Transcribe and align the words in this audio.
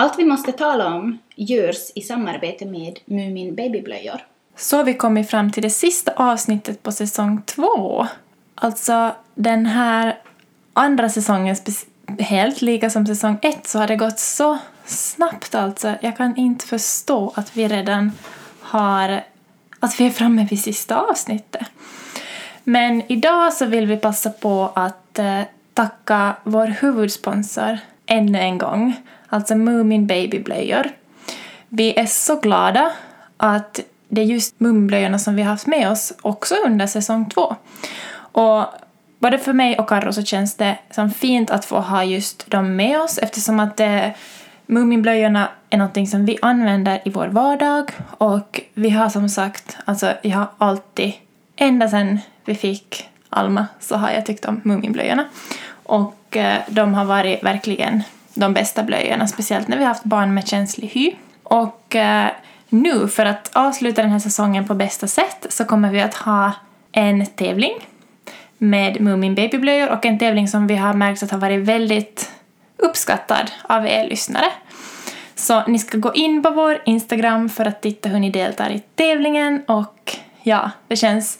Allt 0.00 0.18
vi 0.18 0.24
måste 0.24 0.52
tala 0.52 0.94
om 0.94 1.18
görs 1.36 1.90
i 1.94 2.00
samarbete 2.00 2.66
med 2.66 2.98
Mumin 3.04 3.54
Babyblöjor. 3.54 4.20
Så 4.56 4.76
har 4.76 4.84
vi 4.84 4.94
kommit 4.94 5.30
fram 5.30 5.52
till 5.52 5.62
det 5.62 5.70
sista 5.70 6.12
avsnittet 6.16 6.82
på 6.82 6.92
säsong 6.92 7.42
två. 7.42 8.06
Alltså 8.54 9.12
den 9.34 9.66
här 9.66 10.18
andra 10.72 11.08
säsongen, 11.08 11.56
helt 12.18 12.62
lika 12.62 12.90
som 12.90 13.06
säsong 13.06 13.38
ett, 13.42 13.66
så 13.66 13.78
har 13.78 13.86
det 13.86 13.96
gått 13.96 14.18
så 14.18 14.58
snabbt 14.84 15.54
alltså. 15.54 15.94
Jag 16.00 16.16
kan 16.16 16.36
inte 16.36 16.66
förstå 16.66 17.32
att 17.34 17.56
vi 17.56 17.68
redan 17.68 18.12
har... 18.60 19.24
Att 19.80 20.00
vi 20.00 20.06
är 20.06 20.10
framme 20.10 20.46
vid 20.50 20.62
sista 20.62 21.00
avsnittet. 21.00 21.66
Men 22.64 23.02
idag 23.12 23.52
så 23.52 23.66
vill 23.66 23.86
vi 23.86 23.96
passa 23.96 24.30
på 24.30 24.72
att 24.74 25.18
eh, 25.18 25.42
tacka 25.74 26.36
vår 26.44 26.66
huvudsponsor 26.66 27.78
ännu 28.06 28.38
en 28.38 28.58
gång, 28.58 28.96
alltså 29.28 29.56
Moomin 29.56 30.06
Babyblöjor. 30.06 30.90
Vi 31.68 31.98
är 31.98 32.06
så 32.06 32.36
glada 32.36 32.92
att 33.36 33.80
det 34.08 34.20
är 34.20 34.24
just 34.24 34.60
mumblöjorna 34.60 35.18
som 35.18 35.34
vi 35.34 35.42
har 35.42 35.50
haft 35.50 35.66
med 35.66 35.90
oss 35.90 36.12
också 36.22 36.54
under 36.66 36.86
säsong 36.86 37.30
två. 37.30 37.56
Och 38.32 38.64
både 39.18 39.38
för 39.38 39.52
mig 39.52 39.78
och 39.78 39.88
Karro 39.88 40.12
så 40.12 40.22
känns 40.22 40.54
det 40.54 40.78
som 40.90 41.10
fint 41.10 41.50
att 41.50 41.64
få 41.64 41.80
ha 41.80 42.04
just 42.04 42.50
dem 42.50 42.76
med 42.76 43.00
oss 43.00 43.18
eftersom 43.18 43.60
att 43.60 43.80
eh, 43.80 44.06
Muminblöjorna 44.66 45.48
är 45.70 45.78
någonting 45.78 46.06
som 46.06 46.24
vi 46.24 46.38
använder 46.42 47.00
i 47.04 47.10
vår 47.10 47.26
vardag 47.26 47.90
och 48.18 48.60
vi 48.74 48.90
har 48.90 49.08
som 49.08 49.28
sagt, 49.28 49.76
alltså 49.84 50.12
jag 50.22 50.36
har 50.36 50.48
alltid, 50.58 51.12
ända 51.56 51.88
sedan 51.88 52.18
vi 52.44 52.54
fick 52.54 53.08
Alma 53.30 53.66
så 53.80 53.96
har 53.96 54.10
jag 54.10 54.26
tyckt 54.26 54.44
om 54.44 54.60
Muminblöjorna. 54.64 55.24
Och 55.82 56.36
eh, 56.36 56.58
de 56.68 56.94
har 56.94 57.04
varit 57.04 57.44
verkligen 57.44 58.02
de 58.38 58.54
bästa 58.54 58.82
blöjorna, 58.82 59.26
speciellt 59.26 59.68
när 59.68 59.76
vi 59.76 59.82
har 59.82 59.88
haft 59.88 60.04
barn 60.04 60.34
med 60.34 60.48
känslig 60.48 60.88
hy. 60.88 61.12
Och 61.42 61.96
eh, 61.96 62.30
nu, 62.68 63.08
för 63.08 63.26
att 63.26 63.50
avsluta 63.52 64.02
den 64.02 64.10
här 64.10 64.18
säsongen 64.18 64.66
på 64.66 64.74
bästa 64.74 65.06
sätt, 65.06 65.46
så 65.48 65.64
kommer 65.64 65.90
vi 65.90 66.00
att 66.00 66.14
ha 66.14 66.52
en 66.92 67.26
tävling 67.26 67.72
med 68.58 69.00
Moomin 69.00 69.34
Babyblöjor 69.34 69.90
och 69.90 70.06
en 70.06 70.18
tävling 70.18 70.48
som 70.48 70.66
vi 70.66 70.76
har 70.76 70.94
märkt 70.94 71.22
att 71.22 71.30
har 71.30 71.38
varit 71.38 71.60
väldigt 71.60 72.30
uppskattad 72.76 73.50
av 73.62 73.86
er 73.86 74.08
lyssnare. 74.08 74.46
Så 75.34 75.66
ni 75.66 75.78
ska 75.78 75.98
gå 75.98 76.14
in 76.14 76.42
på 76.42 76.50
vår 76.50 76.82
Instagram 76.84 77.48
för 77.48 77.64
att 77.64 77.82
titta 77.82 78.08
hur 78.08 78.18
ni 78.18 78.30
deltar 78.30 78.70
i 78.70 78.82
tävlingen 78.94 79.62
och 79.66 80.16
ja, 80.42 80.70
det 80.88 80.96
känns, 80.96 81.38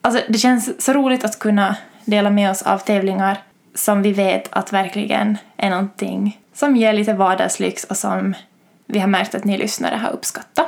alltså 0.00 0.22
det 0.28 0.38
känns 0.38 0.84
så 0.84 0.92
roligt 0.92 1.24
att 1.24 1.38
kunna 1.38 1.76
dela 2.04 2.30
med 2.30 2.50
oss 2.50 2.62
av 2.62 2.78
tävlingar 2.78 3.38
som 3.76 4.02
vi 4.02 4.12
vet 4.12 4.48
att 4.50 4.72
verkligen 4.72 5.38
är 5.56 5.70
någonting 5.70 6.40
som 6.52 6.76
ger 6.76 6.92
lite 6.92 7.12
vardagslyx 7.12 7.84
och 7.84 7.96
som 7.96 8.34
vi 8.86 8.98
har 8.98 9.08
märkt 9.08 9.34
att 9.34 9.44
ni 9.44 9.58
lyssnare 9.58 9.96
har 9.96 10.10
uppskattat. 10.10 10.66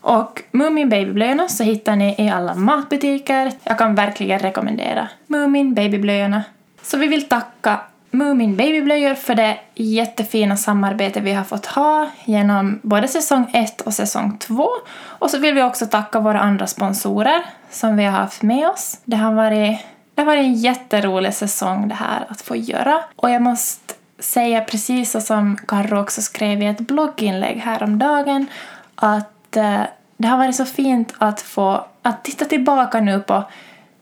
Och 0.00 0.42
Mumin 0.50 0.88
Babyblöjorna 0.88 1.48
så 1.48 1.62
hittar 1.62 1.96
ni 1.96 2.14
i 2.18 2.28
alla 2.30 2.54
matbutiker. 2.54 3.52
Jag 3.64 3.78
kan 3.78 3.94
verkligen 3.94 4.38
rekommendera 4.38 5.08
Mumin 5.26 5.74
Babyblöjorna. 5.74 6.42
Så 6.82 6.96
vi 6.96 7.06
vill 7.06 7.28
tacka 7.28 7.80
Mumin 8.10 8.56
Babyblöjor 8.56 9.14
för 9.14 9.34
det 9.34 9.58
jättefina 9.74 10.56
samarbete 10.56 11.20
vi 11.20 11.32
har 11.32 11.44
fått 11.44 11.66
ha 11.66 12.08
genom 12.24 12.80
både 12.82 13.08
säsong 13.08 13.50
1 13.52 13.80
och 13.80 13.94
säsong 13.94 14.38
2. 14.38 14.68
Och 15.02 15.30
så 15.30 15.38
vill 15.38 15.54
vi 15.54 15.62
också 15.62 15.86
tacka 15.86 16.20
våra 16.20 16.40
andra 16.40 16.66
sponsorer 16.66 17.44
som 17.70 17.96
vi 17.96 18.04
har 18.04 18.12
haft 18.12 18.42
med 18.42 18.68
oss. 18.68 19.00
Det 19.04 19.16
har 19.16 19.32
varit, 19.32 19.78
det 20.14 20.22
har 20.22 20.26
varit 20.26 20.44
en 20.44 20.54
jätterolig 20.54 21.34
säsong 21.34 21.88
det 21.88 21.94
här 21.94 22.26
att 22.28 22.40
få 22.40 22.56
göra. 22.56 23.00
Och 23.16 23.30
jag 23.30 23.42
måste 23.42 23.94
säga 24.18 24.60
precis 24.60 25.10
så 25.10 25.20
som 25.20 25.56
Karro 25.56 26.00
också 26.00 26.22
skrev 26.22 26.62
i 26.62 26.66
ett 26.66 26.80
blogginlägg 26.80 27.56
häromdagen 27.56 28.46
att 28.94 29.56
eh, 29.56 29.82
det 30.16 30.28
har 30.28 30.38
varit 30.38 30.56
så 30.56 30.64
fint 30.64 31.14
att 31.18 31.40
få 31.40 31.86
att 32.02 32.24
titta 32.24 32.44
tillbaka 32.44 33.00
nu 33.00 33.20
på 33.20 33.44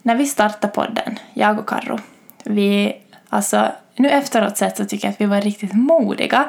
när 0.03 0.17
vi 0.17 0.27
startade 0.27 0.73
podden, 0.73 1.19
jag 1.35 1.59
och 1.59 1.69
Karro. 1.69 1.99
Vi, 2.45 2.97
alltså, 3.29 3.69
nu 3.97 4.11
efteråt 4.11 4.57
sett 4.57 4.77
så 4.77 4.85
tycker 4.85 5.09
jag 5.09 5.13
att 5.13 5.21
vi 5.21 5.27
var 5.27 5.41
riktigt 5.41 5.73
modiga. 5.73 6.45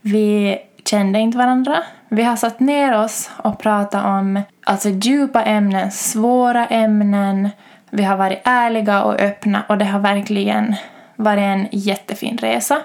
Vi 0.00 0.58
kände 0.84 1.18
inte 1.18 1.38
varandra. 1.38 1.82
Vi 2.08 2.22
har 2.22 2.36
satt 2.36 2.60
ner 2.60 2.98
oss 2.98 3.30
och 3.36 3.58
pratat 3.58 4.04
om 4.04 4.42
alltså, 4.64 4.88
djupa 4.88 5.42
ämnen, 5.42 5.90
svåra 5.90 6.66
ämnen. 6.66 7.50
Vi 7.96 8.04
har 8.04 8.16
varit 8.16 8.40
ärliga 8.44 9.02
och 9.02 9.20
öppna 9.20 9.62
och 9.68 9.78
det 9.78 9.84
har 9.84 9.98
verkligen 9.98 10.74
varit 11.16 11.42
en 11.42 11.68
jättefin 11.72 12.38
resa. 12.38 12.80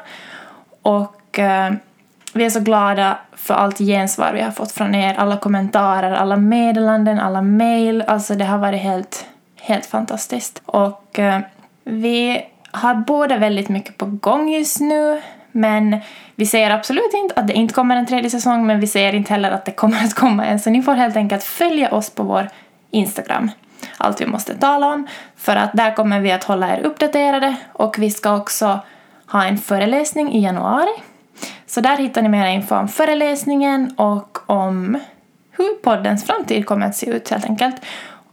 Och 0.82 1.40
eh, 1.40 1.74
vi 2.34 2.46
är 2.46 2.50
så 2.50 2.60
glada 2.60 3.18
för 3.34 3.54
allt 3.54 3.78
gensvar 3.78 4.34
vi 4.34 4.42
har 4.42 4.52
fått 4.52 4.72
från 4.72 4.96
er, 4.96 5.14
alla 5.18 5.38
kommentarer, 5.38 6.12
alla 6.12 6.38
meddelanden, 6.38 7.20
alla 7.20 7.42
mejl. 7.42 8.04
Alltså 8.08 8.36
det 8.36 8.46
har 8.46 8.58
varit 8.58 8.82
helt, 8.82 9.26
helt 9.62 9.86
fantastiskt. 9.86 10.62
Och 10.66 11.20
eh, 11.20 11.40
vi 11.84 12.42
har 12.72 12.96
båda 12.96 13.38
väldigt 13.38 13.70
mycket 13.70 13.98
på 13.98 14.06
gång 14.06 14.50
just 14.50 14.80
nu. 14.80 15.22
Men 15.52 15.98
vi 16.36 16.46
säger 16.46 16.72
absolut 16.72 17.14
inte 17.14 17.40
att 17.40 17.48
det 17.48 17.54
inte 17.54 17.74
kommer 17.74 17.96
en 17.96 18.06
tredje 18.06 18.30
säsong, 18.30 18.68
men 18.68 18.80
vi 18.80 18.88
säger 18.88 19.16
inte 19.16 19.34
heller 19.34 19.52
att 19.52 19.66
det 19.66 19.72
kommer 19.72 20.04
att 20.04 20.14
komma 20.14 20.46
en. 20.46 20.60
Så 20.60 20.70
ni 20.70 20.82
får 20.82 20.94
helt 20.94 21.16
enkelt 21.16 21.44
följa 21.44 21.92
oss 21.92 22.10
på 22.10 22.24
vår 22.24 22.50
Instagram. 22.92 23.52
Allt 24.02 24.22
vi 24.22 24.26
måste 24.26 24.56
tala 24.56 24.88
om. 24.88 25.08
För 25.36 25.56
att 25.56 25.74
där 25.74 25.96
kommer 25.96 26.20
vi 26.20 26.32
att 26.32 26.44
hålla 26.44 26.78
er 26.78 26.82
uppdaterade. 26.82 27.56
Och 27.74 28.00
vi 28.00 28.12
ska 28.12 28.36
också 28.36 28.80
ha 29.28 29.46
en 29.46 29.58
föreläsning 29.58 30.32
i 30.34 30.44
januari. 30.44 30.94
Så 31.66 31.82
där 31.82 31.98
hittar 31.98 32.22
ni 32.22 32.30
mer 32.30 32.48
info 32.48 32.76
om 32.76 32.88
föreläsningen 32.88 33.94
och 33.98 34.38
om 34.46 35.00
hur 35.52 35.76
poddens 35.76 36.26
framtid 36.26 36.66
kommer 36.66 36.86
att 36.86 36.96
se 36.96 37.10
ut 37.10 37.30
helt 37.30 37.46
enkelt. 37.46 37.76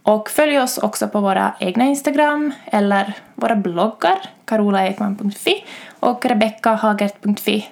Och 0.03 0.29
följ 0.29 0.59
oss 0.59 0.77
också 0.77 1.07
på 1.07 1.19
våra 1.21 1.55
egna 1.59 1.85
Instagram 1.85 2.53
eller 2.65 3.13
våra 3.35 3.55
bloggar, 3.55 4.19
karolaekman.fi 4.45 5.65
och 5.99 6.25
rebeccahagert.fi 6.25 7.65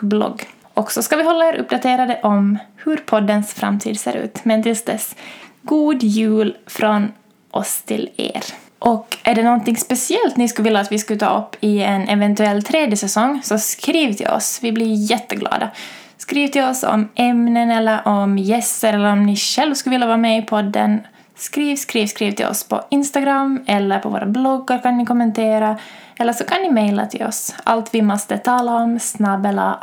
blogg. 0.00 0.46
Och 0.74 0.92
så 0.92 1.02
ska 1.02 1.16
vi 1.16 1.22
hålla 1.22 1.48
er 1.48 1.54
uppdaterade 1.54 2.20
om 2.22 2.58
hur 2.76 2.96
poddens 2.96 3.54
framtid 3.54 4.00
ser 4.00 4.16
ut. 4.16 4.44
Men 4.44 4.62
tills 4.62 4.84
dess, 4.84 5.16
god 5.62 6.02
jul 6.02 6.56
från 6.66 7.12
oss 7.56 7.82
till 7.82 8.10
er. 8.16 8.44
Och 8.78 9.16
är 9.22 9.34
det 9.34 9.42
någonting 9.42 9.76
speciellt 9.76 10.36
ni 10.36 10.48
skulle 10.48 10.64
vilja 10.64 10.80
att 10.80 10.92
vi 10.92 10.98
skulle 10.98 11.18
ta 11.18 11.38
upp 11.38 11.56
i 11.60 11.82
en 11.82 12.08
eventuell 12.08 12.62
tredje 12.62 12.96
säsong 12.96 13.40
så 13.44 13.58
skriv 13.58 14.12
till 14.12 14.28
oss. 14.28 14.58
Vi 14.62 14.72
blir 14.72 15.10
jätteglada. 15.10 15.70
Skriv 16.16 16.48
till 16.48 16.64
oss 16.64 16.82
om 16.82 17.08
ämnen 17.14 17.70
eller 17.70 18.08
om 18.08 18.38
gäster 18.38 18.92
eller 18.92 19.12
om 19.12 19.22
ni 19.22 19.36
själv 19.36 19.74
skulle 19.74 19.94
vilja 19.94 20.06
vara 20.06 20.16
med 20.16 20.38
i 20.38 20.42
podden. 20.42 21.00
Skriv, 21.36 21.76
skriv, 21.76 22.06
skriv 22.06 22.32
till 22.32 22.46
oss 22.46 22.68
på 22.68 22.82
Instagram 22.90 23.64
eller 23.66 23.98
på 23.98 24.08
våra 24.08 24.26
bloggar 24.26 24.78
kan 24.82 24.98
ni 24.98 25.06
kommentera. 25.06 25.78
Eller 26.18 26.32
så 26.32 26.44
kan 26.44 26.62
ni 26.62 26.70
mejla 26.70 27.06
till 27.06 27.26
oss. 27.26 27.54
Allt 27.64 27.94
vi 27.94 28.02
måste 28.02 28.38
tala 28.38 28.74
om 28.74 28.98
snabbela 29.00 29.78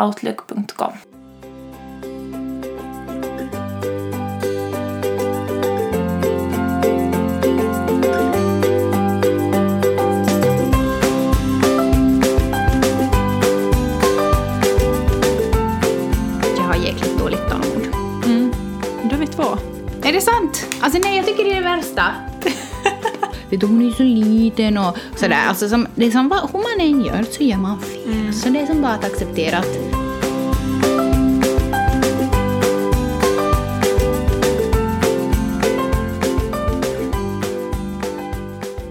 Du, 23.61 23.67
hon 23.67 23.87
är 23.87 23.91
så 23.91 24.03
liten 24.03 24.77
och 24.77 24.97
sådär. 25.15 25.47
Alltså, 25.47 25.69
som, 25.69 25.87
det 25.95 26.05
är 26.05 26.11
som 26.11 26.31
hur 26.53 26.59
man 26.59 26.87
än 26.87 27.05
gör 27.05 27.25
så 27.31 27.43
gör 27.43 27.57
man 27.57 27.81
fel. 27.81 28.33
Så 28.33 28.49
det 28.49 28.59
är 28.59 28.65
som 28.65 28.81
bara 28.81 28.93
att 28.93 29.05
acceptera 29.05 29.57
att 29.57 29.77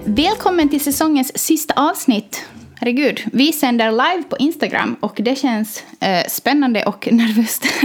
Välkommen 0.05 0.69
till 0.69 0.81
säsongens 0.81 1.39
sista 1.39 1.75
avsnitt. 1.77 2.45
Herregud, 2.75 3.21
vi 3.33 3.53
sänder 3.53 3.91
live 3.91 4.23
på 4.29 4.37
Instagram 4.37 4.97
och 5.01 5.21
det 5.23 5.39
känns 5.39 5.85
eh, 6.01 6.27
spännande 6.29 6.85
och 6.85 7.09
nervöst. 7.13 7.67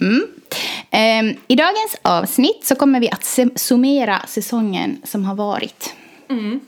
mm. 0.00 0.37
Ehm, 1.18 1.36
I 1.48 1.56
dagens 1.56 1.96
avsnitt 2.02 2.64
så 2.64 2.74
kommer 2.74 3.00
vi 3.00 3.10
att 3.10 3.38
summera 3.56 4.22
säsongen 4.28 5.00
som 5.04 5.24
har 5.24 5.34
varit. 5.34 5.94
Mm. 6.28 6.60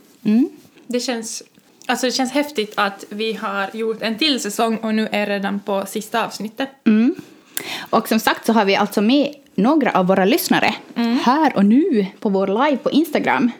Det 0.86 1.00
känns, 1.00 1.42
alltså 1.86 2.06
det 2.06 2.12
känns 2.12 2.32
häftigt 2.32 2.72
att 2.76 3.04
vi 3.08 3.32
har 3.32 3.70
gjort 3.72 4.02
en 4.02 4.18
till 4.18 4.40
säsong 4.40 4.76
och 4.76 4.94
nu 4.94 5.08
är 5.12 5.26
redan 5.26 5.60
på 5.60 5.86
sista 5.86 6.26
avsnittet. 6.26 6.68
Mm. 6.86 7.14
Och 7.90 8.08
som 8.08 8.20
sagt 8.20 8.46
så 8.46 8.52
har 8.52 8.64
vi 8.64 8.76
alltså 8.76 9.00
med 9.00 9.34
några 9.54 9.92
av 9.92 10.06
våra 10.06 10.24
lyssnare 10.24 10.74
här 11.22 11.56
och 11.56 11.64
nu 11.64 12.06
på 12.20 12.28
vår 12.28 12.46
live 12.46 12.76
på 12.76 12.90
Instagram. 12.90 13.50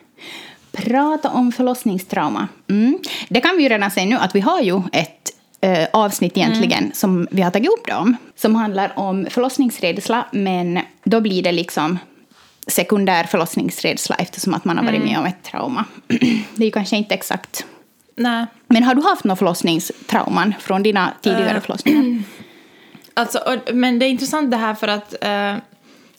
Prata 0.72 1.30
om 1.30 1.52
förlossningstrauma. 1.52 2.48
Mm. 2.68 2.98
Det 3.28 3.40
kan 3.40 3.56
vi 3.56 3.62
ju 3.62 3.68
redan 3.68 3.90
säga 3.90 4.06
nu 4.06 4.16
att 4.16 4.34
vi 4.34 4.40
har 4.40 4.60
ju 4.60 4.82
ett 4.92 5.32
eh, 5.60 5.88
avsnitt 5.92 6.36
egentligen 6.36 6.90
som 6.94 7.28
vi 7.30 7.42
har 7.42 7.50
tagit 7.50 7.70
upp 7.70 7.86
det 7.86 7.94
om. 7.94 8.16
Som 8.36 8.54
handlar 8.54 8.92
om 8.98 9.26
förlossningsrädsla, 9.30 10.26
men 10.32 10.80
då 11.04 11.20
blir 11.20 11.42
det 11.42 11.52
liksom 11.52 11.98
sekundär 12.66 13.24
förlossningsrädsla 13.24 14.16
eftersom 14.16 14.54
att 14.54 14.64
man 14.64 14.78
har 14.78 14.84
varit 14.84 15.04
med 15.04 15.18
om 15.18 15.26
ett 15.26 15.42
trauma. 15.42 15.84
det 16.54 16.62
är 16.62 16.64
ju 16.64 16.70
kanske 16.70 16.96
inte 16.96 17.14
exakt. 17.14 17.66
Nej. 18.16 18.46
Men 18.66 18.82
har 18.82 18.94
du 18.94 19.02
haft 19.02 19.24
några 19.24 19.36
förlossningstrauman 19.36 20.54
från 20.60 20.82
dina 20.82 21.12
tidigare 21.22 21.56
Eh. 21.56 21.60
förlossningar? 21.60 22.22
Alltså, 23.14 23.38
och, 23.38 23.74
men 23.74 23.98
det 23.98 24.06
är 24.06 24.10
intressant 24.10 24.50
det 24.50 24.56
här 24.56 24.74
för 24.74 24.88
att 24.88 25.24
eh, 25.24 25.56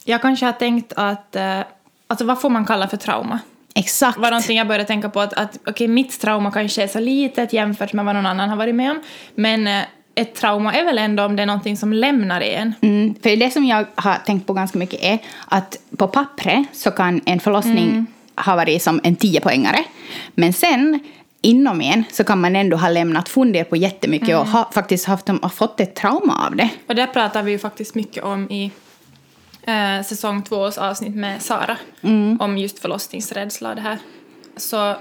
jag 0.04 0.22
kanske 0.22 0.46
har 0.46 0.52
tänkt 0.52 0.92
att... 0.96 1.36
Eh, 1.36 1.60
alltså 2.06 2.24
vad 2.24 2.40
får 2.40 2.50
man 2.50 2.64
kalla 2.64 2.88
för 2.88 2.96
trauma? 2.96 3.38
Exakt. 3.74 4.18
var 4.18 4.30
någonting 4.30 4.56
jag 4.58 4.66
började 4.66 4.84
tänka 4.84 5.08
på 5.08 5.20
att, 5.20 5.32
att 5.32 5.58
okej, 5.66 5.88
mitt 5.88 6.20
trauma 6.20 6.50
kanske 6.50 6.82
är 6.82 6.86
så 6.88 7.00
litet 7.00 7.52
jämfört 7.52 7.92
med 7.92 8.04
vad 8.04 8.14
någon 8.14 8.26
annan 8.26 8.48
har 8.48 8.56
varit 8.56 8.74
med 8.74 8.90
om. 8.90 9.00
Men 9.34 9.66
eh, 9.66 9.82
ett 10.14 10.34
trauma 10.34 10.72
är 10.74 10.84
väl 10.84 10.98
ändå 10.98 11.24
om 11.24 11.36
det 11.36 11.42
är 11.42 11.46
någonting 11.46 11.76
som 11.76 11.92
lämnar 11.92 12.40
en. 12.40 12.74
Mm, 12.80 13.14
för 13.22 13.36
det 13.36 13.50
som 13.50 13.64
jag 13.64 13.86
har 13.94 14.14
tänkt 14.26 14.46
på 14.46 14.52
ganska 14.52 14.78
mycket 14.78 15.02
är 15.02 15.18
att 15.48 15.76
på 15.96 16.08
pappret 16.08 16.64
så 16.72 16.90
kan 16.90 17.20
en 17.26 17.40
förlossning 17.40 17.88
Mm. 17.90 18.06
ha 18.36 18.56
varit 18.56 18.82
som 18.82 19.00
en 19.02 19.16
10-poängare. 19.16 19.78
Men 20.34 20.52
sen 20.52 21.00
inom 21.42 21.80
en 21.80 22.04
så 22.12 22.24
kan 22.24 22.40
man 22.40 22.56
ändå 22.56 22.76
ha 22.76 22.88
lämnat 22.88 23.28
funder 23.28 23.64
på 23.64 23.76
jättemycket 23.76 24.28
Mm. 24.28 24.40
och 24.40 24.46
ha, 24.46 24.70
faktiskt 24.74 25.06
haft, 25.06 25.28
har 25.28 25.48
fått 25.48 25.80
ett 25.80 25.94
trauma 25.94 26.46
av 26.46 26.56
det. 26.56 26.68
Och 26.86 26.94
det 26.94 27.06
pratar 27.06 27.42
vi 27.42 27.50
ju 27.50 27.58
faktiskt 27.58 27.94
mycket 27.94 28.24
om 28.24 28.50
i 28.50 28.70
eh, 29.62 30.02
säsong 30.04 30.42
tvås 30.42 30.78
avsnitt 30.78 31.14
med 31.14 31.42
Sara. 31.42 31.76
Om 32.40 32.58
just 32.58 32.78
förlossningsrädsla 32.78 33.68
och 33.68 33.76
det 33.76 33.82
här. 33.82 33.98
Så 34.56 34.96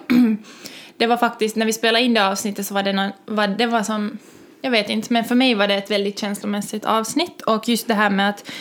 det 0.97 1.07
var 1.07 1.17
faktiskt, 1.17 1.55
när 1.55 1.65
vi 1.65 1.73
spelade 1.73 2.05
in 2.05 2.13
det 2.13 2.27
avsnittet 2.27 2.65
så 2.65 2.73
var 2.73 2.83
det, 2.83 2.93
någon, 2.93 3.11
var, 3.25 3.47
det 3.47 3.65
var 3.65 3.83
som, 3.83 4.17
jag 4.61 4.71
vet 4.71 4.89
inte, 4.89 5.13
men 5.13 5.25
för 5.25 5.35
mig 5.35 5.55
var 5.55 5.67
det 5.67 5.75
ett 5.75 5.91
väldigt 5.91 6.19
känslomässigt 6.19 6.85
avsnitt. 6.85 7.41
Och 7.41 7.69
just 7.69 7.87
det 7.87 7.93
här 7.93 8.09
med 8.09 8.29
att, 8.29 8.51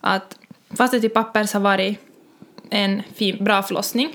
att 0.00 0.38
fast 0.76 0.92
det 0.92 1.00
till 1.00 1.10
pappers 1.10 1.52
har 1.52 1.60
varit 1.60 1.98
en 2.70 3.02
fin, 3.14 3.44
bra 3.44 3.62
förlossning 3.62 4.12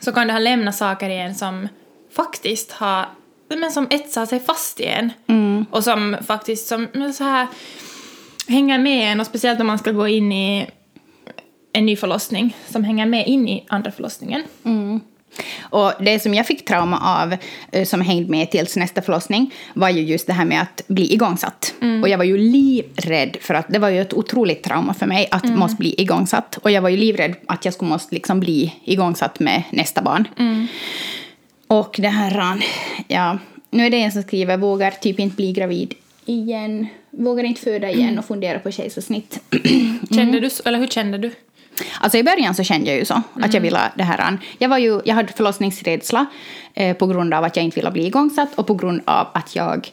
så 0.00 0.12
kan 0.12 0.26
det 0.26 0.32
ha 0.32 0.40
lämnat 0.40 0.76
saker 0.76 1.10
i 1.10 1.18
en 1.18 1.34
som 1.34 1.68
faktiskt 2.10 2.72
har 2.72 3.06
men 3.48 3.72
som 3.72 3.86
etsar 3.90 4.26
sig 4.26 4.40
fast 4.40 4.80
i 4.80 4.86
en. 4.86 5.12
Och 5.70 5.84
som 5.84 6.16
faktiskt 6.26 6.66
som 6.66 7.12
så 7.14 7.24
här 7.24 7.46
hänger 8.52 8.78
med 8.78 9.12
en 9.12 9.20
och 9.20 9.26
speciellt 9.26 9.60
om 9.60 9.66
man 9.66 9.78
ska 9.78 9.92
gå 9.92 10.08
in 10.08 10.32
i 10.32 10.66
en 11.72 11.86
ny 11.86 11.96
förlossning 11.96 12.56
som 12.68 12.84
hänger 12.84 13.06
med 13.06 13.26
in 13.26 13.48
i 13.48 13.64
andra 13.68 13.90
förlossningen. 13.90 14.42
Och 15.60 15.92
det 16.00 16.20
som 16.20 16.34
jag 16.34 16.46
fick 16.46 16.64
trauma 16.64 17.22
av, 17.22 17.36
eh, 17.72 17.84
som 17.84 18.00
hängde 18.00 18.30
med 18.30 18.50
tills 18.50 18.76
nästa 18.76 19.02
förlossning, 19.02 19.54
var 19.74 19.88
ju 19.88 20.02
just 20.02 20.26
det 20.26 20.32
här 20.32 20.44
med 20.44 20.62
att 20.62 20.82
bli 20.86 21.12
igångsatt. 21.14 21.74
Och 22.02 22.08
jag 22.08 22.18
var 22.18 22.24
ju 22.24 22.38
livrädd, 22.38 23.36
för 23.40 23.54
att 23.54 23.68
det 23.68 23.78
var 23.78 23.88
ju 23.88 24.00
ett 24.00 24.12
otroligt 24.14 24.62
trauma 24.62 24.94
för 24.94 25.06
mig 25.06 25.28
att 25.30 25.44
måste 25.44 25.76
bli 25.76 25.94
igångsatt. 25.98 26.58
Och 26.62 26.70
jag 26.70 26.82
var 26.82 26.88
ju 26.88 26.96
livrädd 26.96 27.34
att 27.46 27.64
jag 27.64 27.74
skulle 27.74 27.88
måste 27.88 28.14
liksom 28.14 28.40
bli 28.40 28.74
igångsatt 28.84 29.40
med 29.40 29.62
nästa 29.70 30.02
barn. 30.02 30.28
Och 31.66 31.96
det 31.98 32.08
här, 32.08 32.62
ja, 33.08 33.38
nu 33.70 33.86
är 33.86 33.90
det 33.90 34.02
en 34.02 34.12
som 34.12 34.22
skriver, 34.22 34.56
vågar 34.56 34.90
typ 34.90 35.18
inte 35.18 35.36
bli 35.36 35.52
gravid 35.52 35.94
igen, 36.24 36.86
vågar 37.10 37.44
inte 37.44 37.60
föda 37.60 37.90
igen 37.90 38.18
och 38.18 38.24
fundera 38.24 38.58
på 38.58 38.70
kejsarsnitt. 38.70 39.40
Kände 40.14 40.40
du, 40.40 40.50
så- 40.50 40.62
eller 40.66 40.78
hur 40.78 40.86
kände 40.86 41.18
du? 41.18 41.30
Alltså 42.00 42.18
i 42.18 42.22
början 42.22 42.54
så 42.54 42.62
kände 42.64 42.86
jag 42.90 42.98
ju 42.98 43.04
så, 43.04 43.22
att 43.34 43.54
jag 43.54 43.60
ville 43.60 43.80
det 43.96 44.02
här 44.02 44.20
an. 44.20 44.38
Jag, 44.58 44.68
var 44.68 44.78
ju, 44.78 45.00
jag 45.04 45.14
hade 45.14 45.32
förlossningsrädsla 45.32 46.26
eh, 46.74 46.96
på 46.96 47.06
grund 47.06 47.34
av 47.34 47.44
att 47.44 47.56
jag 47.56 47.64
inte 47.64 47.74
ville 47.80 47.90
bli 47.90 48.06
igångsatt 48.06 48.48
och 48.54 48.66
på 48.66 48.74
grund 48.74 49.02
av 49.04 49.26
att 49.34 49.56
jag 49.56 49.90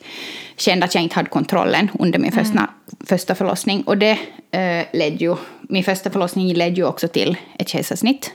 kände 0.57 0.85
att 0.85 0.95
jag 0.95 1.03
inte 1.03 1.15
hade 1.15 1.29
kontrollen 1.29 1.91
under 1.99 2.19
min 2.19 2.31
första, 2.31 2.67
första 3.05 3.35
förlossning. 3.35 3.81
Och 3.81 3.97
det 3.97 4.11
eh, 4.51 4.85
ledde 4.93 5.15
ju, 5.17 5.35
min 5.61 5.83
första 5.83 6.09
förlossning 6.09 6.53
ledde 6.53 6.75
ju 6.75 6.85
också 6.85 7.07
till 7.07 7.37
ett 7.59 7.69
kejsarsnitt. 7.69 8.31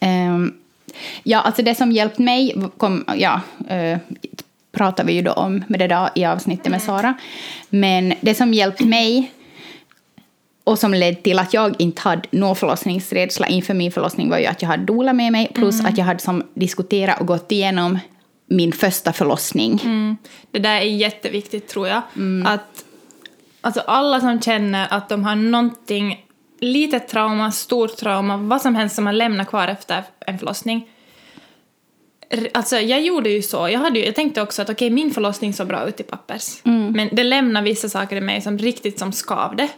Ehm, 0.00 0.54
ja, 1.22 1.40
alltså 1.40 1.62
det 1.62 1.74
som 1.74 1.92
hjälpt 1.92 2.18
mig 2.18 2.54
kom, 2.76 3.04
ja, 3.16 3.40
eh, 3.68 3.98
pratar 4.72 5.04
vi 5.04 5.12
ju 5.12 5.22
då 5.22 5.32
om 5.32 5.64
med 5.68 5.80
det 5.80 5.86
där 5.86 6.10
i 6.14 6.24
avsnittet 6.24 6.70
med 6.70 6.82
Sara. 6.82 7.14
Men 7.70 8.14
det 8.20 8.34
som 8.34 8.54
hjälpt 8.54 8.80
mig 8.80 9.32
och 10.64 10.78
som 10.78 10.94
ledde 10.94 11.22
till 11.22 11.38
att 11.38 11.54
jag 11.54 11.74
inte 11.78 12.02
hade 12.02 12.28
någon 12.30 12.56
förlossningsrädsla 12.56 13.46
inför 13.46 13.74
min 13.74 13.92
förlossning 13.92 14.30
var 14.30 14.38
ju 14.38 14.46
att 14.46 14.62
jag 14.62 14.68
hade 14.68 14.84
doula 14.84 15.12
med 15.12 15.32
mig 15.32 15.52
plus 15.54 15.84
att 15.84 15.98
jag 15.98 16.04
hade 16.04 16.20
som 16.20 16.42
diskuterat 16.54 17.20
och 17.20 17.26
gått 17.26 17.52
igenom 17.52 17.98
min 18.46 18.72
första 18.72 19.12
förlossning. 19.12 19.80
Det 20.50 20.58
där 20.58 20.76
är 20.76 20.80
jätteviktigt 20.80 21.68
tror 21.68 21.88
jag. 21.88 22.02
Att 22.46 22.84
alltså 23.60 23.80
alla 23.80 24.20
som 24.20 24.40
känner 24.40 24.86
att 24.90 25.08
de 25.08 25.24
har 25.24 25.34
någonting, 25.34 26.26
litet 26.60 27.08
trauma, 27.08 27.52
stort 27.52 27.96
trauma, 27.96 28.36
vad 28.36 28.62
som 28.62 28.74
helst 28.74 28.94
som 28.94 29.04
man 29.04 29.18
lämnar 29.18 29.44
kvar 29.44 29.68
efter 29.68 30.04
en 30.26 30.38
förlossning. 30.38 30.88
Alltså 32.54 32.76
jag 32.76 33.02
gjorde 33.02 33.30
ju 33.30 33.42
så, 33.42 33.68
jag, 33.68 33.80
hade 33.80 33.98
ju, 33.98 34.04
jag 34.04 34.14
tänkte 34.14 34.42
också 34.42 34.62
att 34.62 34.70
okej 34.70 34.90
min 34.90 35.10
förlossning 35.10 35.52
såg 35.52 35.66
bra 35.66 35.88
ut 35.88 36.00
i 36.00 36.02
pappers. 36.02 36.60
Men 36.64 37.08
det 37.12 37.24
lämnar 37.24 37.62
vissa 37.62 37.88
saker 37.88 38.16
i 38.16 38.20
mig 38.20 38.40
som 38.40 38.58
riktigt 38.58 38.98
som 38.98 39.12
skavde. 39.12 39.68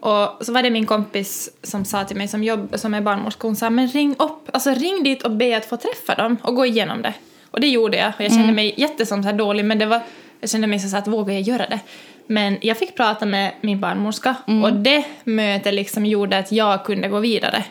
Och 0.00 0.46
så 0.46 0.52
var 0.52 0.62
det 0.62 0.70
min 0.70 0.86
kompis 0.86 1.50
som 1.62 1.84
sa 1.84 2.04
till 2.04 2.16
mig 2.16 2.28
som, 2.28 2.44
jobb, 2.44 2.74
som 2.74 2.94
är 2.94 3.00
barnmorska, 3.00 3.46
hon 3.46 3.56
sa 3.56 3.70
men 3.70 3.88
ring 3.88 4.14
upp, 4.18 4.48
alltså 4.52 4.70
ring 4.70 5.02
dit 5.02 5.22
och 5.22 5.30
be 5.30 5.56
att 5.56 5.64
få 5.64 5.76
träffa 5.76 6.14
dem 6.14 6.36
och 6.42 6.54
gå 6.54 6.66
igenom 6.66 7.02
det. 7.02 7.14
Och 7.50 7.60
det 7.60 7.68
gjorde 7.68 7.96
jag 7.96 8.12
och 8.18 8.24
jag 8.24 8.32
kände 8.32 8.52
mig 8.52 8.74
jättesom 8.76 9.22
så 9.22 9.28
här 9.28 9.36
dålig 9.36 9.64
men 9.64 9.78
det 9.78 9.86
var, 9.86 10.00
jag 10.40 10.50
kände 10.50 10.66
mig 10.66 10.78
så 10.80 10.96
att 10.96 11.08
vågar 11.08 11.34
jag 11.34 11.42
göra 11.42 11.66
det? 11.66 11.80
Men 12.26 12.58
jag 12.60 12.78
fick 12.78 12.96
prata 12.96 13.26
med 13.26 13.52
min 13.60 13.80
barnmorska 13.80 14.36
och 14.64 14.72
det 14.72 15.04
mötet 15.24 15.74
liksom 15.74 16.06
gjorde 16.06 16.38
att 16.38 16.52
jag 16.52 16.84
kunde 16.84 17.08
gå 17.08 17.18
vidare. 17.18 17.64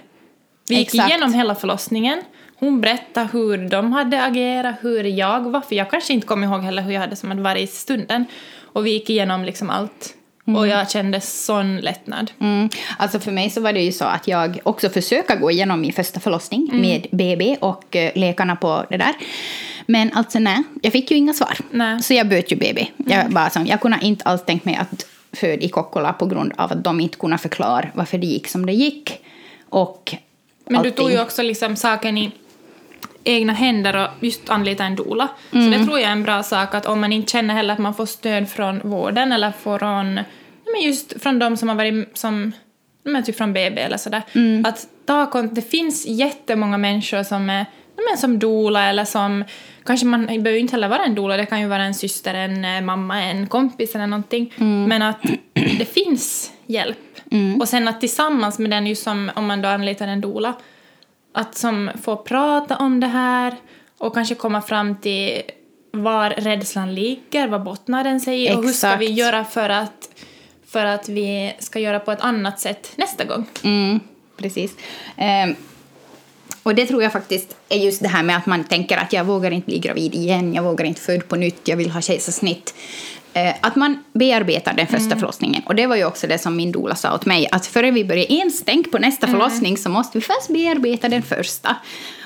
Vi 0.70 0.76
gick 0.76 0.88
Exakt. 0.88 1.10
igenom 1.10 1.34
hela 1.34 1.56
förlossningen. 1.56 2.22
Hon 2.60 2.82
berättade 2.82 3.30
hur 3.34 3.70
de 3.70 3.94
hade 3.94 4.24
agerat, 4.24 4.76
hur 4.82 5.04
jag 5.04 5.42
var, 5.42 5.62
för 5.62 5.76
jag 5.76 5.92
kanske 5.92 6.14
inte 6.14 6.28
kom 6.28 6.44
ihåg 6.44 6.62
heller 6.62 6.82
hur 6.82 6.92
jag 6.92 7.02
hade 7.02 7.16
som 7.16 7.30
hade 7.30 7.42
varit 7.42 7.70
i 7.70 7.74
stunden. 7.74 8.26
Och 8.74 8.86
vi 8.86 8.92
gick 8.92 9.10
igenom 9.10 9.44
liksom 9.44 9.70
allt. 9.70 10.16
Och 10.58 10.68
jag 10.68 10.92
kände 10.92 11.22
sån 11.22 11.78
lättnad. 11.78 12.32
Mm. 12.40 12.70
Alltså 12.98 13.20
för 13.20 13.32
mig 13.32 13.50
så 13.50 13.62
var 13.62 13.74
det 13.74 13.82
ju 13.82 13.92
så 13.92 14.06
att 14.06 14.28
jag 14.28 14.60
också 14.64 14.90
försöka 14.90 15.36
gå 15.36 15.52
igenom 15.52 15.82
min 15.82 15.94
första 15.94 16.20
förlossning 16.20 16.70
med 16.74 17.08
BB 17.12 17.58
och 17.62 17.96
eh, 17.96 18.12
läkarna 18.16 18.56
på 18.56 18.86
det 18.90 18.98
där. 18.98 19.14
Men 19.86 20.12
alltså 20.14 20.40
nej, 20.40 20.64
jag 20.82 20.94
fick 20.94 21.12
ju 21.12 21.18
inga 21.18 21.34
svar. 21.34 21.58
Nej. 21.72 22.02
Så 22.02 22.14
jag 22.14 22.30
böt 22.30 22.52
ju 22.52 22.56
BB. 22.56 22.88
Jag, 22.98 23.32
bara 23.32 23.50
som, 23.50 23.66
jag 23.66 23.82
kunde 23.82 23.98
inte 24.02 24.26
alls 24.26 24.46
tänkt 24.46 24.66
mig 24.66 24.76
att 24.76 25.06
föda 25.34 25.62
i 25.62 25.70
Kokkola 25.70 26.14
på 26.14 26.26
grund 26.26 26.54
av 26.58 26.72
att 26.72 26.84
de 26.84 27.00
inte 27.00 27.18
kunde 27.18 27.38
förklara 27.38 27.90
varför 27.94 28.18
det 28.18 28.28
gick 28.28 28.48
som 28.48 28.66
det 28.66 28.74
gick. 28.74 29.26
Och 29.70 30.16
Men 30.66 30.74
du 30.74 30.78
allting. 30.78 30.94
tog 30.94 31.12
ju 31.12 31.22
också 31.22 31.42
liksom 31.42 31.76
saken 31.76 32.18
i 32.18 32.32
egna 33.24 33.54
händer 33.54 34.04
och 34.04 34.24
just 34.24 34.50
anlita 34.50 34.84
en 34.84 34.96
doula. 34.96 35.28
Så 35.52 35.58
det 35.58 35.86
tror 35.86 36.00
jag 36.00 36.08
är 36.08 36.12
en 36.12 36.24
bra 36.24 36.44
sak 36.44 36.76
att 36.76 36.86
om 36.86 37.02
man 37.02 37.14
inte 37.14 37.32
känner 37.32 37.54
heller 37.54 37.74
att 37.74 37.80
man 37.80 37.94
får 37.94 38.06
stöd 38.06 38.50
från 38.50 38.80
vården 38.84 39.32
eller 39.32 39.52
från, 39.52 40.14
men 40.74 40.82
just 40.84 41.22
från 41.24 41.40
de 41.40 41.58
som 41.58 41.70
har 41.70 41.76
varit 41.76 42.18
som, 42.18 42.52
men 43.04 43.24
typ 43.24 43.38
från 43.38 43.54
BB 43.54 43.82
eller 43.82 43.98
sådär. 43.98 44.22
Att 44.64 44.88
ta 45.06 45.42
det 45.42 45.62
finns 45.62 46.06
jättemånga 46.08 46.78
människor 46.78 47.24
som 47.24 47.50
är 47.50 47.66
men 48.10 48.18
som 48.18 48.40
doula 48.40 48.90
eller 48.90 49.06
som, 49.06 49.44
kanske 49.86 50.06
man 50.06 50.26
behöver 50.26 50.56
inte 50.56 50.72
heller 50.72 50.88
vara 50.88 51.04
en 51.04 51.16
doula, 51.16 51.38
det 51.38 51.46
kan 51.46 51.62
ju 51.62 51.68
vara 51.68 51.84
en 51.84 51.94
syster, 51.94 52.34
en 52.34 52.66
eh, 52.66 52.82
mamma, 52.82 53.24
en 53.24 53.48
kompis 53.48 53.96
eller 53.96 54.08
någonting. 54.08 54.54
Men 54.88 55.02
att 55.02 55.22
det 55.54 55.94
finns 55.94 56.52
hjälp. 56.66 56.98
Och 57.62 57.70
sen 57.70 57.88
att 57.88 58.00
tillsammans 58.00 58.60
med 58.60 58.72
den, 58.72 58.88
just 58.88 59.04
som 59.04 59.32
om 59.36 59.48
man 59.48 59.62
då 59.62 59.70
anlitar 59.70 60.08
en 60.08 60.22
doula, 60.22 60.54
att 61.32 61.56
som 61.56 61.92
få 62.04 62.16
prata 62.16 62.78
om 62.78 63.00
det 63.00 63.08
här 63.08 63.56
och 63.98 64.14
kanske 64.14 64.36
komma 64.36 64.62
fram 64.62 64.96
till 64.96 65.42
var 65.92 66.30
rädslan 66.30 66.96
ligger, 66.96 67.48
vad 67.48 67.64
bottnar 67.64 68.04
den 68.04 68.22
sig 68.22 68.44
i 68.44 68.56
och 68.56 68.64
hur 68.64 68.72
ska 68.72 68.96
vi 68.96 69.12
göra 69.12 69.46
för 69.46 69.70
att, 69.70 70.10
för 70.68 70.86
att 70.86 71.10
vi 71.10 71.54
ska 71.60 71.80
göra 71.80 72.00
på 72.00 72.12
ett 72.12 72.22
annat 72.22 72.60
sätt 72.60 72.92
nästa 72.96 73.24
gång. 73.24 73.46
Mm, 73.64 74.00
precis. 74.38 74.76
Ehm, 75.18 75.56
och 76.64 76.76
det 76.76 76.86
tror 76.86 77.04
jag 77.04 77.12
faktiskt 77.12 77.56
är 77.70 77.78
just 77.78 78.02
det 78.02 78.08
här 78.08 78.24
med 78.24 78.38
att 78.38 78.46
man 78.46 78.64
tänker 78.64 78.98
att 78.98 79.14
jag 79.14 79.24
vågar 79.24 79.52
inte 79.52 79.66
bli 79.66 79.80
gravid 79.80 80.16
igen, 80.16 80.54
jag 80.54 80.64
vågar 80.64 80.86
inte 80.86 81.02
föda 81.02 81.22
på 81.22 81.36
nytt, 81.36 81.68
jag 81.68 81.78
vill 81.78 81.92
ha 81.92 82.02
kejsarsnitt. 82.02 82.74
Eh, 83.34 83.56
att 83.62 83.76
man 83.76 84.04
bearbetar 84.14 84.74
den 84.74 84.88
första 84.88 85.16
förlossningen. 85.16 85.64
Och 85.66 85.76
det 85.76 85.88
var 85.88 85.96
ju 85.96 86.06
också 86.06 86.28
det 86.28 86.38
som 86.38 86.56
min 86.56 86.72
doula 86.72 86.96
sa 86.96 87.16
åt 87.16 87.26
mig, 87.26 87.48
att 87.52 87.68
före 87.68 87.92
vi 87.92 88.06
börjar 88.06 88.32
ens 88.32 88.64
tänka 88.64 88.90
på 88.90 88.98
nästa 88.98 89.28
förlossning 89.28 89.78
så 89.78 89.90
måste 89.90 90.18
vi 90.18 90.22
först 90.22 90.48
bearbeta 90.48 91.10
den 91.10 91.22
första. 91.22 91.76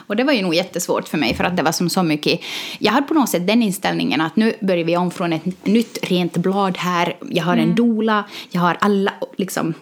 Och 0.07 0.15
det 0.15 0.23
var 0.23 0.33
ju 0.33 0.41
nog 0.41 0.55
jättesvårt 0.55 1.07
för 1.07 1.17
mig 1.17 1.33
för 1.33 1.43
att 1.43 1.57
det 1.57 1.63
var 1.63 1.71
som 1.71 1.89
så 1.89 2.03
mycket... 2.03 2.39
Jag 2.79 2.91
hade 2.91 3.07
på 3.07 3.13
något 3.13 3.29
sätt 3.29 3.47
den 3.47 3.63
inställningen 3.63 4.21
att 4.21 4.35
nu 4.35 4.53
börjar 4.61 4.85
vi 4.85 4.97
om 4.97 5.11
från 5.11 5.33
ett 5.33 5.65
nytt 5.65 5.97
rent 6.01 6.37
blad 6.37 6.77
här. 6.77 7.15
Jag 7.29 7.43
har 7.43 7.57
en 7.57 7.75
doula, 7.75 8.23
jag 8.51 8.61
har 8.61 8.77
alla 8.81 9.13
liksom 9.37 9.73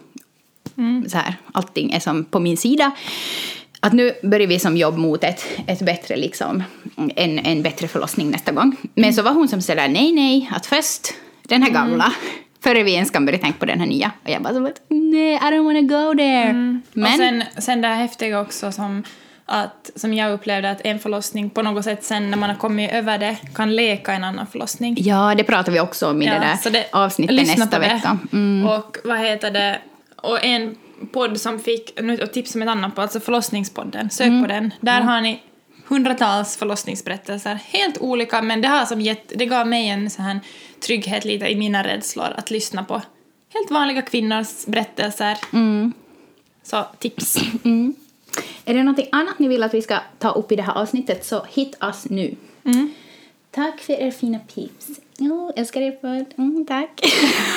så 1.08 1.18
här, 1.18 1.36
allting 1.52 1.92
är 1.92 2.00
som 2.00 2.26
på 2.26 2.40
min 2.40 2.58
sida. 2.58 2.92
Att 3.84 3.94
nu 3.94 4.14
börjar 4.24 4.48
vi 4.48 4.60
som 4.60 4.78
jobb 4.78 4.98
mot 4.98 5.24
ett, 5.24 5.46
ett 5.68 5.82
bättre, 5.82 6.16
liksom, 6.16 6.64
en, 7.16 7.40
en 7.40 7.64
bättre 7.64 7.88
förlossning 7.88 8.32
nästa 8.32 8.52
gång. 8.52 8.76
Men 8.96 9.14
så 9.14 9.22
var 9.22 9.32
hon 9.32 9.48
som 9.48 9.62
sådär, 9.62 9.88
nej, 9.88 10.12
nej, 10.12 10.50
att 10.56 10.66
först 10.66 11.08
den 11.44 11.64
här 11.64 11.70
gamla, 11.70 12.14
före 12.64 12.84
vi 12.84 12.94
ens 12.94 13.12
kan 13.12 13.26
börja 13.26 13.40
tänka 13.40 13.60
på 13.60 13.66
den 13.66 13.80
här 13.80 13.88
nya. 13.88 14.12
Och 14.24 14.30
jag 14.30 14.42
bara 14.42 14.54
så 14.54 14.60
nej, 14.90 15.34
I 15.34 15.38
don't 15.40 15.64
wanna 15.64 15.82
go 15.82 16.18
there. 16.18 16.54
Men, 16.54 16.84
Och 17.06 17.10
sen, 17.18 17.44
sen 17.58 17.82
det 17.82 17.88
här 17.88 17.96
häftiga 17.96 18.42
också 18.42 18.72
som, 18.72 19.04
att, 19.46 19.92
som 19.96 20.14
jag 20.14 20.32
upplevde 20.34 20.72
att 20.72 20.82
en 20.84 21.00
förlossning 21.00 21.50
på 21.50 21.62
något 21.62 21.84
sätt 21.84 22.04
sen 22.04 22.30
när 22.32 22.38
man 22.38 22.50
har 22.50 22.58
kommit 22.58 22.92
över 22.92 23.18
det 23.18 23.38
kan 23.56 23.76
leka 23.76 24.14
en 24.14 24.24
annan 24.24 24.48
förlossning. 24.48 24.96
ja, 25.00 25.36
det 25.38 25.44
pratar 25.44 25.72
vi 25.72 25.80
också 25.80 26.10
om 26.10 26.22
i 26.22 26.26
det 26.26 26.32
där 26.64 26.72
det- 26.72 26.86
avsnittet 26.92 27.58
nästa 27.58 27.80
vecka. 27.80 28.18
Mm. 28.34 28.68
Och 28.68 28.98
vad 29.04 29.20
heter 29.20 29.52
det, 29.52 29.80
och 30.16 30.44
en 30.46 30.76
podd 31.12 31.42
som 31.42 31.60
fick, 31.60 32.02
nu 32.02 32.18
och 32.22 32.34
tips 32.34 32.56
om 32.56 32.62
ett 32.62 32.70
annat 32.70 32.96
på, 32.96 33.02
alltså 33.02 33.20
förlossningspodden, 33.20 34.10
sök 34.10 34.28
Mm. 34.28 34.42
på 34.42 34.48
den. 34.48 34.74
Där 34.82 35.02
har 35.02 35.22
ni 35.22 35.44
hundratals 35.88 36.58
förlossningsberättelser, 36.58 37.60
helt 37.66 37.98
olika, 37.98 38.42
men 38.42 38.62
det 38.62 38.68
har 38.68 38.86
som 38.86 39.02
gett, 39.02 39.32
det 39.36 39.46
gav 39.46 39.68
mig 39.68 39.88
en 39.90 40.10
sån 40.10 40.26
här 40.26 40.40
trygghet 40.80 41.26
lite 41.26 41.48
i 41.48 41.56
mina 41.56 41.84
rädslor 41.84 42.28
att 42.38 42.52
lyssna 42.52 42.84
på 42.84 43.02
helt 43.54 43.72
vanliga 43.72 44.02
kvinnors 44.02 44.66
berättelser. 44.66 45.38
Mm. 45.54 45.94
Så 46.64 46.86
tips. 47.00 47.38
Är 48.66 48.74
det 48.74 48.84
något 48.84 49.08
annat 49.12 49.40
ni 49.40 49.48
vill 49.48 49.64
att 49.64 49.74
vi 49.74 49.82
ska 49.82 50.00
ta 50.20 50.32
upp 50.32 50.52
i 50.52 50.56
det 50.56 50.64
här 50.64 50.74
avsnittet 50.74 51.26
så 51.26 51.46
hit 51.50 51.84
oss 51.84 52.06
nu. 52.10 52.36
Mm. 52.64 52.94
Tack 53.52 53.80
för 53.80 53.94
er 53.94 54.12
fina 54.12 54.40
tips. 54.40 54.88
Jo, 55.22 55.52
älskar 55.56 55.82
er 55.82 55.92
podd. 55.92 56.34
Mm, 56.38 56.66
tack. 56.66 56.90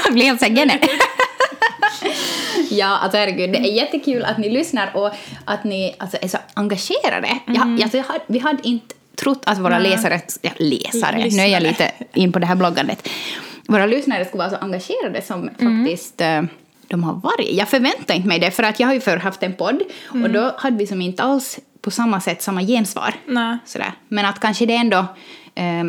Jag 0.04 0.12
blev 0.12 0.26
helt 0.26 0.40
sängen. 0.40 0.70
ja, 2.70 2.86
alltså 2.86 3.18
herregud, 3.18 3.52
det 3.52 3.58
är 3.58 3.72
jättekul 3.72 4.24
att 4.24 4.38
ni 4.38 4.50
lyssnar 4.50 4.96
och 4.96 5.10
att 5.44 5.64
ni 5.64 5.94
alltså, 5.98 6.16
är 6.20 6.28
så 6.28 6.38
engagerade. 6.54 7.38
Jag, 7.46 7.82
alltså, 7.82 7.96
jag 7.96 8.04
hade, 8.04 8.20
vi 8.26 8.38
hade 8.38 8.68
inte 8.68 8.94
trott 9.16 9.42
att 9.46 9.58
våra 9.58 9.78
Nej. 9.78 9.90
läsare, 9.90 10.20
ja, 10.42 10.50
läsare, 10.58 11.16
nu 11.16 11.20
är 11.20 11.24
Lyssnare. 11.24 11.48
jag 11.48 11.62
lite 11.62 11.90
in 12.12 12.32
på 12.32 12.38
det 12.38 12.46
här 12.46 12.54
bloggandet, 12.54 13.08
våra 13.68 13.86
lyssnare 13.86 14.24
skulle 14.24 14.38
vara 14.38 14.50
så 14.50 14.56
engagerade 14.56 15.22
som 15.22 15.50
faktiskt 15.58 16.20
eh, 16.20 16.42
de 16.88 17.04
har 17.04 17.14
varit. 17.14 17.52
Jag 17.52 17.68
förväntar 17.68 18.14
inte 18.14 18.28
mig 18.28 18.38
det, 18.38 18.50
för 18.50 18.62
att 18.62 18.80
jag 18.80 18.86
har 18.86 18.94
ju 18.94 19.00
förr 19.00 19.16
haft 19.16 19.42
en 19.42 19.54
podd 19.54 19.82
och 20.08 20.30
då 20.30 20.54
hade 20.58 20.76
vi 20.76 20.86
som 20.86 21.00
inte 21.00 21.22
alls 21.22 21.58
på 21.80 21.90
samma 21.90 22.20
sätt 22.20 22.42
samma 22.42 22.62
gensvar. 22.62 23.14
Nej. 23.26 23.58
Sådär. 23.64 23.92
Men 24.08 24.26
att 24.26 24.40
kanske 24.40 24.66
det 24.66 24.74
ändå 24.74 24.98
eh, 25.54 25.84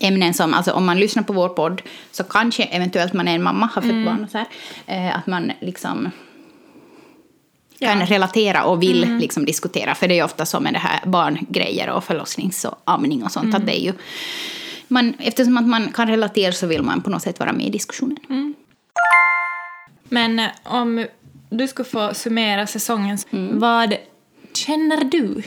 ämnen 0.00 0.34
som, 0.34 0.54
alltså 0.54 0.72
om 0.72 0.84
man 0.84 0.98
lyssnar 1.00 1.22
på 1.22 1.32
vår 1.32 1.48
podd 1.48 1.82
så 2.10 2.24
kanske 2.24 2.62
eventuellt 2.64 3.12
man 3.12 3.28
är 3.28 3.34
en 3.34 3.42
mamma, 3.42 3.66
har 3.74 3.82
fött 3.82 4.04
barn 4.04 4.24
och 4.24 4.30
så 4.30 4.38
här, 4.38 4.46
eh, 4.86 5.16
att 5.18 5.26
man 5.26 5.52
liksom 5.60 6.10
kan 7.78 8.00
Ja. 8.00 8.06
relatera 8.06 8.64
och 8.64 8.82
vill 8.82 9.16
liksom 9.18 9.44
diskutera. 9.44 9.94
För 9.94 10.08
det 10.08 10.14
är 10.14 10.16
ju 10.16 10.22
ofta 10.24 10.46
så 10.46 10.60
med 10.60 10.72
det 10.72 10.78
här 10.78 11.00
barngrejer 11.06 11.90
och 11.90 12.04
förlossnings 12.04 12.64
och 12.64 12.78
amning 12.84 13.22
och 13.24 13.32
sånt. 13.32 13.54
Att 13.54 13.66
det 13.66 13.80
är 13.80 13.84
ju, 13.84 13.92
man, 14.88 15.14
eftersom 15.18 15.56
att 15.56 15.66
man 15.66 15.92
kan 15.92 16.08
relatera 16.08 16.52
så 16.52 16.66
vill 16.66 16.82
man 16.82 17.02
på 17.02 17.10
något 17.10 17.22
sätt 17.22 17.40
vara 17.40 17.52
med 17.52 17.66
i 17.66 17.70
diskussionen. 17.70 18.54
Men 20.08 20.38
eh, 20.38 20.46
om 20.64 21.06
du 21.50 21.68
skulle 21.68 21.88
få 21.88 22.14
summera 22.14 22.66
säsongen, 22.66 23.18
Mm. 23.30 23.58
vad 23.58 23.94
känner 24.54 25.04
du? 25.04 25.42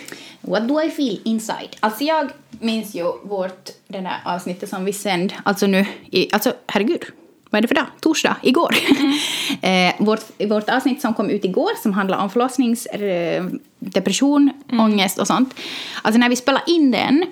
What 0.48 0.68
do 0.68 0.82
I 0.82 0.90
feel 0.92 1.20
inside? 1.26 1.76
Alltså 1.80 2.04
jag 2.04 2.30
minns 2.60 2.96
ju 2.96 3.04
vårt, 3.24 3.70
den 3.88 4.06
här 4.06 4.20
avsnittet 4.36 4.70
som 4.70 4.86
vi 4.86 4.94
sände, 4.94 5.34
alltså 5.44 5.68
nu, 5.68 5.86
i, 6.12 6.34
alltså 6.34 6.54
herregud, 6.68 7.04
vad 7.50 7.58
är 7.60 7.62
det 7.62 7.68
för 7.68 7.76
dag? 7.76 7.86
Torsdag, 8.02 8.36
igår. 8.42 8.76
eh, 9.62 9.94
vårt, 10.00 10.22
vårt 10.50 10.70
avsnitt 10.70 11.02
som 11.02 11.14
kom 11.14 11.30
ut 11.30 11.46
igår 11.46 11.70
som 11.82 11.94
handlar 11.94 12.18
om 12.18 12.30
förlossnings, 12.30 12.86
eh, 12.86 13.46
depression, 13.80 14.50
ångest 14.72 15.20
och 15.20 15.28
sånt. 15.28 15.54
Alltså 16.02 16.20
när 16.20 16.30
vi 16.30 16.36
spelade 16.36 16.64
in 16.72 16.92
den, 16.92 17.26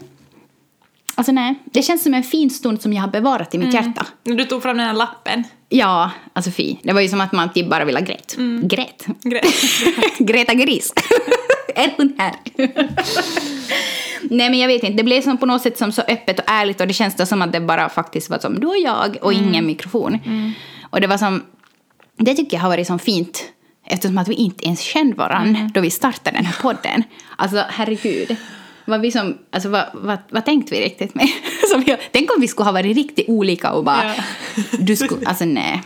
alltså 1.16 1.32
nej, 1.32 1.56
det 1.66 1.82
känns 1.82 2.04
som 2.04 2.14
en 2.14 2.24
fin 2.24 2.50
stund 2.50 2.82
som 2.82 2.94
jag 2.94 3.02
har 3.02 3.10
bevarat 3.10 3.56
i 3.56 3.58
mitt 3.58 3.74
hjärta. 3.74 4.06
När 4.24 4.36
du 4.36 4.46
tog 4.46 4.62
fram 4.64 4.78
den 4.78 4.86
här 4.88 4.94
lappen. 4.94 5.44
Ja, 5.70 6.12
alltså 6.34 6.52
fy. 6.52 6.76
Det 6.84 6.94
var 6.94 7.02
ju 7.02 7.08
som 7.10 7.22
att 7.22 7.32
man 7.32 7.54
typ 7.54 7.70
bara 7.70 7.86
ville 7.86 8.00
ha 8.00 8.06
grät. 8.06 8.36
Grät. 8.64 9.06
Gre- 9.24 9.46
Greta 10.24 10.54
Gris. 10.54 10.94
är 11.76 11.94
hon 11.98 12.14
här? 12.18 12.36
Nej 14.30 14.50
men 14.50 14.60
jag 14.60 14.68
vet 14.68 14.84
inte, 14.84 14.98
det 14.98 15.04
blev 15.04 15.22
som 15.22 15.38
på 15.38 15.46
något 15.46 15.62
sätt 15.62 15.78
som 15.78 15.92
så 15.92 16.02
öppet 16.02 16.40
och 16.40 16.46
ärligt 16.48 16.82
och 16.82 16.88
det 16.88 16.94
känns 16.94 17.16
då 17.16 17.26
som 17.26 17.42
att 17.42 17.52
det 17.52 17.60
bara 17.60 17.90
faktiskt 17.90 18.30
var 18.30 18.40
som 18.40 18.60
du 18.60 18.68
och 18.68 18.78
jag 18.78 19.18
och 19.22 19.34
ingen 19.34 19.66
mikrofon. 19.66 20.20
Och 20.90 21.02
det 21.02 21.08
var 21.08 21.18
som, 21.18 21.44
det 22.18 22.36
tycker 22.36 22.58
jag 22.58 22.62
har 22.62 22.70
varit 22.70 22.88
så 22.88 22.98
fint 22.98 23.44
eftersom 23.86 24.18
att 24.18 24.28
vi 24.28 24.34
inte 24.34 24.66
ens 24.66 24.80
kände 24.80 25.16
varandra 25.16 25.70
då 25.74 25.82
vi 25.82 25.92
startade 25.92 26.38
den 26.38 26.46
här 26.46 26.62
podden. 26.62 27.04
Alltså 27.36 27.64
herregud. 27.70 28.38
Vad 28.86 29.02
vi 29.02 29.12
som, 29.12 29.38
alltså, 29.52 29.70
vad, 29.70 29.86
vad, 29.94 30.18
vad 30.30 30.46
tänkte 30.46 30.76
vi 30.76 30.82
riktigt 30.82 31.16
med? 31.16 31.30
Som 31.72 31.84
jag, 31.88 32.00
tänk 32.12 32.36
om 32.36 32.42
vi 32.42 32.48
skulle 32.48 32.66
ha 32.66 32.72
varit 32.72 32.96
riktigt 32.96 33.30
olika 33.30 33.72
och 33.72 33.84
bara... 33.84 34.16
Ja. 34.16 34.24
Du 34.80 34.96
skulle, 34.96 35.28
alltså 35.28 35.46
nej. 35.46 35.84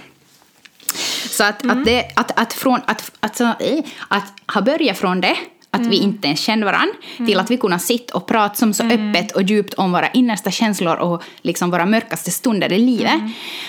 Så 1.29 1.43
att, 1.43 1.65
att, 1.65 1.85
det, 1.85 2.11
att, 2.15 2.39
att, 2.39 2.53
från, 2.53 2.79
att, 2.85 3.11
att, 3.19 3.35
så, 3.35 3.43
eh, 3.43 3.83
att 4.07 4.33
ha 4.53 4.61
börjat 4.61 4.97
från 4.97 5.21
det, 5.21 5.35
att 5.71 5.85
vi 5.87 5.97
inte 5.97 6.27
ens 6.27 6.39
kände 6.39 6.65
varandra, 6.65 6.95
till 7.17 7.39
att 7.39 7.51
vi 7.51 7.57
kunde 7.57 7.79
sitta 7.79 8.17
och 8.17 8.27
prata 8.27 8.55
som 8.55 8.73
så 8.73 8.83
öppet 8.83 9.31
och 9.31 9.41
djupt 9.41 9.73
om 9.73 9.91
våra 9.91 10.09
innersta 10.09 10.51
känslor 10.51 10.95
och 10.95 11.23
liksom 11.41 11.71
våra 11.71 11.85
mörkaste 11.85 12.31
stunder 12.31 12.71
i 12.73 12.77
livet. 12.77 13.21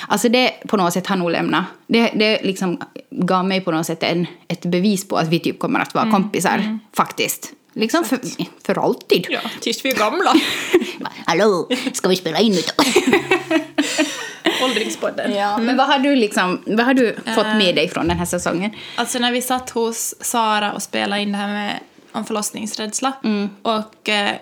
Alltså 0.08 0.28
det 0.28 0.52
på 0.68 0.76
något 0.76 0.92
sätt 0.92 1.06
har 1.06 1.16
nog 1.16 1.30
lämnat, 1.30 1.64
det, 1.86 2.10
det 2.14 2.42
liksom 2.42 2.80
gav 3.10 3.44
mig 3.44 3.60
på 3.60 3.72
något 3.72 3.86
sätt 3.86 4.02
en, 4.02 4.26
ett 4.48 4.62
bevis 4.66 5.08
på 5.08 5.16
att 5.16 5.28
vi 5.28 5.38
typ 5.38 5.58
kommer 5.58 5.80
att 5.80 5.94
vara 5.94 6.10
kompisar, 6.10 6.78
faktiskt. 6.92 7.52
Liksom 7.72 8.04
för, 8.04 8.18
för 8.66 8.84
alltid. 8.84 9.26
ja, 9.28 9.40
tills 9.60 9.84
vi 9.84 9.90
är 9.90 9.96
gamla. 9.96 10.34
Hallå, 11.26 11.68
ska 11.92 12.08
vi 12.08 12.16
spela 12.16 12.38
in 12.38 12.52
nu 12.52 12.60
då? 12.76 12.84
Åldringspodden. 14.64 15.34
Ja, 15.34 15.58
men 15.58 15.76
vad 15.76 15.86
har 15.86 15.98
du, 15.98 16.16
liksom, 16.16 16.62
vad 16.66 16.86
har 16.86 16.94
du 16.94 17.16
fått 17.34 17.46
med 17.46 17.74
dig 17.74 17.88
från 17.88 18.08
den 18.08 18.18
här 18.18 18.26
säsongen? 18.26 18.70
Alltså 18.96 19.18
när 19.18 19.32
vi 19.32 19.42
satt 19.42 19.70
hos 19.70 20.14
Sara 20.20 20.72
och 20.72 20.82
spelade 20.82 21.22
in 21.22 21.32
det 21.32 21.38
här 21.38 21.48
med 21.48 21.80
om 22.12 22.24
förlossningsrädsla. 22.24 23.12
Och 23.62 24.08
eh, 24.08 24.36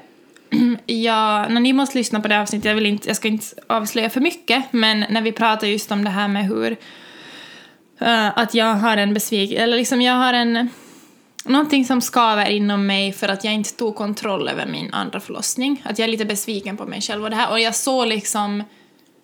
ja, 0.86 1.48
när 1.48 1.60
ni 1.60 1.72
måste 1.72 1.98
lyssna 1.98 2.20
på 2.20 2.28
det 2.28 2.40
avsnittet, 2.40 2.64
jag, 2.64 2.74
vill 2.74 2.86
inte, 2.86 3.08
jag 3.08 3.16
ska 3.16 3.28
inte 3.28 3.46
avslöja 3.66 4.10
för 4.10 4.20
mycket, 4.20 4.64
men 4.70 5.04
när 5.10 5.22
vi 5.22 5.32
pratar 5.32 5.66
just 5.66 5.92
om 5.92 6.04
det 6.04 6.10
här 6.10 6.28
med 6.28 6.46
hur 6.46 6.76
eh, 8.00 8.38
att 8.38 8.54
jag 8.54 8.74
har 8.74 8.96
en 8.96 9.14
besvikelse, 9.14 9.62
eller 9.62 9.76
liksom 9.76 10.02
jag 10.02 10.14
har 10.14 10.32
en 10.32 10.68
någonting 11.44 11.84
som 11.84 12.00
skaver 12.00 12.50
inom 12.50 12.86
mig 12.86 13.12
för 13.12 13.28
att 13.28 13.44
jag 13.44 13.54
inte 13.54 13.72
tog 13.72 13.96
kontroll 13.96 14.48
över 14.48 14.66
min 14.66 14.94
andra 14.94 15.20
förlossning. 15.20 15.82
Att 15.84 15.98
jag 15.98 16.08
är 16.08 16.12
lite 16.12 16.24
besviken 16.24 16.76
på 16.76 16.86
mig 16.86 17.00
själv 17.00 17.24
och 17.24 17.30
det 17.30 17.36
här. 17.36 17.50
Och 17.50 17.60
jag 17.60 17.74
såg 17.74 18.06
liksom 18.06 18.62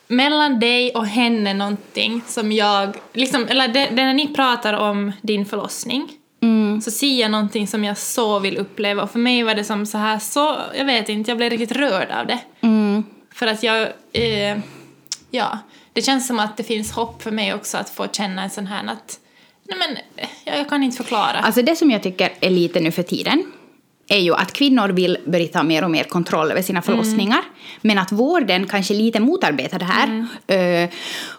mellan 0.09 0.61
dig 0.61 0.91
och 0.91 1.07
henne 1.07 1.55
någonting 1.55 2.23
som 2.27 2.53
jag, 2.53 2.97
liksom, 3.13 3.47
eller 3.49 3.69
det, 3.69 3.87
det 3.87 4.05
när 4.05 4.15
ni 4.15 4.35
pratar 4.35 4.75
om 4.75 5.13
din 5.23 5.47
förlossning 5.47 6.09
så 6.83 6.91
ser 6.91 7.21
jag 7.21 7.31
någonting 7.31 7.67
som 7.67 7.85
jag 7.85 7.99
så 7.99 8.39
vill 8.39 8.57
uppleva 8.57 9.03
och 9.03 9.11
för 9.11 9.19
mig 9.19 9.43
var 9.43 9.55
det 9.55 9.65
som 9.65 9.87
så 9.87 9.99
här, 9.99 10.19
så, 10.19 10.57
jag 10.75 10.85
vet 10.85 11.09
inte, 11.09 11.31
jag 11.31 11.39
blev 11.39 11.51
riktigt 11.51 11.73
rörd 11.73 12.11
av 12.11 12.27
det. 12.27 12.39
För 13.35 13.47
att 13.47 13.63
jag, 13.63 13.83
eh, 14.13 14.59
ja, 15.31 15.59
det 15.93 16.03
känns 16.03 16.27
som 16.27 16.39
att 16.39 16.57
det 16.57 16.65
finns 16.65 16.93
hopp 16.93 17.23
för 17.23 17.31
mig 17.31 17.55
också 17.55 17.79
att 17.79 17.91
få 17.91 18.07
känna 18.13 18.43
en 18.43 18.51
sån 18.51 18.67
här 18.67 18.87
att, 18.87 19.19
nej 19.69 19.79
men, 19.79 19.99
jag, 20.45 20.59
jag 20.59 20.69
kan 20.69 20.83
inte 20.83 20.97
förklara. 20.97 21.39
Alltså 21.39 21.63
det 21.63 21.77
som 21.77 21.91
jag 21.91 22.03
tycker 22.03 22.33
är 22.41 22.51
lite 22.51 22.81
nu 22.81 22.91
för 22.91 23.03
tiden 23.03 23.53
är 24.09 24.19
ju 24.19 24.35
att 24.35 24.53
kvinnor 24.53 24.89
vill 24.89 25.19
börja 25.27 25.49
ta 25.49 25.63
mer 25.63 25.85
och 25.85 25.91
mer 25.91 26.05
kontroll 26.05 26.51
över 26.51 26.63
sina 26.63 26.83
förlossningar. 26.83 27.41
Men 27.83 27.99
att 27.99 28.13
vården 28.13 28.67
kanske 28.67 28.95
lite 28.95 29.21
motarbetar 29.21 29.79
det 29.79 29.85
här. 29.85 30.27
Eh, 30.83 30.91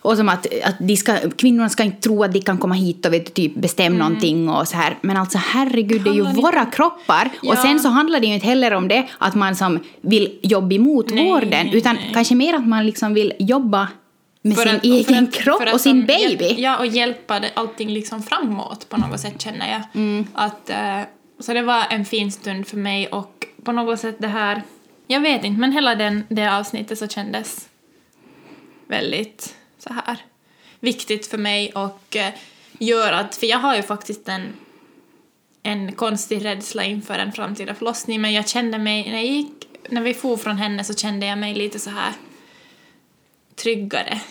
och 0.01 0.17
som 0.17 0.29
att, 0.29 0.47
att 0.63 0.75
de 0.79 0.97
ska, 0.97 1.15
kvinnorna 1.37 1.69
ska 1.69 1.83
inte 1.83 2.01
tro 2.01 2.23
att 2.23 2.33
de 2.33 2.41
kan 2.41 2.57
komma 2.57 2.75
hit 2.75 3.05
och 3.05 3.13
vet, 3.13 3.33
typ 3.33 3.55
bestämma 3.55 3.97
någonting 3.97 4.49
och 4.49 4.67
så 4.67 4.77
här. 4.77 4.97
Men 5.01 5.17
alltså 5.17 5.37
herregud, 5.37 6.03
det 6.03 6.09
är 6.09 6.13
ju 6.13 6.23
våra 6.23 6.65
kroppar. 6.65 7.29
Och 7.39 7.55
Ja. 7.55 7.61
sen 7.61 7.79
så 7.79 7.89
handlar 7.89 8.19
det 8.19 8.27
ju 8.27 8.33
inte 8.33 8.47
heller 8.47 8.73
om 8.73 8.87
det 8.87 9.07
att 9.17 9.35
man 9.35 9.55
som 9.55 9.79
vill 10.01 10.39
jobba 10.41 10.75
emot 10.75 11.09
Nej, 11.13 11.25
vården. 11.31 11.69
Utan 11.73 11.95
nej. 11.95 12.11
kanske 12.13 12.35
mer 12.35 12.53
att 12.53 12.67
man 12.67 12.85
liksom 12.85 13.13
vill 13.13 13.33
jobba 13.39 13.87
med 14.41 14.57
sin 14.57 14.75
att- 14.75 14.83
egen 14.85 15.23
att- 15.23 15.33
kropp 15.33 15.61
och 15.73 15.81
sin 15.81 16.05
baby. 16.05 16.55
Ja, 16.57 16.77
och 16.77 16.85
hjälpa 16.87 17.39
det, 17.39 17.49
allting 17.53 17.89
liksom 17.89 18.23
framåt 18.23 18.89
på 18.89 18.97
något 18.97 19.19
sätt 19.19 19.41
känner 19.41 19.71
jag. 19.71 19.81
Mm. 20.01 20.27
Att, 20.33 20.69
eh, 20.69 20.99
så 21.39 21.53
det 21.53 21.61
var 21.61 21.85
en 21.89 22.05
fin 22.05 22.31
stund 22.31 22.67
för 22.67 22.77
mig 22.77 23.07
och 23.07 23.47
på 23.63 23.71
något 23.71 23.99
sätt 23.99 24.15
det 24.19 24.27
här, 24.27 24.61
jag 25.07 25.19
vet 25.19 25.43
inte, 25.43 25.59
men 25.59 25.71
hela 25.71 25.95
den, 25.95 26.23
det 26.29 26.55
avsnittet 26.55 26.99
så 26.99 27.07
kändes 27.07 27.69
väldigt 28.87 29.55
så 29.77 29.93
här 29.93 30.17
viktigt 30.79 31.27
för 31.27 31.37
mig 31.37 31.71
och 31.71 32.15
eh, 32.15 32.33
gör 32.79 33.13
att, 33.13 33.35
för 33.35 33.47
jag 33.47 33.59
har 33.59 33.75
ju 33.75 33.83
faktiskt 33.83 34.29
en 34.29 34.53
en 35.65 35.91
konstig 35.91 36.45
rädsla 36.45 36.83
inför 36.83 37.19
en 37.19 37.31
framtida 37.31 37.75
förlossning 37.75 38.21
men 38.21 38.33
jag 38.33 38.49
kände 38.49 38.77
mig, 38.77 39.03
när 39.03 39.15
jag 39.15 39.25
gick, 39.25 39.67
när 39.89 40.01
vi 40.01 40.13
for 40.13 40.37
från 40.37 40.57
henne 40.57 40.83
så 40.83 40.93
kände 40.93 41.25
jag 41.25 41.37
mig 41.37 41.55
lite 41.55 41.79
så 41.79 41.89
här 41.89 42.13
tryggare. 43.55 44.21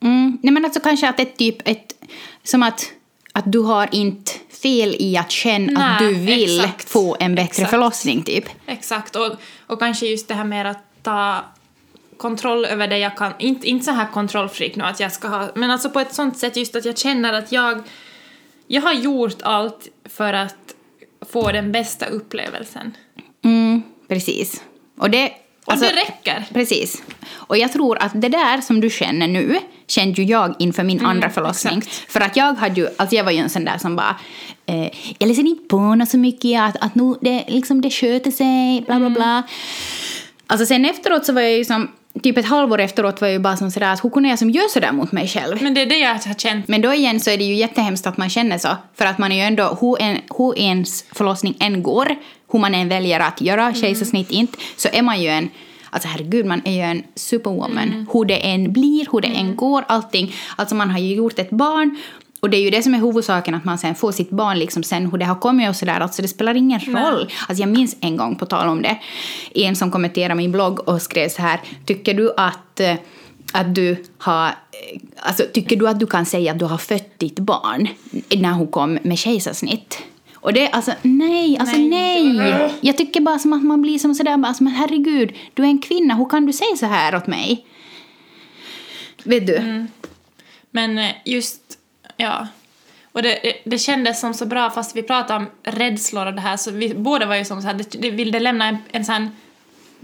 Mm. 0.00 0.38
Nej 0.42 0.52
men 0.52 0.64
alltså 0.64 0.80
kanske 0.80 1.08
att 1.08 1.16
det 1.16 1.22
är 1.22 1.36
typ 1.36 1.68
ett, 1.68 1.94
som 2.42 2.62
att, 2.62 2.92
att 3.38 3.52
du 3.52 3.58
har 3.58 3.88
inte 3.92 4.32
fel 4.62 4.96
i 4.98 5.16
att 5.16 5.30
känna 5.30 5.86
att 5.86 6.00
Nej, 6.00 6.12
du 6.14 6.20
vill 6.20 6.60
exakt. 6.60 6.88
få 6.88 7.16
en 7.20 7.34
bättre 7.34 7.50
Exakt. 7.50 7.70
förlossning 7.70 8.22
typ. 8.22 8.44
Exakt, 8.66 9.16
och, 9.16 9.32
och 9.66 9.78
kanske 9.78 10.06
just 10.06 10.28
det 10.28 10.34
här 10.34 10.44
med 10.44 10.66
att 10.70 10.84
ta 11.02 11.44
kontroll 12.16 12.64
över 12.64 12.88
det 12.88 12.98
jag 12.98 13.16
kan, 13.16 13.32
inte, 13.38 13.68
inte 13.68 13.84
så 13.84 13.90
här 13.90 14.06
kontrollfreak 14.12 14.76
nu 14.76 14.84
att 14.84 15.00
jag 15.00 15.12
ska 15.12 15.28
ha, 15.28 15.48
men 15.54 15.70
alltså 15.70 15.90
på 15.90 16.00
ett 16.00 16.14
sånt 16.14 16.38
sätt 16.38 16.56
just 16.56 16.76
att 16.76 16.84
jag 16.84 16.98
känner 16.98 17.32
att 17.32 17.52
jag, 17.52 17.82
jag 18.66 18.82
har 18.82 18.92
gjort 18.92 19.42
allt 19.42 19.88
för 20.04 20.32
att 20.32 20.74
få 21.32 21.52
den 21.52 21.72
bästa 21.72 22.06
upplevelsen. 22.06 22.96
Mm, 23.44 23.82
precis. 24.08 24.62
Och 24.98 25.10
det, 25.10 25.32
alltså, 25.72 25.86
och 25.86 25.92
det 25.92 26.00
räcker. 26.00 26.44
Precis. 26.52 27.02
Och 27.30 27.56
jag 27.58 27.72
tror 27.72 27.98
att 28.02 28.12
det 28.14 28.28
där 28.28 28.60
som 28.60 28.80
du 28.80 28.90
känner 28.90 29.28
nu 29.28 29.58
kände 29.86 30.22
ju 30.22 30.28
jag 30.28 30.54
inför 30.58 30.82
min 30.84 31.06
andra 31.06 31.30
förlossning. 31.30 31.72
Mm, 31.72 31.82
exakt. 31.86 32.12
För 32.12 32.20
att 32.20 32.36
jag 32.36 32.54
hade 32.54 32.80
ju, 32.80 32.88
alltså 32.96 33.16
jag 33.16 33.24
var 33.24 33.32
ju 33.32 33.38
en 33.38 33.50
sån 33.50 33.64
där 33.64 33.78
som 33.78 33.96
bara, 33.96 34.16
eh, 34.66 34.88
jag 35.18 35.28
läser 35.28 35.46
inte 35.46 35.68
på 35.68 35.78
något 35.94 36.08
så 36.08 36.18
mycket, 36.18 36.60
att, 36.60 36.76
att 36.80 36.94
nu, 36.94 37.14
det, 37.20 37.44
liksom, 37.48 37.80
det 37.80 37.90
sköter 37.90 38.30
sig, 38.30 38.82
bla 38.86 38.94
Mm. 38.94 39.12
bla 39.14 39.20
bla. 39.20 39.42
Alltså 40.46 40.66
sen 40.66 40.84
efteråt 40.84 41.24
så 41.26 41.32
var 41.32 41.40
jag 41.40 41.52
ju 41.52 41.64
som, 41.64 41.90
typ 42.22 42.36
ett 42.38 42.46
halvår 42.46 42.80
efteråt 42.80 43.20
var 43.20 43.28
jag 43.28 43.32
ju 43.32 43.38
bara 43.38 43.56
som 43.56 43.70
sådär 43.70 43.92
att 43.92 44.04
hur 44.04 44.10
kunde 44.10 44.28
jag 44.28 44.38
som 44.38 44.50
gör 44.50 44.68
sådär 44.68 44.92
mot 44.92 45.12
mig 45.12 45.28
själv? 45.28 45.62
Men 45.62 45.74
det 45.74 45.82
är 45.82 45.86
det 45.86 45.98
jag 45.98 46.08
har 46.14 46.34
känt. 46.38 46.68
Men 46.68 46.80
då 46.80 46.94
igen 46.94 47.20
så 47.20 47.30
är 47.30 47.36
det 47.38 47.44
ju 47.44 47.54
jättehemskt 47.54 48.06
att 48.06 48.16
man 48.16 48.30
känner 48.30 48.58
så. 48.58 48.68
För 48.94 49.04
att 49.04 49.18
man 49.18 49.32
är 49.32 49.36
ju 49.36 49.42
ändå, 49.42 49.78
hur, 49.80 50.02
en, 50.02 50.18
hur 50.38 50.58
ens 50.58 51.04
förlossning 51.12 51.56
än 51.60 51.82
går, 51.82 52.16
hur 52.52 52.58
man 52.58 52.74
än 52.74 52.88
väljer 52.88 53.20
att 53.20 53.40
göra 53.40 53.74
kejsarsnitt 53.74 54.30
inte, 54.30 54.58
så 54.76 54.88
är 54.92 55.02
man 55.02 55.22
ju 55.22 55.28
en, 55.28 55.50
alltså 55.90 56.08
herregud, 56.08 56.46
man 56.46 56.62
är 56.64 56.72
ju 56.72 56.80
en 56.80 57.02
superwoman. 57.14 58.06
Hur 58.12 58.24
det 58.24 58.36
än 58.36 58.72
blir, 58.72 59.06
hur 59.12 59.20
det 59.20 59.28
än 59.28 59.56
går, 59.56 59.84
allting. 59.88 60.34
Alltså 60.56 60.74
man 60.74 60.90
har 60.90 60.98
ju 60.98 61.14
gjort 61.14 61.38
ett 61.38 61.50
barn. 61.50 61.96
Och 62.40 62.50
det 62.50 62.56
är 62.56 62.60
ju 62.60 62.70
det 62.70 62.82
som 62.82 62.94
är 62.94 62.98
huvudsaken, 62.98 63.54
att 63.54 63.64
man 63.64 63.78
sen 63.78 63.94
får 63.94 64.12
sitt 64.12 64.30
barn 64.30 64.58
liksom 64.58 64.82
sen 64.82 65.10
hur 65.10 65.18
det 65.18 65.24
har 65.24 65.34
kommit 65.34 65.68
och 65.68 65.76
sådär. 65.76 66.00
Alltså 66.00 66.22
det 66.22 66.28
spelar 66.28 66.54
ingen 66.54 66.80
roll. 66.80 67.32
Alltså 67.48 67.62
jag 67.62 67.68
minns 67.68 67.96
en 68.00 68.16
gång, 68.16 68.36
på 68.36 68.46
tal 68.46 68.68
om 68.68 68.82
det, 68.82 68.98
en 69.54 69.76
som 69.76 69.90
kommenterade 69.90 70.34
min 70.34 70.52
blogg 70.52 70.88
och 70.88 71.02
skrev 71.02 71.28
så 71.28 71.42
här, 71.42 71.60
tycker 71.86 72.14
du 72.14 72.32
att 72.36 72.80
eh, 72.80 72.94
att 73.52 73.74
du 73.74 74.04
har, 74.18 74.46
eh, 74.46 75.00
alltså 75.16 75.44
tycker 75.52 75.76
du 75.76 75.88
att 75.88 76.00
du 76.00 76.06
kan 76.06 76.26
säga 76.26 76.52
att 76.52 76.58
du 76.58 76.64
har 76.64 76.78
fött 76.78 77.18
ditt 77.18 77.38
barn 77.38 77.88
när 78.36 78.52
hon 78.52 78.66
kom 78.66 78.98
med 79.02 79.18
kejsarsnitt? 79.18 79.98
Och 80.40 80.52
det, 80.52 80.68
alltså 80.70 80.92
nej, 81.02 81.58
alltså 81.58 81.76
nej. 81.76 82.32
Nej. 82.32 82.74
Jag 82.80 82.96
tycker 82.96 83.20
bara 83.20 83.38
som 83.38 83.52
att 83.52 83.62
man 83.64 83.82
blir 83.82 83.98
som 83.98 84.14
sådär, 84.14 84.36
bara 84.36 84.54
som 84.54 84.66
att 84.66 84.76
herregud, 84.76 85.32
du 85.54 85.62
är 85.62 85.66
en 85.66 85.78
kvinna, 85.82 86.14
hur 86.14 86.24
kan 86.28 86.46
du 86.46 86.52
säga 86.52 86.76
så 86.76 86.86
här 86.86 87.14
åt 87.14 87.26
mig? 87.26 87.66
Vet 89.24 89.46
du? 89.46 89.86
Men 90.70 90.98
eh, 90.98 91.10
just, 91.24 91.60
ja. 92.16 92.46
Och 93.12 93.22
det, 93.22 93.38
det- 93.42 93.70
det 93.70 93.78
kändes 93.78 94.20
som 94.20 94.34
så 94.34 94.46
bra, 94.46 94.70
fast 94.70 94.96
vi 94.96 95.02
pratade 95.02 95.38
om 95.38 95.46
rädslor 95.62 96.26
och 96.26 96.34
det 96.34 96.40
här, 96.40 96.56
så 96.56 96.70
vi 96.70 96.94
båda 96.94 97.26
var 97.26 97.36
ju 97.36 97.44
som 97.44 97.60
så 97.62 97.66
här, 97.66 97.74
det, 97.74 97.90
det 98.02 98.10
ville 98.10 98.40
lämna 98.40 98.68
en, 98.68 98.76
en 98.90 99.04
sån 99.04 99.30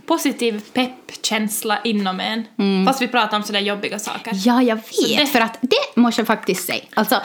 positiv 0.07 0.63
peppkänsla 0.73 1.79
inom 1.85 2.21
en. 2.21 2.45
Fast 2.87 3.03
vi 3.03 3.09
pratade 3.09 3.37
om 3.37 3.43
sådär 3.43 3.61
jobbiga 3.61 3.99
saker. 3.99 4.33
Ja, 4.47 4.63
jag 4.63 4.77
vet. 4.77 5.29
För 5.29 5.41
att 5.41 5.59
det 5.61 6.01
måste 6.01 6.21
jag 6.21 6.27
faktiskt 6.27 6.67
säga. 6.67 6.85
Alltså, 6.95 7.21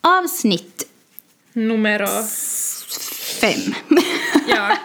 avsnitt 0.00 0.88
Numero... 1.52 2.06
fem. 3.40 3.74
Ja. 4.48 4.76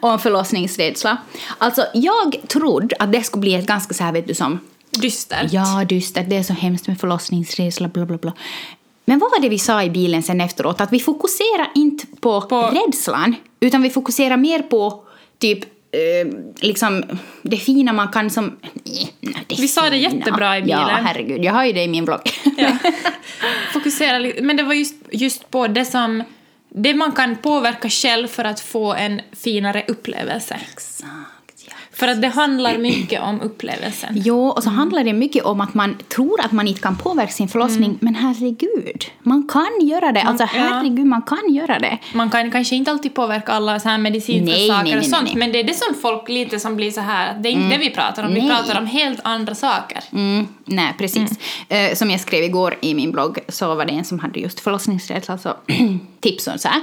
om 0.00 0.18
förlossningsrädsla. 0.18 1.16
Alltså, 1.58 1.84
jag 1.94 2.48
trodde 2.48 2.96
att 2.98 3.12
det 3.12 3.22
skulle 3.22 3.40
bli 3.40 3.54
ett 3.54 3.66
ganska 3.66 3.94
så 3.94 4.04
här, 4.04 4.12
vet 4.12 4.28
du, 4.28 4.34
som 4.34 4.58
Dystert. 4.90 5.52
Ja, 5.52 5.84
dystert, 5.88 6.30
det 6.30 6.36
är 6.36 6.42
så 6.42 6.52
hemskt 6.52 6.88
med 6.88 7.00
förlossningsrädsla, 7.00 7.88
bla 7.88 8.06
bla 8.06 8.16
bla. 8.16 8.32
Men 9.04 9.18
vad 9.18 9.30
var 9.30 9.40
det 9.40 9.48
vi 9.48 9.58
sa 9.58 9.82
i 9.82 9.90
bilen 9.90 10.22
sen 10.22 10.40
efteråt? 10.40 10.80
Att 10.80 10.92
vi 10.92 11.00
fokuserar 11.00 11.70
inte 11.74 12.06
på, 12.20 12.40
På- 12.40 12.60
rädslan, 12.62 13.34
utan 13.60 13.82
vi 13.82 13.90
fokuserar 13.90 14.36
mer 14.36 14.62
på 14.62 15.04
typ 15.38 15.60
eh, 15.96 16.26
liksom 16.60 17.04
det 17.42 17.56
fina 17.56 17.92
man 17.92 18.08
kan 18.08 18.30
som... 18.30 18.56
Vi 19.48 19.68
sa 19.68 19.90
det 19.90 19.96
jättebra 19.96 20.58
i 20.58 20.62
bilen. 20.62 20.80
Ja, 20.80 21.00
herregud, 21.04 21.44
jag 21.44 21.52
har 21.52 21.64
ju 21.64 21.72
det 21.72 21.82
i 21.82 21.88
min 21.88 22.04
blogg. 22.04 22.30
Ja. 22.56 22.76
Fokusera. 23.72 24.32
Men 24.42 24.56
det 24.56 24.62
var 24.62 24.74
just, 24.74 24.94
just 25.10 25.50
på 25.50 25.66
det 25.66 25.84
som... 25.84 26.22
Det 26.68 26.94
man 26.94 27.12
kan 27.12 27.36
påverka 27.36 27.90
själv 27.90 28.28
för 28.28 28.44
att 28.44 28.60
få 28.60 28.94
en 28.94 29.20
finare 29.32 29.84
upplevelse. 29.88 30.60
Exakt. 30.72 31.04
För 31.98 32.08
att 32.08 32.22
det 32.22 32.28
handlar 32.28 32.78
mycket 32.78 33.22
om 33.22 33.40
upplevelsen. 33.40 34.10
Jo, 34.14 34.48
och 34.48 34.62
så 34.62 34.70
handlar 34.70 35.04
det 35.04 35.12
mycket 35.12 35.44
om 35.44 35.60
att 35.60 35.74
man 35.74 35.96
tror 36.08 36.40
att 36.40 36.52
man 36.52 36.68
inte 36.68 36.80
kan 36.80 36.96
påverka 36.96 37.32
sin 37.32 37.48
förlossning, 37.48 37.98
men 38.00 38.14
herregud, 38.14 39.04
man 39.22 39.48
kan 39.48 39.86
göra 39.86 40.12
det. 40.12 40.22
Alltså 40.22 40.44
Mm. 40.54 40.66
ja. 40.66 40.74
herregud, 40.74 41.06
man 41.06 41.22
kan 41.22 41.54
göra 41.54 41.78
det. 41.78 41.98
Man 42.14 42.30
kan 42.30 42.50
kanske 42.50 42.76
inte 42.76 42.90
alltid 42.90 43.14
påverka 43.14 43.52
alla 43.52 43.80
så 43.80 43.88
här 43.88 43.98
medicinska 43.98 44.52
Nej, 44.52 44.68
saker 44.68 44.82
nej, 44.84 44.92
nej, 44.92 44.98
och 44.98 45.04
sånt, 45.06 45.34
men 45.34 45.52
det 45.52 45.60
är 45.60 45.64
det 45.64 45.74
som 45.74 45.94
folk 45.94 46.28
lite 46.28 46.60
som 46.60 46.76
blir 46.76 46.90
så 46.90 47.00
här, 47.00 47.38
det 47.40 47.48
är 47.48 47.52
inte 47.52 47.76
det 47.76 47.78
vi 47.78 47.90
pratar 47.90 48.24
om, 48.26 48.34
vi 48.34 48.48
pratar 48.48 48.78
om 48.78 48.86
helt 48.86 49.20
andra 49.24 49.54
saker. 49.54 50.04
Mm, 50.12 50.46
nej, 50.64 50.94
precis. 50.98 51.30
Eh, 51.68 51.94
som 51.94 52.10
jag 52.10 52.20
skrev 52.20 52.44
igår 52.44 52.76
i 52.80 52.94
min 52.94 53.12
blogg 53.12 53.38
så 53.48 53.74
var 53.74 53.84
det 53.84 53.92
en 53.92 54.04
som 54.04 54.18
hade 54.18 54.40
just 54.40 54.60
förlossningsrädsla, 54.60 55.32
alltså 55.32 55.56
tips 56.20 56.46
och 56.46 56.60
så 56.60 56.68
här. 56.68 56.80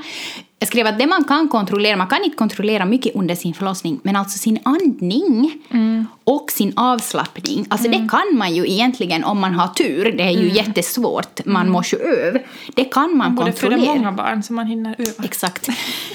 Jag 0.63 0.67
skrev 0.67 0.87
att 0.87 0.99
det 0.99 1.07
man 1.07 1.23
kan 1.23 1.47
kontrollera, 1.47 1.97
man 1.97 2.07
kan 2.07 2.23
inte 2.23 2.37
kontrollera 2.37 2.85
mycket 2.85 3.15
under 3.15 3.35
sin 3.35 3.53
förlossning, 3.53 3.99
men 4.03 4.15
alltså 4.15 4.37
sin 4.37 4.59
andning. 4.63 5.59
Mm 5.69 6.07
och 6.23 6.51
sin 6.51 6.73
avslappning, 6.75 7.65
alltså 7.69 7.87
det 7.89 8.07
kan 8.11 8.37
man 8.37 8.55
ju 8.55 8.67
egentligen 8.67 9.23
om 9.23 9.39
man 9.39 9.53
har 9.53 9.67
tur, 9.67 10.11
det 10.11 10.23
är 10.23 10.31
ju 10.31 10.49
jättesvårt, 10.49 11.45
man 11.45 11.69
måste 11.69 11.95
ju 11.95 12.01
öva, 12.01 12.39
det 12.75 12.85
kan 12.85 13.17
man 13.17 13.35
Borde 13.35 13.51
föda 13.51 13.75
kontrollera. 13.75 13.95
många 13.95 14.11
barn 14.11 14.43
så 14.43 14.53
man 14.53 14.67
hinner 14.67 14.95
öva. 14.97 15.23
Exakt. 15.23 15.69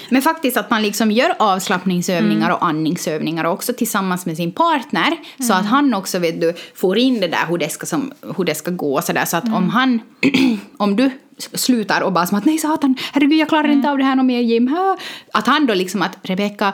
Men 0.09 0.23
faktiskt 0.23 0.57
att 0.57 0.71
man 0.71 0.83
liksom 0.83 1.11
gör 1.11 1.35
avslappningsövningar 1.39 2.51
och 2.51 2.65
andningsövningar 2.65 3.45
också 3.45 3.73
tillsammans 3.73 4.27
med 4.27 4.37
sin 4.37 4.53
partner. 4.53 5.17
Så 5.43 5.53
att 5.53 5.67
han 5.67 5.95
också 5.95 6.19
vet 6.19 6.41
du, 6.41 6.55
får 6.75 6.99
in 6.99 7.21
det 7.21 7.29
där 7.29 7.47
hur 7.49 7.59
det 7.59 7.69
ska, 7.69 7.87
som, 7.87 8.13
hur 8.37 8.45
det 8.45 8.55
ska 8.55 8.71
gå. 8.71 9.03
Så, 9.03 9.13
där. 9.13 9.25
så 9.25 9.37
att 9.37 9.45
om 9.45 9.69
han, 9.69 10.01
om 10.77 10.97
du 10.97 11.11
slutar 11.39 12.01
och 12.01 12.13
bara 12.13 12.27
som 12.27 12.39
att 12.39 12.45
nej 12.45 12.59
satan, 12.59 12.97
herregud 13.13 13.39
jag 13.39 13.49
klarar 13.49 13.69
inte 13.69 13.91
av 13.91 13.99
det 13.99 14.05
här 14.05 14.17
något 14.17 14.27
mer 14.27 14.41
Jim. 14.41 14.69
Hö." 14.69 14.97
Att 15.33 15.47
han 15.47 15.67
då 15.67 15.75
liksom 15.75 16.03
att 16.03 16.19
Rebecka, 16.23 16.73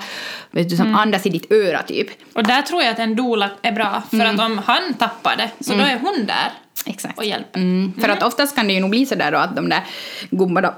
vet 0.50 0.70
du, 0.70 0.76
som 0.76 0.94
andas 0.94 1.26
i 1.26 1.30
ditt 1.30 1.52
öra 1.52 1.82
typ. 1.82 2.08
Och 2.32 2.44
där 2.44 2.62
tror 2.62 2.82
jag 2.82 2.90
att 2.90 2.98
en 2.98 3.16
doula 3.24 3.50
är 3.62 3.72
bra, 3.72 4.02
för 4.10 4.16
Mm. 4.16 4.34
att 4.40 4.46
om 4.46 4.58
han 4.58 4.94
tappar 4.94 5.36
det, 5.36 5.50
så 5.60 5.72
då 5.72 5.80
är 5.80 5.98
hon 5.98 6.26
där 6.26 6.52
Exakt. 6.86 7.18
och 7.18 7.24
hjälper. 7.24 7.60
Mm, 7.60 7.92
för 8.00 8.08
att 8.08 8.22
oftast 8.22 8.56
kan 8.56 8.66
det 8.66 8.72
ju 8.72 8.80
nog 8.80 8.90
bli 8.90 9.06
så 9.06 9.14
där 9.14 9.32
då 9.32 9.38
att 9.38 9.56
de 9.56 9.68
där 9.68 9.82
gubbarna 10.30 10.74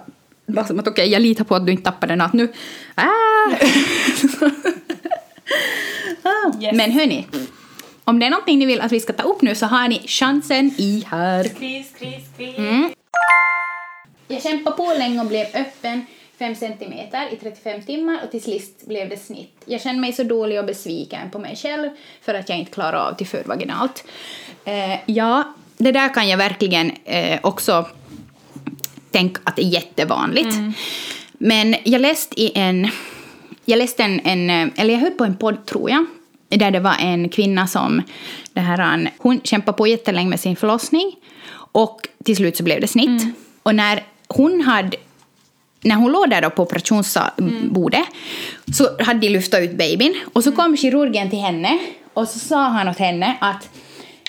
bara 0.46 0.64
som 0.66 0.78
att 0.78 0.88
okej, 0.88 1.08
jag 1.08 1.22
litar 1.22 1.44
på 1.44 1.54
att 1.54 1.66
du 1.66 1.72
inte 1.72 1.84
tappar 1.84 2.06
den 2.06 2.18
natt 2.18 2.32
nu. 2.32 2.52
Ah! 2.94 3.02
ah. 6.22 6.52
Yes. 6.62 6.76
Men 6.76 6.90
hörni, 6.92 7.26
om 8.04 8.18
det 8.18 8.26
är 8.26 8.30
någonting 8.30 8.58
ni 8.58 8.66
vill 8.66 8.80
att 8.80 8.92
vi 8.92 9.00
ska 9.00 9.12
ta 9.12 9.22
upp 9.22 9.42
nu 9.42 9.54
så 9.54 9.66
har 9.66 9.88
ni 9.88 10.02
chansen 10.06 10.66
i 10.78 11.04
här. 11.10 11.44
Kris, 11.44 11.92
kris. 11.98 12.56
Mm. 12.58 12.90
Jag 14.28 14.42
kämpade 14.42 14.76
på 14.76 14.94
länge 14.98 15.20
och 15.20 15.26
blev 15.26 15.46
öppen 15.54 16.06
5 16.38 16.54
centimeter 16.54 17.32
i 17.32 17.36
35 17.36 17.82
timmar 17.82 18.20
och 18.24 18.30
till 18.30 18.42
sist 18.42 18.86
blev 18.86 19.08
det 19.08 19.16
snitt. 19.16 19.62
Jag 19.64 19.80
känner 19.80 20.00
mig 20.00 20.12
så 20.12 20.22
dålig 20.22 20.58
och 20.58 20.66
besviken 20.66 21.30
på 21.30 21.38
mig 21.38 21.56
själv 21.56 21.90
för 22.22 22.34
att 22.34 22.48
jag 22.48 22.58
inte 22.58 22.72
klarar 22.72 23.08
av 23.08 23.14
till 23.14 23.26
förvaginalt. 23.26 24.04
Eh, 24.64 25.00
ja, 25.06 25.54
det 25.78 25.92
där 25.92 26.14
kan 26.14 26.28
jag 26.28 26.38
verkligen 26.38 26.92
eh, 27.04 27.40
också 27.42 27.86
tänka 29.10 29.40
att 29.44 29.56
det 29.56 29.62
är 29.62 29.68
jättevanligt. 29.68 30.54
Men 31.32 31.76
jag 31.84 32.00
läste 32.00 32.42
i 32.42 32.52
en... 32.54 32.88
Jag 33.64 33.78
läste 33.78 34.02
en, 34.02 34.20
en... 34.20 34.72
Eller 34.76 34.94
jag 34.94 35.00
hörde 35.00 35.14
på 35.14 35.24
en 35.24 35.36
podd, 35.36 35.66
tror 35.66 35.90
jag, 35.90 36.06
där 36.48 36.70
det 36.70 36.80
var 36.80 36.96
en 37.00 37.28
kvinna 37.28 37.66
som... 37.66 38.02
Det 38.52 38.60
här, 38.60 39.10
hon 39.18 39.40
kämpade 39.44 39.78
på 39.78 39.86
jättelänge 39.86 40.30
med 40.30 40.40
sin 40.40 40.56
förlossning 40.56 41.16
och 41.72 42.08
till 42.24 42.36
slut 42.36 42.56
så 42.56 42.62
blev 42.62 42.80
det 42.80 42.88
snitt. 42.88 43.22
Och 43.62 43.74
när 43.74 44.02
hon 44.28 44.60
hade 44.60 44.96
när 45.86 45.96
hon 45.96 46.12
låg 46.12 46.30
där 46.30 46.42
då 46.42 46.50
på 46.50 46.62
operationsbordet 46.62 48.04
så 48.72 49.02
hade 49.02 49.20
de 49.20 49.28
lyft 49.28 49.54
ut 49.54 49.78
babyn 49.78 50.14
och 50.32 50.44
så 50.44 50.52
kom 50.52 50.76
kirurgen 50.76 51.30
till 51.30 51.38
henne 51.38 51.78
och 52.14 52.28
så 52.28 52.38
sa 52.38 52.62
han 52.62 52.88
åt 52.88 52.98
henne 52.98 53.36
att 53.40 53.68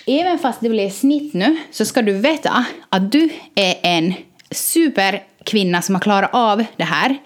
även 0.06 0.40
fast 0.40 0.60
det 0.60 0.70
blev 0.70 0.90
snitt 0.90 1.34
nu 1.34 1.58
så 1.72 1.86
ska 1.86 2.02
du 2.02 2.14
veta 2.14 2.66
att 2.90 3.12
du 3.12 3.30
är 3.56 3.76
en 3.82 4.14
superkvinna 4.52 5.82
som 5.82 5.96
har 5.96 6.00
klarat 6.02 6.30
av 6.34 6.66
det 6.76 6.84
här. 6.84 7.18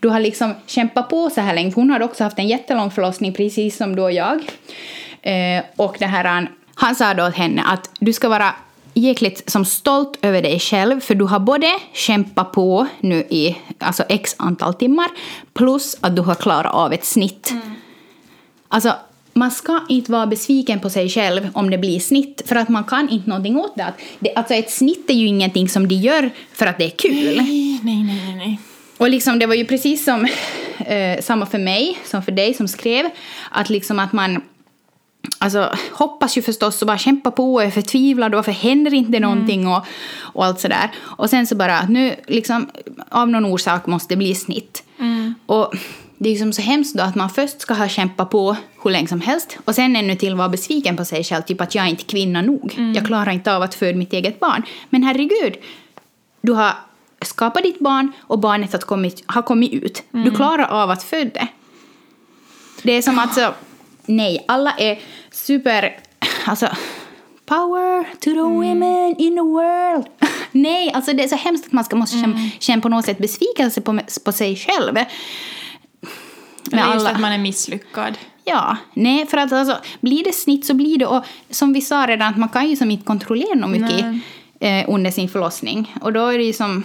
Du 0.00 0.08
har 0.08 0.20
liksom 0.20 0.54
kämpat 0.66 1.08
på 1.08 1.30
så 1.30 1.40
här 1.40 1.54
länge. 1.54 1.72
Hon 1.74 1.90
hade 1.90 2.04
också 2.04 2.24
haft 2.24 2.38
en 2.38 2.48
jättelång 2.48 2.90
förlossning 2.90 3.32
precis 3.32 3.76
som 3.76 3.96
du 3.96 4.02
och 4.02 4.12
jag. 4.12 4.40
Eh, 5.22 5.64
och 5.76 5.96
det 5.98 6.06
här, 6.06 6.24
han, 6.24 6.48
han 6.74 6.94
sa 6.94 7.14
då 7.14 7.26
åt 7.26 7.34
henne 7.34 7.62
att 7.62 7.90
du 7.98 8.12
ska 8.12 8.28
vara 8.28 8.54
jäkligt 9.00 9.50
som 9.50 9.64
stolt 9.64 10.18
över 10.22 10.42
dig 10.42 10.60
själv 10.60 11.00
för 11.00 11.14
du 11.14 11.24
har 11.24 11.40
både 11.40 11.66
kämpat 11.92 12.52
på 12.52 12.86
nu 13.00 13.16
i 13.16 13.56
alltså 13.78 14.02
x 14.08 14.34
antal 14.38 14.74
timmar 14.74 15.08
plus 15.54 15.96
att 16.00 16.16
du 16.16 16.22
har 16.22 16.34
klarat 16.34 16.74
av 16.74 16.92
ett 16.92 17.04
snitt. 17.04 17.52
Alltså, 18.68 18.92
man 19.32 19.50
ska 19.50 19.80
inte 19.88 20.12
vara 20.12 20.26
besviken 20.26 20.80
på 20.80 20.90
sig 20.90 21.08
själv 21.08 21.48
om 21.54 21.70
det 21.70 21.78
blir 21.78 22.00
snitt, 22.00 22.42
för 22.46 22.56
att 22.56 22.68
man 22.68 22.84
kan 22.84 23.08
inte 23.08 23.28
någonting 23.28 23.56
åt 23.56 23.74
det 24.18 24.34
alltså 24.34 24.54
ett 24.54 24.70
snitt 24.70 25.10
är 25.10 25.14
ju 25.14 25.26
ingenting 25.26 25.68
som 25.68 25.88
de 25.88 25.94
gör 25.94 26.30
för 26.52 26.66
att 26.66 26.78
det 26.78 26.84
är 26.84 26.90
kul. 26.90 27.36
Nej, 27.36 27.80
nej, 27.82 28.02
nej, 28.02 28.34
nej. 28.36 28.60
Och 28.96 29.10
liksom, 29.10 29.38
det 29.38 29.46
var 29.46 29.54
ju 29.54 29.64
precis 29.64 30.04
som 30.04 30.28
eh, 30.78 31.20
samma 31.20 31.46
för 31.46 31.58
mig 31.58 31.98
som 32.04 32.22
för 32.22 32.32
dig 32.32 32.54
som 32.54 32.68
skrev, 32.68 33.10
att 33.50 33.70
liksom 33.70 33.98
att 33.98 34.12
man 34.12 34.42
Alltså, 35.38 35.74
hoppas 35.92 36.38
ju 36.38 36.42
förstås 36.42 36.82
och 36.82 36.86
bara 36.86 36.98
kämpa 36.98 37.30
på 37.30 37.54
och 37.54 37.62
är 37.62 37.70
förtvivlad 37.70 38.34
och 38.34 38.38
varför 38.38 38.52
händer 38.52 38.94
inte 38.94 39.16
Mm. 39.16 39.30
någonting 39.30 39.68
och, 39.68 39.84
och 40.18 40.44
allt 40.44 40.60
sådär. 40.60 40.90
Och 40.98 41.30
sen 41.30 41.46
så 41.46 41.54
bara 41.54 41.86
nu 41.86 42.14
liksom 42.26 42.70
av 43.08 43.28
någon 43.28 43.44
orsak 43.44 43.86
måste 43.86 44.14
det 44.14 44.18
bli 44.18 44.34
snitt. 44.34 44.82
Mm. 44.98 45.34
Och 45.46 45.74
det 46.18 46.28
är 46.28 46.32
ju 46.32 46.38
som 46.38 46.52
så 46.52 46.62
hemskt 46.62 46.96
då 46.96 47.02
att 47.02 47.14
man 47.14 47.30
först 47.30 47.60
ska 47.60 47.74
ha 47.74 47.88
kämpat 47.88 48.30
på 48.30 48.56
hur 48.82 48.90
länge 48.90 49.08
som 49.08 49.20
helst 49.20 49.58
och 49.64 49.74
sen 49.74 49.96
ännu 49.96 50.16
till 50.16 50.34
vara 50.34 50.48
besviken 50.48 50.96
på 50.96 51.04
sig 51.04 51.24
själv, 51.24 51.42
typ 51.42 51.60
att 51.60 51.74
jag 51.74 51.84
är 51.84 51.88
inte 51.88 52.04
kvinna 52.04 52.42
nog. 52.42 52.74
Mm. 52.78 52.94
Jag 52.94 53.06
klarar 53.06 53.30
inte 53.30 53.56
av 53.56 53.62
att 53.62 53.74
föda 53.74 53.98
mitt 53.98 54.12
eget 54.12 54.40
barn. 54.40 54.62
Men 54.90 55.02
herregud, 55.02 55.54
du 56.40 56.52
har 56.52 56.72
skapat 57.22 57.62
ditt 57.62 57.78
barn 57.78 58.12
och 58.20 58.38
barnet 58.38 58.72
har 58.72 58.80
kommit, 58.80 59.24
har 59.26 59.42
kommit 59.42 59.72
ut. 59.72 60.02
Mm. 60.14 60.24
Du 60.24 60.30
klarar 60.36 60.66
av 60.66 60.90
att 60.90 61.02
föda 61.02 61.30
det. 61.30 61.48
Det 62.82 62.92
är 62.92 63.02
som 63.02 63.18
att 63.18 63.34
så, 63.34 63.54
nej, 64.10 64.44
alla 64.48 64.72
är 64.78 64.98
super, 65.30 65.96
alltså, 66.44 66.66
power 67.46 68.04
to 68.14 68.30
the 68.30 68.40
women 68.40 69.14
in 69.18 69.34
the 69.36 69.40
world. 69.42 70.06
nej, 70.52 70.92
alltså 70.92 71.12
det 71.12 71.24
är 71.24 71.28
så 71.28 71.36
hemskt 71.36 71.66
att 71.66 71.72
man 71.72 71.84
ska 71.84 71.96
måste 71.96 72.18
känna, 72.20 72.50
känna 72.58 72.82
på 72.82 72.88
något 72.88 73.04
sätt 73.04 73.18
besvikelse 73.18 73.80
på, 73.80 74.00
på 74.24 74.32
sig 74.32 74.56
själv. 74.56 74.94
Med 74.94 75.06
Eller 76.72 76.94
just 76.94 77.06
alla- 77.06 77.10
att 77.10 77.20
man 77.20 77.32
är 77.32 77.38
misslyckad. 77.38 78.18
Ja, 78.44 78.76
nej, 78.94 79.26
för 79.26 79.36
att 79.38 79.52
alltså, 79.52 79.78
blir 80.00 80.24
det 80.24 80.32
snitt 80.32 80.66
så 80.66 80.74
blir 80.74 80.98
det, 80.98 81.06
och 81.06 81.24
som 81.50 81.72
vi 81.72 81.80
sa 81.80 82.06
redan, 82.06 82.28
att 82.28 82.38
man 82.38 82.48
kan 82.48 82.68
ju 82.68 82.76
som 82.76 82.90
inte 82.90 83.04
kontrollera 83.04 83.54
något 83.54 83.70
mycket 83.70 84.06
eh, 84.60 84.84
under 84.88 85.10
sin 85.10 85.28
förlossning. 85.28 85.94
Och 86.00 86.12
då 86.12 86.26
är 86.26 86.38
det 86.38 86.44
ju 86.44 86.52
som, 86.52 86.82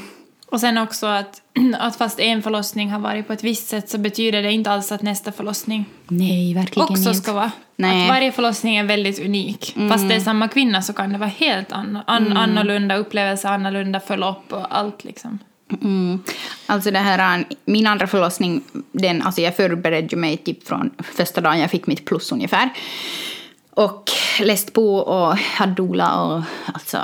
Och 0.55 0.61
sen 0.61 0.77
också 0.77 1.05
att, 1.05 1.41
att 1.79 1.95
fast 1.95 2.19
en 2.19 2.41
förlossning 2.41 2.91
har 2.91 2.99
varit 2.99 3.27
på 3.27 3.33
ett 3.33 3.43
visst 3.43 3.67
sätt 3.67 3.89
så 3.89 3.97
betyder 3.97 4.43
det 4.43 4.51
inte 4.51 4.71
alls 4.71 4.91
att 4.91 5.01
nästa 5.01 5.31
förlossning 5.31 5.85
nej, 6.07 6.53
verkligen 6.53 6.83
också 6.89 7.09
inte. 7.09 7.13
ska 7.13 7.33
vara. 7.33 7.51
Nej. 7.75 7.91
Mm. 7.91 8.03
Att 8.03 8.09
varje 8.09 8.31
förlossning 8.31 8.75
är 8.75 8.83
väldigt 8.83 9.19
unik. 9.19 9.75
Fast 9.89 10.09
det 10.09 10.15
är 10.15 10.19
samma 10.19 10.47
kvinna 10.47 10.81
så 10.81 10.93
kan 10.93 11.13
det 11.13 11.17
vara 11.17 11.29
helt 11.29 11.71
an, 11.71 11.99
an, 12.07 12.37
annorlunda 12.37 12.95
upplevelse, 12.95 13.49
annorlunda 13.49 13.99
förlopp 13.99 14.53
och 14.53 14.77
allt 14.77 15.03
liksom. 15.03 15.39
Mm. 15.81 16.23
Alltså 16.65 16.91
det 16.91 16.99
här, 16.99 17.45
min 17.65 17.87
andra 17.87 18.07
förlossning, 18.07 18.61
den, 18.91 19.21
alltså 19.21 19.41
jag 19.41 19.55
förberedde 19.55 20.15
mig 20.15 20.37
typ 20.37 20.67
från 20.67 20.91
första 21.17 21.41
dagen 21.41 21.59
jag 21.59 21.71
fick 21.71 21.87
mitt 21.87 22.05
plus 22.05 22.31
ungefär. 22.31 22.69
Och 23.69 24.11
läst 24.39 24.73
på 24.73 24.95
och 24.97 25.37
hade 25.37 25.73
doula 25.73 26.21
och 26.21 26.43
alltså 26.73 26.97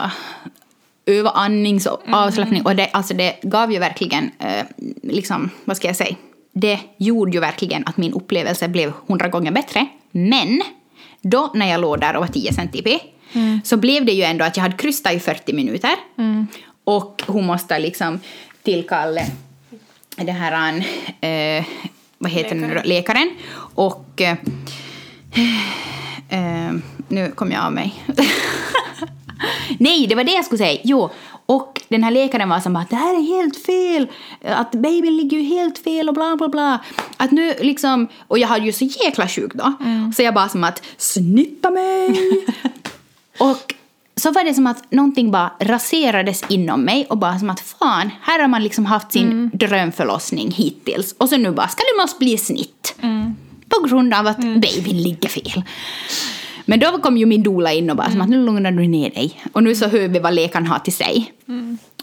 öva 1.05 1.29
andnings 1.29 1.85
och 1.85 2.01
avslappning. 2.11 2.65
Och 2.65 2.75
det, 2.75 2.89
alltså 2.93 3.13
det 3.13 3.39
gav 3.41 3.71
ju 3.71 3.79
verkligen, 3.79 4.31
eh, 4.39 4.65
liksom, 5.03 5.49
vad 5.65 5.77
ska 5.77 5.87
jag 5.87 5.95
säga, 5.95 6.15
det 6.53 6.79
gjorde 6.97 7.31
ju 7.31 7.39
verkligen 7.39 7.83
att 7.87 7.97
min 7.97 8.13
upplevelse 8.13 8.67
blev 8.67 8.93
hundra 9.07 9.27
gånger 9.27 9.51
bättre. 9.51 9.87
Men 10.11 10.61
då 11.21 11.51
när 11.53 11.69
jag 11.71 11.81
låg 11.81 11.99
där 11.99 12.15
och 12.15 12.21
var 12.21 12.27
10 12.27 12.53
cm 12.53 12.99
så 13.63 13.77
blev 13.77 14.05
det 14.05 14.11
ju 14.11 14.23
ändå 14.23 14.45
att 14.45 14.57
jag 14.57 14.63
hade 14.63 14.77
krystat 14.77 15.13
i 15.13 15.19
40 15.19 15.53
minuter. 15.53 15.95
Och 16.83 17.23
hon 17.27 17.45
måste 17.45 17.79
liksom 17.79 18.19
tillkalla 18.63 19.21
det 20.15 20.31
här, 20.31 20.83
eh, 21.21 21.65
vad 22.17 22.31
heter 22.31 22.55
det 22.55 22.61
nu 22.61 22.81
läkaren. 22.83 23.29
Och 23.75 24.21
eh, 24.21 24.37
eh, 26.29 26.73
nu 27.07 27.31
kom 27.35 27.51
jag 27.51 27.65
av 27.65 27.73
mig. 27.73 28.03
Nej, 29.79 30.07
det 30.07 30.15
var 30.15 30.23
det 30.23 30.31
jag 30.31 30.45
skulle 30.45 30.57
säga. 30.57 30.81
Jo, 30.83 31.09
och 31.45 31.81
den 31.87 32.03
här 32.03 32.11
läkaren 32.11 32.49
var 32.49 32.59
som 32.59 32.73
bara 32.73 32.85
det 32.89 32.95
här 32.95 33.15
är 33.19 33.21
helt 33.21 33.65
fel, 33.65 34.07
att 34.45 34.71
babyn 34.71 35.17
ligger 35.17 35.37
ju 35.37 35.43
helt 35.43 35.77
fel 35.77 36.07
och 36.09 36.13
bla 36.15 36.35
bla 36.35 36.49
bla. 36.49 36.79
Att 37.17 37.31
nu 37.31 37.53
liksom, 37.61 38.07
och 38.27 38.39
jag 38.39 38.47
hade 38.47 38.65
ju 38.65 38.71
så 38.71 38.85
jäkla 38.85 39.27
sjuk 39.27 39.53
då, 39.53 39.73
så 40.15 40.23
jag 40.23 40.33
bara 40.33 40.49
som 40.49 40.63
att 40.63 40.83
snitta 40.97 41.69
mig. 41.69 42.15
och 43.39 43.73
så 44.15 44.31
var 44.31 44.43
det 44.43 44.53
som 44.53 44.67
att 44.67 44.91
någonting 44.91 45.31
bara 45.31 45.51
raserades 45.59 46.43
inom 46.49 46.81
mig 46.81 47.05
och 47.09 47.17
bara 47.17 47.39
som 47.39 47.49
att 47.49 47.59
fan, 47.59 48.11
här 48.21 48.39
har 48.39 48.47
man 48.47 48.63
liksom 48.63 48.85
haft 48.85 49.11
sin 49.11 49.51
drömförlossning 49.53 50.51
hittills 50.51 51.15
och 51.17 51.29
så 51.29 51.37
nu 51.37 51.51
bara 51.51 51.67
ska 51.67 51.83
det 51.95 52.01
måste 52.01 52.19
bli 52.19 52.37
snitt. 52.37 52.95
På 53.69 53.87
grund 53.87 54.13
av 54.13 54.27
att 54.27 54.37
babyn 54.37 55.01
ligger 55.03 55.29
fel. 55.29 55.63
Men 56.71 56.79
då 56.79 56.97
kom 56.97 57.17
ju 57.17 57.25
min 57.25 57.43
doula 57.43 57.73
in 57.73 57.89
och 57.89 57.95
bara 57.95 58.11
som 58.11 58.21
att 58.21 58.29
nu 58.29 58.45
lugnar 58.45 58.71
du 58.71 58.87
ner 58.87 59.09
dig. 59.09 59.41
Och 59.53 59.63
nu 59.63 59.75
så 59.75 59.87
hör 59.87 60.07
vi 60.07 60.19
vad 60.19 60.33
läkaren 60.33 60.65
har 60.65 60.79
till 60.79 60.93
sig. 60.93 61.33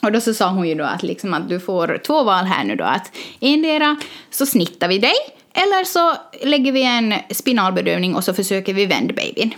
Och 0.03 0.13
då 0.13 0.21
så 0.21 0.35
sa 0.35 0.49
hon 0.49 0.69
ju 0.69 0.75
då 0.75 0.85
att, 0.85 1.03
liksom 1.03 1.35
att 1.35 1.49
du 1.49 1.61
får 1.61 2.01
två 2.07 2.25
val 2.25 2.45
här 2.45 2.65
nu 2.65 2.77
då. 2.77 2.85
Att 2.85 3.13
endera 3.41 3.97
så 4.31 4.47
snittar 4.47 4.89
vi 4.89 4.99
dig 4.99 5.15
eller 5.53 5.85
så 5.85 6.15
lägger 6.47 6.73
vi 6.73 6.83
en 6.83 7.15
spinalbedövning 7.31 8.15
och 8.15 8.25
så 8.25 8.35
försöker 8.35 8.75
vi 8.75 8.87
vända 8.87 9.15
babyn. 9.15 9.55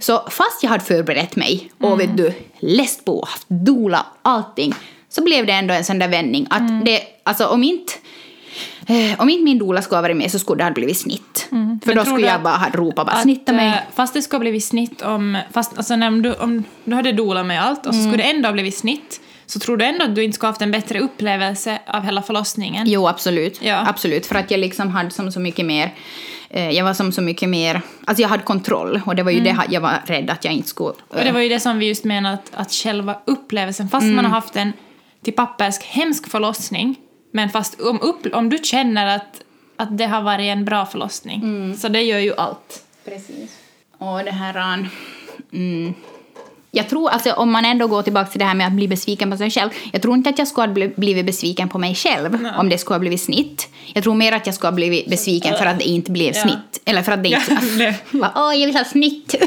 Så 0.00 0.18
fast 0.30 0.62
jag 0.62 0.70
hade 0.70 0.84
förberett 0.84 1.36
mig 1.36 1.70
och 1.78 2.00
vet 2.00 2.16
du, 2.16 2.32
läst 2.58 3.04
på, 3.04 3.24
haft 3.28 3.46
doula, 3.48 4.06
allting. 4.22 4.74
Så 5.08 5.22
blev 5.24 5.46
det 5.46 5.52
ändå 5.52 5.74
en 5.74 5.84
sån 5.84 5.98
där 5.98 6.08
vändning 6.08 6.46
att 6.50 6.84
det, 6.84 7.00
alltså 7.22 7.46
om 7.46 7.64
inte 7.64 7.92
om 9.18 9.28
inte 9.28 9.44
min 9.44 9.58
doula 9.58 9.82
skulle 9.82 9.96
ha 9.96 10.02
varit 10.02 10.16
med 10.16 10.30
så 10.30 10.38
skulle 10.38 10.58
det 10.58 10.64
ha 10.64 10.70
blivit 10.70 10.98
snitt. 10.98 11.46
För 11.50 11.56
Men 11.86 11.96
då 11.96 12.04
skulle 12.04 12.26
jag 12.26 12.42
bara 12.42 12.56
ha 12.56 12.70
ropat 12.70 13.06
bara 13.06 13.16
snitta 13.16 13.52
mig. 13.52 13.68
eh, 13.68 13.74
Fast 13.94 14.14
det 14.14 14.22
skulle 14.22 14.38
ha 14.38 14.40
blivit 14.40 14.64
snitt 14.64 15.02
om... 15.02 15.38
Fast, 15.52 15.76
alltså, 15.78 15.96
när 15.96 16.10
du, 16.10 16.34
om 16.34 16.64
du 16.84 16.94
hade 16.94 17.12
dola 17.12 17.42
med 17.44 17.62
allt 17.62 17.86
och 17.86 17.94
så 17.94 18.00
Mm. 18.00 18.10
skulle 18.12 18.22
det 18.22 18.30
ändå 18.30 18.48
ha 18.48 18.52
blivit 18.52 18.76
snitt 18.78 19.20
så 19.46 19.58
tror 19.58 19.76
du 19.76 19.84
ändå 19.84 20.04
att 20.04 20.14
du 20.14 20.24
inte 20.24 20.34
skulle 20.34 20.46
ha 20.46 20.52
haft 20.52 20.62
en 20.62 20.70
bättre 20.70 21.00
upplevelse 21.00 21.78
av 21.86 22.02
hela 22.02 22.22
förlossningen? 22.22 22.86
Jo, 22.90 23.08
absolut. 23.08 23.60
Ja. 23.62 23.84
Absolut, 23.88 24.26
för 24.26 24.34
att 24.34 24.50
jag 24.50 24.60
liksom 24.60 24.88
hade 24.90 25.10
som 25.10 25.32
så 25.32 25.40
mycket 25.40 25.66
mer... 25.66 25.94
Eh, 26.50 26.70
jag 26.70 26.84
var 26.84 26.94
som 26.94 27.12
så 27.12 27.22
mycket 27.22 27.48
mer... 27.48 27.82
Alltså 28.04 28.22
jag 28.22 28.28
hade 28.28 28.42
kontroll 28.42 29.00
och 29.06 29.16
det 29.16 29.22
var 29.22 29.30
ju 29.30 29.40
det 29.40 29.56
jag 29.68 29.80
var 29.80 30.02
rädd 30.06 30.30
att 30.30 30.44
jag 30.44 30.54
inte 30.54 30.68
skulle... 30.68 30.88
Och 30.88 31.24
det 31.24 31.32
var 31.32 31.40
ju 31.40 31.48
det 31.48 31.60
som 31.60 31.78
vi 31.78 31.86
just 31.88 32.04
menade 32.04 32.34
att, 32.34 32.50
att 32.54 32.72
själva 32.72 33.16
upplevelsen, 33.24 33.88
fast 33.88 34.06
man 34.06 34.24
har 34.24 34.32
haft 34.32 34.56
en 34.56 34.72
till 35.24 35.32
pappersk 35.32 35.82
hemsk 35.84 36.30
förlossning, 36.30 36.96
men 37.30 37.50
fast 37.50 37.80
om, 37.80 38.00
upp, 38.00 38.26
om 38.34 38.48
du 38.48 38.58
känner 38.62 39.16
att, 39.16 39.42
att 39.76 39.98
det 39.98 40.04
har 40.06 40.22
varit 40.22 40.44
en 40.44 40.64
bra 40.64 40.86
förlossning, 40.86 41.76
så 41.78 41.88
det 41.88 42.02
gör 42.02 42.18
ju 42.18 42.34
allt. 42.36 42.84
Precis. 43.04 43.56
Och 43.98 44.24
det 44.24 44.30
här... 44.30 44.88
Mm, 45.52 45.94
jag 46.72 46.88
tror, 46.88 47.10
alltså 47.10 47.32
om 47.32 47.50
man 47.52 47.64
ändå 47.64 47.86
går 47.86 48.02
tillbaka 48.02 48.30
till 48.30 48.38
det 48.38 48.44
här 48.44 48.54
med 48.54 48.66
att 48.66 48.72
bli 48.72 48.88
besviken 48.88 49.30
på 49.30 49.36
sig 49.36 49.50
själv. 49.50 49.70
Jag 49.92 50.02
tror 50.02 50.14
inte 50.14 50.30
att 50.30 50.38
jag 50.38 50.48
skulle 50.48 50.66
ha 50.66 50.74
bli- 50.74 50.92
blivit 50.96 51.26
besviken 51.26 51.68
på 51.68 51.78
mig 51.78 51.94
själv 51.94 52.46
om 52.58 52.68
det 52.68 52.78
skulle 52.78 52.94
ha 52.94 53.00
blivit 53.00 53.20
snitt. 53.20 53.68
Jag 53.94 54.04
tror 54.04 54.14
mer 54.14 54.32
att 54.32 54.46
jag 54.46 54.54
skulle 54.54 54.68
ha 54.70 54.74
blivit 54.74 55.06
besviken 55.10 55.56
för 55.58 55.66
att 55.66 55.78
det 55.78 55.84
inte 55.84 56.10
blev 56.10 56.34
Ja. 56.34 56.42
snitt. 56.42 56.80
Eller 56.84 57.02
för 57.02 57.12
att 57.12 57.22
det 57.22 57.28
inte... 57.28 57.46
Ja, 57.78 57.78
det- 57.78 57.96
Bara, 58.18 58.32
Åh, 58.36 58.54
jag 58.58 58.66
vill 58.66 58.76
ha 58.76 58.84
snitt! 58.84 59.34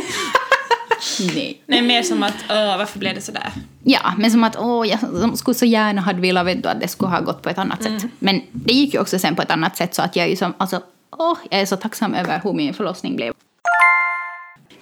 Nej. 1.20 1.62
Nej, 1.66 1.82
mer 1.82 2.04
som 2.04 2.24
att 2.24 2.36
åh, 2.50 2.78
varför 2.78 3.00
blev 3.00 3.16
det 3.16 3.22
sådär? 3.22 3.52
Ja, 3.84 4.14
men 4.18 4.32
som 4.32 4.44
att 4.44 4.56
åh, 4.58 4.88
jag 4.88 5.00
skulle 5.38 5.56
så 5.56 5.66
gärna 5.66 6.02
ha 6.02 6.14
velat 6.14 6.66
att 6.66 6.80
det 6.82 6.88
skulle 6.88 7.12
ha 7.12 7.20
gått 7.20 7.42
på 7.42 7.50
ett 7.50 7.58
annat 7.58 7.84
sätt. 7.84 8.04
Men 8.20 8.42
det 8.52 8.74
gick 8.74 8.94
ju 8.94 9.00
också 9.00 9.20
sen 9.20 9.36
på 9.36 9.42
ett 9.42 9.52
annat 9.52 9.78
sätt 9.78 9.96
så 9.96 10.02
att 10.02 10.16
jag 10.16 10.26
är 10.26 10.30
ju 10.30 10.36
som, 10.36 10.54
alltså, 10.58 10.82
åh, 11.18 11.38
jag 11.52 11.62
är 11.62 11.66
så 11.66 11.78
tacksam 11.78 12.14
över 12.14 12.42
hur 12.44 12.54
min 12.54 12.74
förlossning 12.74 13.16
blev. 13.16 13.34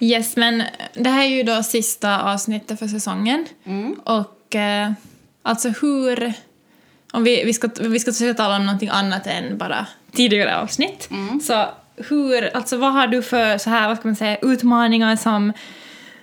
Yes, 0.00 0.36
men 0.36 0.62
det 0.94 1.10
här 1.10 1.24
är 1.24 1.28
ju 1.28 1.42
då 1.42 1.62
sista 1.62 2.22
avsnittet 2.22 2.78
för 2.78 2.86
säsongen. 2.86 3.46
Och 4.04 4.56
eh, 4.56 4.92
alltså 5.42 5.68
hur... 5.68 6.32
Om 7.12 7.24
vi, 7.24 7.44
vi, 7.44 7.52
ska, 7.52 7.68
vi 7.80 8.00
ska 8.00 8.12
försöka 8.12 8.34
tala 8.34 8.56
om 8.56 8.66
någonting 8.66 8.88
annat 8.88 9.26
än 9.26 9.58
bara 9.58 9.86
tidigare 10.12 10.58
avsnitt. 10.58 11.08
Så 11.42 11.66
hur, 11.96 12.56
alltså 12.56 12.76
vad 12.76 12.92
har 12.92 13.06
du 13.06 13.22
för 13.22 13.58
så 13.58 13.70
här, 13.70 13.88
vad 13.88 13.96
ska 13.96 14.08
man 14.08 14.16
säga, 14.16 14.36
utmaningar 14.42 15.16
som 15.16 15.52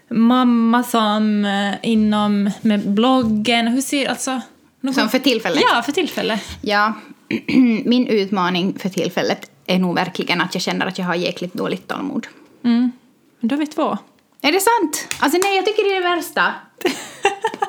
mamma 0.10 0.84
som 0.84 1.46
eh, 1.46 1.90
inom 1.90 2.52
med 2.62 2.90
bloggen? 2.90 3.68
Hur 3.68 3.82
ser, 3.82 4.10
alltså... 4.10 4.42
Som 4.94 5.10
för 5.10 5.20
tillfället. 5.20 5.64
Ja, 5.72 5.82
för 5.82 5.92
tillfället. 5.92 6.42
Ja, 6.62 6.94
min 7.86 8.08
utmaning 8.08 8.80
för 8.80 8.90
tillfället 8.90 9.52
är 9.66 9.80
nog 9.80 9.96
verkligen 9.96 10.42
att 10.42 10.56
jag 10.56 10.62
känner 10.62 10.86
att 10.86 10.98
jag 10.98 11.06
har 11.06 11.16
jäkligt 11.16 11.54
dåligt 11.54 11.88
tålamod. 11.88 12.28
Mm. 12.64 12.92
Då 13.40 13.56
är 13.56 13.60
vi 13.60 13.68
två. 13.68 13.98
Är 14.42 14.52
det 14.52 14.60
sant? 14.60 15.16
Alltså 15.20 15.40
nej, 15.44 15.56
jag 15.56 15.66
tycker 15.66 15.84
det 15.84 15.96
är 15.96 16.02
det 16.02 16.16
värsta. 16.16 16.54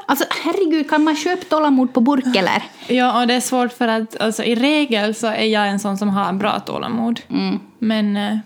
Alltså 0.06 0.24
herregud, 0.44 0.90
kan 0.90 1.04
man 1.04 1.16
köpa 1.16 1.44
tålamod 1.44 1.94
på 1.94 2.00
burk 2.00 2.36
eller? 2.36 2.62
Ja, 2.86 3.20
och 3.20 3.26
det 3.26 3.34
är 3.34 3.40
svårt 3.40 3.72
för 3.72 3.88
att 3.88 4.20
alltså, 4.20 4.44
i 4.44 4.54
regel 4.54 5.14
så 5.14 5.26
är 5.26 5.44
jag 5.44 5.68
en 5.68 5.80
sån 5.80 5.98
som 5.98 6.08
har 6.08 6.32
bra 6.32 6.60
tålamod. 6.60 7.20
Men 7.78 8.16
eh, 8.16 8.38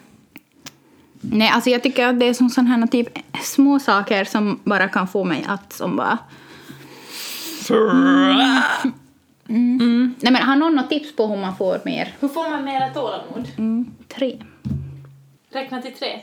Nej, 1.32 1.48
alltså 1.48 1.70
jag 1.70 1.82
tycker 1.82 2.06
att 2.06 2.20
det 2.20 2.26
är 2.26 2.34
som 2.34 2.50
sådana 2.50 2.76
här 2.76 2.86
typ 2.86 3.08
små 3.42 3.78
saker 3.78 4.24
som 4.24 4.60
bara 4.64 4.88
kan 4.88 5.08
få 5.08 5.24
mig 5.24 5.44
att 5.48 5.72
som 5.72 5.96
bara... 5.96 6.18
Mm. 9.48 10.14
Nej 10.20 10.32
men 10.32 10.42
har 10.42 10.56
någon 10.56 10.76
något 10.76 10.88
tips 10.88 11.16
på 11.16 11.26
hur 11.26 11.36
man 11.36 11.56
får 11.56 11.80
mer? 11.84 12.12
hur 12.20 12.28
får 12.28 12.50
man 12.50 12.64
mera 12.64 12.88
tålamod? 12.88 13.48
Mm, 13.58 13.86
tre. 14.08 14.38
Räkna 15.52 15.82
till 15.82 15.94
tre. 15.94 16.20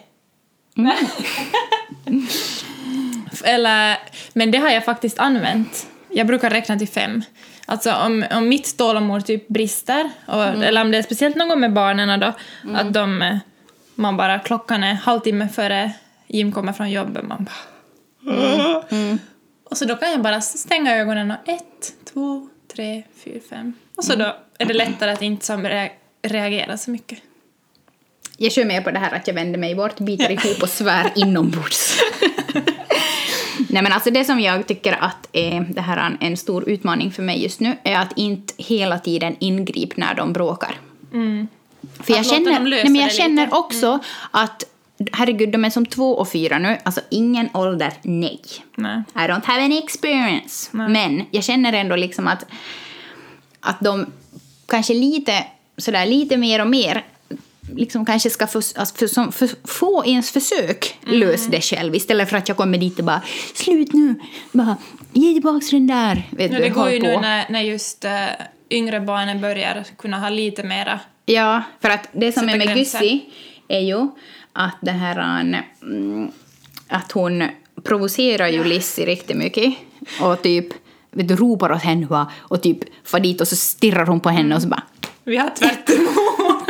Eller, 3.44 3.98
men 4.34 4.52
det 4.52 4.58
har 4.58 4.70
jag 4.70 4.86
faktiskt 4.86 5.20
använt. 5.20 5.88
Jag 6.10 6.28
brukar 6.28 6.50
räkna 6.50 6.78
till 6.78 6.88
fem. 6.88 7.22
Alltså 7.66 7.94
om, 7.94 8.26
om 8.32 8.50
mitt 8.50 8.78
tålamod 8.78 9.26
typ 9.26 9.48
brister, 9.48 10.10
och, 10.26 10.44
eller 10.44 10.82
om 10.82 10.92
det 10.92 10.98
är 10.98 11.02
speciellt 11.02 11.36
någon 11.36 11.50
gång 11.50 11.60
med 11.60 11.74
barnen 11.74 12.20
då, 12.20 12.34
att 12.74 12.94
de, 12.94 13.22
eh, 13.22 13.38
man 14.02 14.18
bara, 14.18 14.40
klockan 14.40 14.84
är 14.84 14.94
halvtimme 14.94 15.50
före 15.50 15.92
Jim 16.28 16.52
kommer 16.52 16.74
från 16.74 16.92
jobbet, 16.92 17.24
man 17.28 17.44
bara... 17.44 17.72
Och 19.64 19.78
så 19.78 19.86
då 19.86 19.96
kan 19.96 20.12
jag 20.12 20.22
bara 20.22 20.42
stänga 20.42 20.96
ögonen 20.96 21.32
och 21.32 21.50
ett, 21.50 21.94
två, 22.14 22.48
tre, 22.76 23.04
fyra, 23.24 23.40
fem. 23.50 23.74
Och 23.96 24.04
så 24.04 24.16
då 24.16 24.36
är 24.58 24.66
det 24.66 24.74
lättare 24.74 25.12
att 25.12 25.22
inte 25.22 25.90
reagera 26.22 26.78
så 26.78 26.92
mycket. 26.92 27.20
Jag 28.38 28.52
kör 28.52 28.66
med 28.66 28.84
på 28.84 28.92
det 28.92 29.00
här 29.00 29.16
att 29.16 29.28
jag 29.28 29.34
vänder 29.34 29.60
mig 29.60 29.76
bort, 29.76 30.00
biter 30.00 30.32
ihop 30.32 30.64
och 30.64 30.70
svär 30.70 31.12
inombords. 31.16 32.00
Nej 33.70 33.84
men 33.84 33.92
alltså 33.92 34.12
det 34.12 34.26
som 34.26 34.40
jag 34.40 34.68
tycker 34.68 34.94
att 34.94 35.30
är 35.32 35.60
det 35.70 35.82
här 35.82 35.98
är 35.98 36.18
en 36.28 36.38
stor 36.38 36.70
utmaning 36.70 37.12
för 37.12 37.24
mig 37.24 37.44
just 37.44 37.60
nu 37.60 37.78
är 37.84 37.96
att 37.96 38.18
inte 38.18 38.54
hela 38.58 39.00
tiden 39.00 39.36
ingripa 39.40 39.94
när 39.98 40.14
de 40.14 40.34
bråkar. 40.34 40.76
För 42.04 42.14
jag 42.14 42.26
känner, 42.26 42.60
nej, 42.60 42.84
men 42.84 42.96
jag 42.96 43.12
känner 43.12 43.46
lite. 43.46 43.56
också 43.58 44.00
att 44.32 44.64
herregud, 45.12 45.52
de 45.52 45.66
är 45.66 45.70
som 45.70 45.86
två 45.86 46.16
och 46.16 46.32
fyra 46.32 46.60
nu, 46.60 46.78
alltså 46.84 47.02
ingen 47.10 47.50
ålder, 47.54 47.94
nej. 48.02 48.42
Nej. 48.76 49.04
I 49.16 49.20
don't 49.20 49.46
have 49.46 49.62
any 49.62 49.78
experience. 49.78 50.70
Men 50.72 51.26
jag 51.32 51.44
känner 51.44 51.74
ändå 51.74 51.96
liksom 51.96 52.28
att, 52.28 52.46
att 53.60 53.80
de 53.80 54.06
kanske 54.68 54.94
lite, 54.94 55.46
sådär, 55.78 56.06
lite 56.06 56.38
mer 56.38 56.62
och 56.62 56.68
mer 56.68 57.06
liksom 57.76 58.06
kanske 58.06 58.30
ska 58.30 58.48
få, 58.48 58.62
alltså 58.76 59.08
för, 59.32 59.68
få 59.68 60.06
ens 60.06 60.32
försök 60.32 60.98
lösa 61.06 61.50
det 61.50 61.62
själv 61.62 61.96
istället 61.96 62.30
för 62.30 62.38
att 62.38 62.48
jag 62.48 62.58
kommer 62.58 62.78
dit 62.78 63.00
och 63.00 63.06
bara 63.06 63.22
slut 63.54 63.94
nu, 63.94 64.16
bara 64.52 64.78
ge 65.14 65.34
tillbaka 65.34 65.66
den 65.72 65.88
där. 65.88 66.28
Vet 66.30 66.52
Ja, 66.52 66.58
du, 66.58 66.64
det 66.64 66.70
går 66.70 66.90
ju 66.90 67.00
på. 67.00 67.08
nu 67.08 67.18
när, 67.18 67.46
när 67.50 67.62
just 67.62 68.06
äh, 68.06 68.12
yngre 68.70 69.00
barnen 69.00 69.42
börjar 69.42 69.84
kunna 69.98 70.20
ha 70.20 70.30
lite 70.30 70.64
mera... 70.64 71.00
Ja, 71.26 71.64
för 71.82 71.90
att 71.90 72.10
det 72.12 72.32
som 72.32 72.44
Sätta 72.44 72.64
är 72.64 72.66
med. 72.66 72.78
Gussi 72.78 73.30
är 73.68 73.80
ju 73.80 74.08
att 74.54 74.78
det 74.82 74.92
här 74.92 75.18
mm, 75.82 76.32
att 76.88 77.12
hon 77.12 77.44
provocerar 77.84 78.48
ju 78.48 78.64
Lissi 78.64 79.06
riktigt 79.06 79.38
mycket 79.38 79.74
och 80.22 80.42
typ 80.42 80.68
vet 81.12 81.28
du, 81.28 81.36
ropar 81.36 81.72
åt 81.72 81.84
henne 81.84 82.06
va, 82.06 82.32
och 82.38 82.62
typ 82.62 82.80
far 83.04 83.20
dit 83.20 83.42
och 83.42 83.48
så 83.48 83.56
stirrar 83.56 84.06
hon 84.06 84.20
på 84.20 84.30
henne 84.30 84.56
och 84.56 84.62
så 84.62 84.68
bara 84.68 84.84
Vi 85.24 85.38
har 85.38 85.50
tvärt 85.50 85.90
emot. 85.90 86.70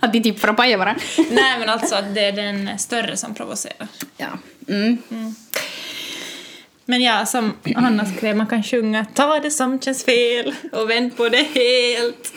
att 0.00 0.12
de 0.12 0.22
typ 0.22 0.38
får 0.38 0.52
paja 0.52 0.78
varandra. 0.78 1.02
Nej, 1.30 1.58
men 1.58 1.68
alltså 1.68 1.94
att 1.94 2.14
det 2.14 2.24
är 2.24 2.32
den 2.32 2.78
större 2.78 3.16
som 3.16 3.34
provocerar. 3.34 3.88
Ja. 4.16 4.26
Mm. 4.68 4.98
Men 6.88 7.02
ja, 7.02 7.26
som 7.26 7.52
Hanna 7.76 8.04
skrev, 8.04 8.36
man 8.36 8.46
kan 8.46 8.62
sjunga 8.62 9.04
Ta 9.04 9.40
det 9.40 9.50
som 9.50 9.80
känns 9.80 10.04
fel 10.04 10.54
och 10.72 10.90
vänd 10.90 11.16
på 11.16 11.28
det 11.28 11.46
helt. 11.54 12.32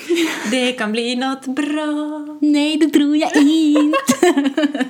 Det 0.52 0.72
kan 0.72 0.92
bli 0.92 1.16
något 1.16 1.46
bra. 1.46 2.38
Nej, 2.42 2.78
det 2.78 2.90
tror 2.90 3.18
jag 3.18 3.36
inte. 3.36 4.86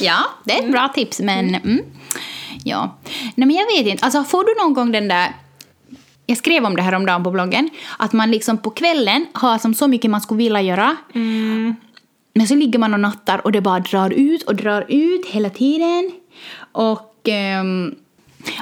ja, 0.00 0.18
det 0.44 0.52
är 0.52 0.62
ett 0.62 0.72
bra 0.72 0.88
tips, 0.88 1.20
men... 1.20 1.54
Mm. 1.54 1.80
Ja. 2.64 2.98
Nej, 3.34 3.46
men 3.46 3.50
jag 3.50 3.66
vet 3.66 3.86
inte. 3.86 4.04
Alltså, 4.04 4.24
får 4.24 4.44
du 4.44 4.62
någon 4.62 4.74
gång 4.74 4.92
den 4.92 5.08
där... 5.08 5.32
Jag 6.26 6.38
skrev 6.38 6.64
om 6.64 6.76
det 6.76 6.82
här 6.82 6.94
om 6.94 7.06
dagen 7.06 7.24
på 7.24 7.30
bloggen. 7.30 7.70
Att 7.98 8.12
man 8.12 8.30
liksom 8.30 8.58
på 8.58 8.70
kvällen 8.70 9.26
har 9.32 9.58
som 9.58 9.74
så 9.74 9.88
mycket 9.88 10.10
man 10.10 10.20
skulle 10.20 10.38
vilja 10.38 10.62
göra. 10.62 10.96
Men 12.34 12.46
så 12.48 12.54
ligger 12.54 12.78
man 12.78 12.94
och 12.94 13.00
nattar 13.00 13.40
och 13.44 13.52
det 13.52 13.60
bara 13.60 13.80
drar 13.80 14.10
ut 14.10 14.42
och 14.42 14.56
drar 14.56 14.84
ut 14.88 15.26
hela 15.26 15.50
tiden. 15.50 16.12
Och 16.72 17.28
ehm, 17.28 17.94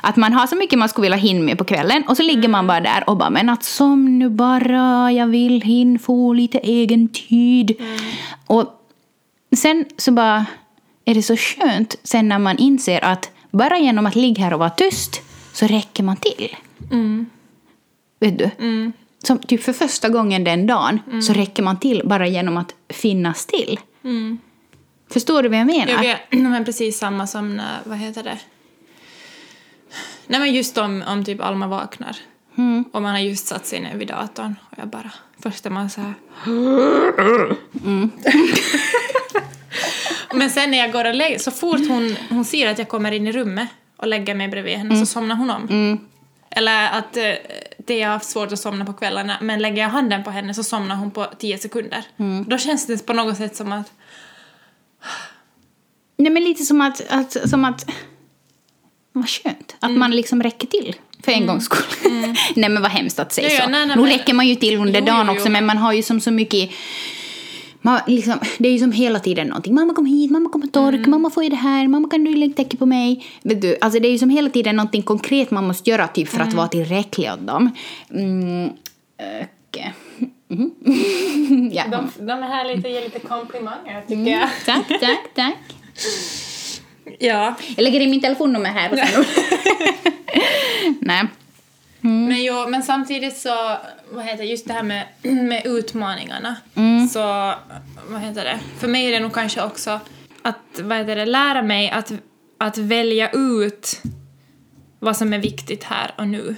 att 0.03 0.17
man 0.17 0.33
har 0.33 0.47
så 0.47 0.57
mycket 0.57 0.79
man 0.79 0.89
skulle 0.89 1.05
vilja 1.05 1.17
hinna 1.17 1.43
med 1.45 1.59
på 1.59 1.65
kvällen 1.65 2.03
och 2.09 2.17
så 2.17 2.23
ligger 2.23 2.49
man 2.49 2.67
bara 2.67 2.81
där 2.81 3.11
och 3.11 3.17
bara 3.17 3.31
men 3.31 3.49
att 3.49 3.65
som 3.65 4.19
nu 4.19 4.29
bara, 4.29 5.13
jag 5.13 5.27
vill 5.27 5.61
hinna 5.63 5.99
få 5.99 6.33
lite 6.33 6.59
egen 6.59 7.09
tid. 7.09 7.75
Och 8.47 8.67
sen 9.57 9.85
så 9.97 10.13
bara 10.13 10.47
är 11.05 11.15
det 11.15 11.23
så 11.23 11.37
skönt 11.37 11.97
sen 12.03 12.29
när 12.29 12.39
man 12.39 12.59
inser 12.59 13.05
att 13.05 13.31
bara 13.51 13.79
genom 13.79 14.07
att 14.07 14.17
ligga 14.17 14.45
här 14.45 14.53
och 14.53 14.59
vara 14.59 14.71
tyst 14.71 15.21
så 15.53 15.67
räcker 15.67 16.03
man 16.03 16.17
till. 16.17 16.57
Vet 18.21 18.39
du? 18.39 18.51
Som 19.23 19.39
typ 19.39 19.63
för 19.63 19.73
första 19.73 20.09
gången 20.09 20.45
den 20.45 20.67
dagen 20.67 21.01
så 21.23 21.33
räcker 21.33 21.63
man 21.63 21.79
till 21.79 22.03
bara 22.05 22.27
genom 22.27 22.57
att 22.57 22.75
finnas 22.89 23.47
till. 23.47 23.81
Förstår 25.13 25.43
du 25.43 25.49
vad 25.49 25.59
jag 25.59 25.67
menar? 25.67 25.89
Jag 25.93 26.01
vet, 26.01 26.21
men 26.31 26.65
precis 26.65 26.99
samma 26.99 27.27
som 27.27 27.57
när, 27.57 27.79
vad 27.85 27.99
heter 27.99 28.23
det? 28.23 28.39
Nej 30.27 30.41
men 30.41 30.55
just 30.55 30.79
om, 30.79 31.05
om 31.07 31.25
typ 31.25 31.41
Alma 31.41 31.67
vaknar. 31.67 32.17
Och 32.93 33.03
man 33.03 33.13
har 33.13 33.19
just 33.19 33.47
satt 33.47 33.67
sig 33.67 33.81
ner 33.81 33.97
vid 33.97 34.09
datorn 34.09 34.55
och 34.71 34.79
jag 34.79 34.89
bara, 34.89 35.11
först 35.43 35.67
är 35.67 35.71
man 35.71 35.91
så 35.91 36.01
här. 36.01 36.15
men 40.35 40.51
sen 40.51 40.71
när 40.71 40.79
jag 40.79 40.93
går 40.93 41.05
och 41.05 41.15
lägger, 41.15 41.39
så 41.39 41.51
fort 41.51 41.89
hon, 41.89 42.17
hon 42.31 42.45
ser 42.45 42.71
att 42.71 42.79
jag 42.79 42.89
kommer 42.89 43.13
in 43.13 43.27
i 43.27 43.33
rummet 43.33 43.69
och 43.97 44.07
lägger 44.07 44.35
mig 44.35 44.49
bredvid 44.49 44.79
henne 44.79 44.97
så 45.01 45.07
somnar 45.07 45.37
hon 45.37 45.51
om. 45.51 45.67
Eller 46.51 46.99
att 46.99 47.17
eh, 47.17 47.33
det 47.79 47.99
jag 47.99 48.09
har 48.09 48.13
haft 48.13 48.31
svårt 48.31 48.53
att 48.53 48.59
somna 48.59 48.85
på 48.85 48.93
kvällarna 48.93 49.37
men 49.41 49.63
lägger 49.63 49.83
jag 49.83 49.89
handen 49.89 50.25
på 50.25 50.31
henne 50.31 50.55
så 50.55 50.65
somnar 50.65 50.97
hon 50.97 51.11
på 51.11 51.27
10 51.39 51.59
sekunder. 51.59 52.05
Då 52.47 52.59
känns 52.59 52.87
det 52.87 53.07
på 53.07 53.13
något 53.13 53.37
sätt 53.37 53.57
som 53.57 53.73
att 53.73 53.93
Nej, 56.17 56.33
men 56.33 56.45
lite 56.45 56.63
som 56.65 56.81
att, 56.81 57.07
att, 57.11 57.51
som 57.51 57.65
att 57.65 57.91
vad 59.15 59.29
skönt, 59.29 59.77
att 59.81 59.91
man 59.91 60.11
liksom 60.11 60.43
räcker 60.43 60.67
till 60.67 60.95
för 61.25 61.33
en 61.33 61.47
gångs 61.47 61.65
skull. 61.65 61.85
nej 62.55 62.71
men 62.71 62.83
vad 62.83 62.91
hemskt 62.91 63.19
att 63.19 63.33
säga 63.33 63.49
Ja, 63.49 63.55
ja, 63.55 63.65
så. 63.65 63.71
nej, 63.71 63.87
nej, 63.87 63.97
nu 63.97 64.03
men- 64.03 64.11
räcker 64.11 64.35
man 64.35 64.49
ju 64.49 64.55
till 64.55 64.77
under 64.77 65.01
Jo, 65.01 65.07
dagen 65.07 65.27
jo, 65.27 65.33
också 65.33 65.47
jo, 65.47 65.53
men 65.53 65.67
man 65.67 65.79
har 65.79 65.93
ju 65.93 66.03
som 66.03 66.21
så 66.21 66.31
mycket 66.31 66.71
man, 67.87 68.01
liksom, 68.07 68.35
det 68.59 68.69
är 68.69 68.73
ju 68.73 68.79
som 68.79 68.93
hela 68.93 69.19
tiden 69.19 69.47
någonting. 69.47 69.75
Mamma 69.75 69.95
kom 69.95 70.07
hit, 70.07 70.31
mamma 70.31 70.51
kom 70.51 70.63
och 70.63 70.73
tork, 70.73 70.95
Mm. 70.95 71.11
mamma 71.11 71.31
får 71.31 71.43
ju 71.45 71.49
det 71.51 71.57
här, 71.57 71.89
mamma 71.89 72.09
kan 72.09 72.25
du 72.25 72.35
lägga 72.37 72.53
täcke 72.55 72.77
på 72.77 72.87
mig. 72.87 73.25
Vet 73.43 73.63
du, 73.63 73.77
alltså 73.81 74.01
det 74.01 74.09
är 74.09 74.13
ju 74.13 74.19
som 74.19 74.31
hela 74.31 74.51
tiden 74.51 74.77
någonting 74.77 75.03
konkret 75.03 75.51
man 75.51 75.67
måste 75.67 75.91
göra 75.91 76.09
typ 76.09 76.29
för 76.29 76.37
att 76.41 76.47
Mm. 76.47 76.57
vara 76.57 76.69
tillräcklig 76.69 77.31
åt 77.33 77.47
dem. 77.47 77.71
Mm, 78.11 78.69
och, 78.69 79.79
mhm. 80.49 80.71
ja. 81.73 81.85
De, 81.91 82.27
de 82.27 82.31
är 82.33 82.49
här 82.49 82.77
lite 82.77 82.89
och 82.89 82.95
ger 82.95 83.01
lite 83.05 83.19
komplimanger 83.19 84.01
tycker 84.01 84.15
Mm, 84.15 84.27
jag. 84.33 84.49
tack, 84.67 84.89
tack, 85.01 85.35
tack. 85.35 85.57
Ja. 87.19 87.55
Jag 87.77 87.85
lägger 87.85 88.01
in 88.01 88.11
min 88.11 88.21
telefonnummer 88.21 88.71
här 88.71 88.93
och 88.93 88.99
sen... 88.99 89.25
Nej. 91.01 91.25
Men, 92.01 92.45
jo, 92.45 92.69
men 92.69 92.83
samtidigt 92.83 93.37
så, 93.37 93.77
vad 94.11 94.25
heter 94.25 94.45
just 94.45 94.67
det 94.67 94.73
här 94.73 94.83
med, 94.83 95.07
med 95.23 95.63
utmaningarna. 95.67 96.57
Så, 97.13 97.55
vad 98.09 98.21
heter 98.21 98.45
det, 98.45 98.59
för 98.79 98.89
mig 98.89 99.07
är 99.07 99.13
det 99.13 99.21
nog 99.21 99.33
kanske 99.33 99.63
också 99.63 100.01
att, 100.43 100.81
vad 100.83 100.99
heter 100.99 101.17
det, 101.17 101.27
lära 101.27 101.63
mig 101.63 101.91
att, 101.91 102.13
att 102.59 102.79
välja 102.79 103.31
ut 103.31 104.03
vad 104.99 105.17
som 105.17 105.33
är 105.33 105.39
viktigt 105.39 105.85
här 105.85 106.15
och 106.19 106.29
nu. 106.29 106.57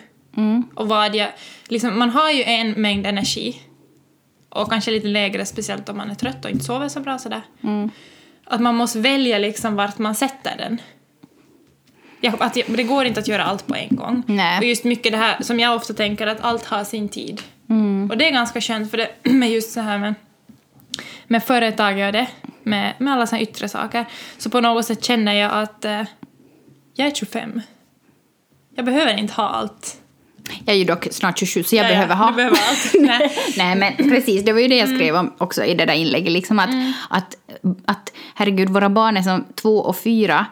Och 0.75 0.89
vad 0.89 1.15
jag, 1.15 1.29
liksom, 1.69 1.99
man 1.99 2.11
har 2.11 2.31
ju 2.31 2.43
en 2.43 2.71
mängd 2.71 3.07
energi. 3.07 3.63
Och 4.49 4.71
kanske 4.71 4.91
lite 4.91 5.07
lägre, 5.09 5.47
speciellt 5.47 5.89
om 5.89 5.97
man 5.97 6.11
är 6.11 6.15
trött 6.15 6.45
och 6.45 6.51
inte 6.51 6.65
sover 6.65 6.89
så 6.89 7.01
bra 7.01 7.19
sådär. 7.19 7.43
Att 8.47 8.61
man 8.61 8.75
måste 8.75 9.01
välja 9.01 9.39
liksom 9.39 9.77
vart 9.77 9.99
man 9.99 10.15
sätter 10.15 10.57
den. 10.59 10.81
Jag, 12.21 12.43
att 12.43 12.55
det 12.55 12.83
går 12.83 13.05
inte 13.05 13.21
att 13.21 13.29
göra 13.29 13.45
allt 13.45 13.67
på 13.67 13.75
en 13.75 13.97
gång. 13.97 14.23
Nej. 14.27 14.59
Och 14.59 14.65
just 14.65 14.85
mycket 14.85 15.13
det 15.13 15.19
här 15.19 15.43
som 15.43 15.61
jag 15.61 15.77
ofta 15.77 15.95
tänker 15.95 16.27
att 16.27 16.41
allt 16.41 16.65
har 16.65 16.85
sin 16.85 17.09
tid. 17.09 17.43
Och 18.11 18.19
det 18.19 18.29
är 18.29 18.33
ganska 18.33 18.61
skönt 18.61 18.91
för 18.91 18.99
det 18.99 19.11
med 19.31 19.51
just 19.51 19.73
så 19.73 19.81
här 19.81 19.99
med, 19.99 20.15
med 21.27 21.45
företag 21.45 22.07
och 22.07 22.13
det, 22.13 22.27
med, 22.63 22.95
med 22.99 23.13
alla 23.13 23.27
såna 23.27 23.43
yttre 23.43 23.69
saker. 23.69 24.05
Så 24.39 24.51
på 24.51 24.61
något 24.61 24.87
sätt 24.87 25.05
känner 25.05 25.33
jag 25.33 25.53
att 25.53 25.85
eh, 25.85 26.03
jag 26.95 27.07
är 27.07 27.15
25. 27.15 27.61
Jag 28.77 28.85
behöver 28.85 29.19
inte 29.19 29.35
ha 29.35 29.49
allt. 29.49 30.01
Jag 30.65 30.75
är 30.75 30.79
ju 30.79 30.85
dock 30.85 31.07
snart 31.11 31.39
27 31.39 31.63
så 31.63 31.77
jag 31.77 31.85
Ja, 31.85 31.89
ja, 31.89 31.95
behöver 31.95 32.15
ha. 32.15 32.31
du 32.31 32.37
behöver. 32.37 32.59
Nej. 33.01 33.33
Nej 33.57 33.77
men 33.77 34.11
precis, 34.11 34.45
det 34.45 34.53
var 34.53 34.61
ju 34.61 34.69
det 34.69 34.77
jag 34.77 34.89
skrev 34.89 35.17
om 35.17 35.33
också 35.39 35.65
i 35.65 35.75
det 35.75 35.85
där 35.85 35.95
inlägget. 35.95 36.33
Liksom 36.33 36.59
att, 36.59 36.71
att, 37.11 37.37
att 37.87 38.13
herregud, 38.35 38.69
våra 38.69 38.91
barn 38.91 39.17
är 39.17 39.23
som 39.23 39.45
två 39.55 39.79
och 39.79 39.97
fyra. 39.99 40.47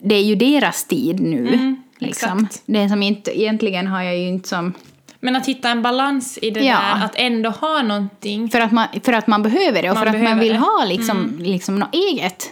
Det 0.00 0.14
är 0.14 0.22
ju 0.22 0.34
deras 0.34 0.84
tid 0.84 1.20
nu. 1.20 1.76
liksom. 1.98 2.38
exakt. 2.38 2.62
Det 2.66 2.88
som 2.88 3.02
inte, 3.02 3.40
egentligen 3.40 3.86
har 3.86 4.02
jag 4.02 4.16
ju 4.18 4.28
inte 4.28 4.48
som... 4.48 4.72
Men 5.20 5.36
att 5.36 5.46
hitta 5.48 5.68
en 5.68 5.82
balans 5.82 6.38
i 6.42 6.50
det 6.50 6.60
Ja. 6.60 6.80
där, 6.94 7.04
att 7.04 7.14
ändå 7.16 7.50
ha 7.50 7.82
någonting. 7.82 8.48
För 8.50 8.60
att 8.60 8.72
man, 8.72 8.86
för 9.04 9.12
att 9.12 9.26
man 9.26 9.42
behöver 9.42 9.82
det 9.82 9.90
och 9.90 9.96
Man 9.96 10.04
för 10.06 10.14
att 10.16 10.22
man 10.22 10.38
vill 10.38 10.52
det. 10.52 10.58
ha 10.58 10.84
liksom, 10.84 11.36
liksom 11.38 11.78
något 11.78 11.94
eget. 11.94 12.50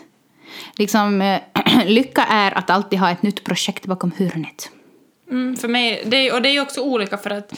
Liksom, 0.76 1.22
eh, 1.22 1.40
lycka 1.86 2.24
är 2.24 2.58
att 2.58 2.70
alltid 2.70 2.98
ha 2.98 3.10
ett 3.10 3.22
nytt 3.22 3.44
projekt 3.44 3.86
bakom 3.86 4.12
hörnet. 4.18 4.70
Mm, 5.32 5.56
för 5.56 5.68
mig, 5.68 6.02
det 6.06 6.32
och 6.32 6.42
det 6.42 6.48
är 6.48 6.52
ju 6.52 6.60
också 6.60 6.80
olika 6.80 7.18
för 7.18 7.30
att 7.30 7.54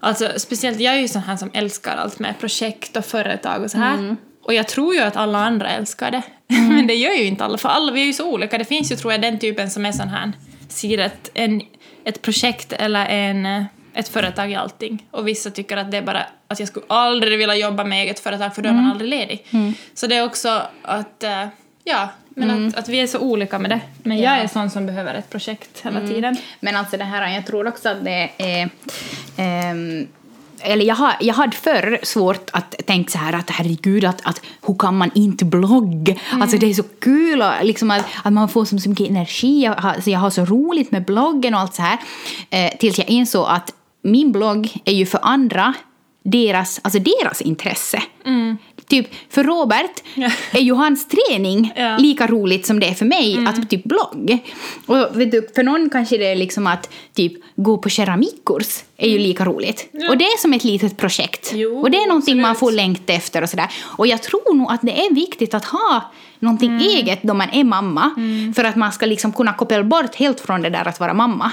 alltså, 0.00 0.32
speciellt 0.36 0.80
jag 0.80 0.94
är 0.94 0.98
ju 0.98 1.08
sån 1.08 1.22
här 1.22 1.36
som 1.36 1.50
älskar 1.54 1.96
allt 1.96 2.18
med 2.18 2.38
projekt 2.40 2.96
och 2.96 3.04
företag 3.04 3.62
och 3.62 3.70
så 3.70 3.78
här. 3.78 4.16
Och 4.42 4.54
jag 4.54 4.68
tror 4.68 4.94
ju 4.94 5.00
att 5.00 5.16
alla 5.16 5.38
andra 5.38 5.70
älskar 5.70 6.10
det. 6.10 6.22
Men 6.46 6.86
det 6.86 6.94
gör 6.94 7.12
ju 7.12 7.24
inte 7.24 7.44
alla, 7.44 7.58
för 7.58 7.68
alla 7.68 7.92
vi 7.92 8.00
är 8.00 8.06
ju 8.06 8.12
så 8.12 8.30
olika. 8.32 8.58
Det 8.58 8.64
finns 8.64 8.92
ju 8.92 8.96
tror 8.96 9.12
jag 9.12 9.22
den 9.22 9.38
typen 9.38 9.70
som 9.70 9.86
är 9.86 9.92
sån 9.92 10.08
här, 10.08 10.32
ser 10.68 10.98
ett, 10.98 11.30
en, 11.34 11.62
ett 12.04 12.22
projekt 12.22 12.72
eller 12.72 13.06
en, 13.06 13.46
eh, 13.46 13.64
ett 13.94 14.08
företag 14.08 14.50
i 14.52 14.54
allting. 14.54 15.06
Och 15.10 15.28
vissa 15.28 15.50
tycker 15.50 15.76
att 15.76 15.90
det 15.90 15.96
är 15.96 16.02
bara 16.02 16.26
att 16.48 16.58
jag 16.58 16.68
skulle 16.68 16.86
aldrig 16.88 17.38
vilja 17.38 17.56
jobba 17.56 17.84
med 17.84 18.02
eget 18.02 18.20
företag 18.20 18.54
för 18.54 18.62
då 18.62 18.68
är 18.68 18.72
man 18.72 18.90
aldrig 18.90 19.10
ledig. 19.10 19.46
Så 19.94 20.06
det 20.06 20.16
är 20.16 20.24
också 20.24 20.62
att, 20.82 21.22
eh, 21.22 21.46
ja, 21.84 22.08
men 22.28 22.68
att, 22.68 22.76
att 22.76 22.88
vi 22.88 23.00
är 23.00 23.06
så 23.06 23.18
olika 23.18 23.58
med 23.58 23.70
det. 23.70 23.80
Men 24.02 24.18
jag 24.18 24.38
är 24.38 24.46
sån 24.46 24.70
som 24.70 24.86
behöver 24.86 25.14
ett 25.14 25.30
projekt 25.30 25.80
hela 25.82 26.00
tiden. 26.00 26.36
Men 26.60 26.76
alltså 26.76 26.96
det 26.96 27.04
här, 27.04 27.34
jag 27.34 27.46
tror 27.46 27.68
också 27.68 27.88
att 27.88 28.04
det 28.04 28.30
är... 28.38 28.70
ehm, 29.36 30.08
eller 30.62 30.84
jag, 30.84 30.94
har, 30.94 31.12
jag 31.20 31.34
hade 31.34 31.56
förr 31.56 31.98
svårt 32.02 32.50
att 32.52 32.86
tänka 32.86 33.10
så 33.10 33.18
här 33.18 33.32
att 33.32 33.50
herregud, 33.50 34.04
att, 34.04 34.26
att 34.26 34.42
hur 34.66 34.74
kan 34.74 34.96
man 34.96 35.10
inte 35.14 35.44
blogga? 35.44 36.14
Alltså 36.32 36.56
det 36.56 36.66
är 36.66 36.74
så 36.74 36.82
kul 36.82 37.42
och 37.42 37.52
liksom 37.62 37.90
att, 37.90 38.04
att 38.24 38.32
man 38.32 38.48
får 38.48 38.64
så 38.64 38.78
så 38.78 38.88
mycket 38.88 39.10
energi. 39.10 39.64
Jag 39.64 39.74
har, 39.74 40.00
så 40.00 40.10
jag 40.10 40.18
har 40.18 40.30
så 40.30 40.44
roligt 40.44 40.90
med 40.90 41.04
bloggen 41.04 41.54
och 41.54 41.60
allt 41.60 41.74
så 41.74 41.82
här. 41.82 41.98
Eh, 42.50 42.78
tills 42.78 42.98
jag 42.98 43.08
insåg 43.08 43.46
att 43.48 43.74
min 44.02 44.32
blogg 44.32 44.76
är 44.84 44.92
ju 44.92 45.06
för 45.06 45.20
andra 45.22 45.74
deras, 46.22 46.80
alltså 46.82 46.98
deras 46.98 47.40
intresse. 47.40 48.02
Typ 48.90 49.06
för 49.30 49.44
Robert 49.44 50.02
Ja. 50.14 50.30
är 50.52 50.60
ju 50.60 50.74
hans 50.74 51.08
träning 51.08 51.72
Ja. 51.76 51.96
lika 51.96 52.26
roligt 52.26 52.66
som 52.66 52.80
det 52.80 52.86
är 52.88 52.94
för 52.94 53.04
mig 53.04 53.46
att 53.46 53.70
typ 53.70 53.84
blogg. 53.84 54.38
Och 54.86 55.20
vet 55.20 55.30
du, 55.30 55.48
för 55.54 55.62
någon 55.62 55.90
kanske 55.90 56.18
det 56.18 56.26
är 56.26 56.36
liksom 56.36 56.66
att 56.66 56.90
typ 57.14 57.32
gå 57.56 57.78
på 57.78 57.88
keramikkurs 57.88 58.82
är 58.96 59.08
ju 59.08 59.18
lika 59.18 59.44
roligt. 59.44 59.90
Och 60.10 60.18
det 60.18 60.24
är 60.24 60.38
som 60.40 60.52
ett 60.52 60.64
litet 60.64 60.96
projekt. 60.96 61.50
Jo, 61.54 61.80
och 61.80 61.90
det 61.90 61.96
är 61.98 62.06
någonting 62.08 62.36
man 62.40 62.50
absolut. 62.50 62.58
får 62.58 62.76
längta 62.76 63.12
efter 63.12 63.42
och 63.42 63.48
sådär. 63.50 63.68
Och 63.82 64.06
jag 64.06 64.22
tror 64.22 64.54
nog 64.54 64.70
att 64.72 64.80
det 64.82 65.00
är 65.06 65.14
viktigt 65.14 65.54
att 65.54 65.64
ha 65.64 66.12
någonting 66.38 66.80
eget 66.80 67.22
då 67.22 67.34
man 67.34 67.48
är 67.52 67.64
mamma. 67.64 68.10
För 68.56 68.64
att 68.64 68.76
man 68.76 68.92
ska 68.92 69.06
liksom 69.06 69.32
kunna 69.32 69.52
koppla 69.52 69.82
bort 69.82 70.14
helt 70.14 70.40
från 70.40 70.62
det 70.62 70.70
där 70.70 70.88
att 70.88 71.00
vara 71.00 71.14
mamma. 71.14 71.50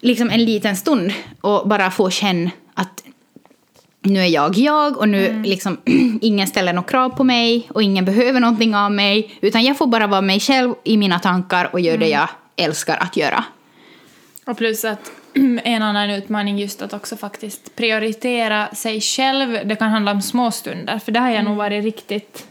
Liksom 0.00 0.30
en 0.30 0.44
liten 0.44 0.76
stund 0.76 1.12
och 1.40 1.68
bara 1.68 1.90
få 1.90 2.10
känna 2.10 2.50
att 2.74 3.04
nu 4.02 4.20
är 4.20 4.26
jag 4.26 4.56
jag 4.56 4.96
och 4.96 5.08
nu 5.08 5.42
liksom 5.42 5.78
ingen 6.20 6.46
ställer 6.46 6.72
några 6.72 6.88
krav 6.88 7.08
på 7.08 7.24
mig 7.24 7.68
och 7.70 7.82
ingen 7.82 8.04
behöver 8.04 8.40
någonting 8.40 8.74
av 8.74 8.92
mig 8.92 9.34
utan 9.40 9.64
jag 9.64 9.78
får 9.78 9.86
bara 9.86 10.06
vara 10.06 10.20
mig 10.20 10.40
själv 10.40 10.74
i 10.84 10.96
mina 10.96 11.18
tankar 11.18 11.70
och 11.72 11.80
göra 11.80 11.96
det 11.96 12.08
jag 12.08 12.28
älskar 12.56 12.96
att 12.96 13.16
göra. 13.16 13.44
Och 14.46 14.56
plus 14.56 14.84
att 14.84 15.12
en 15.64 15.82
annan 15.82 16.10
utmaning 16.10 16.58
just 16.58 16.82
att 16.82 16.92
också 16.92 17.16
faktiskt 17.16 17.76
prioritera 17.76 18.74
sig 18.74 19.00
själv. 19.00 19.68
Det 19.68 19.76
kan 19.76 19.90
handla 19.90 20.12
om 20.12 20.22
små 20.22 20.50
stunder, 20.50 20.98
för 20.98 21.12
det 21.12 21.20
har 21.20 21.30
jag 21.30 21.44
nog 21.44 21.56
varit 21.56 21.84
riktigt 21.84 22.46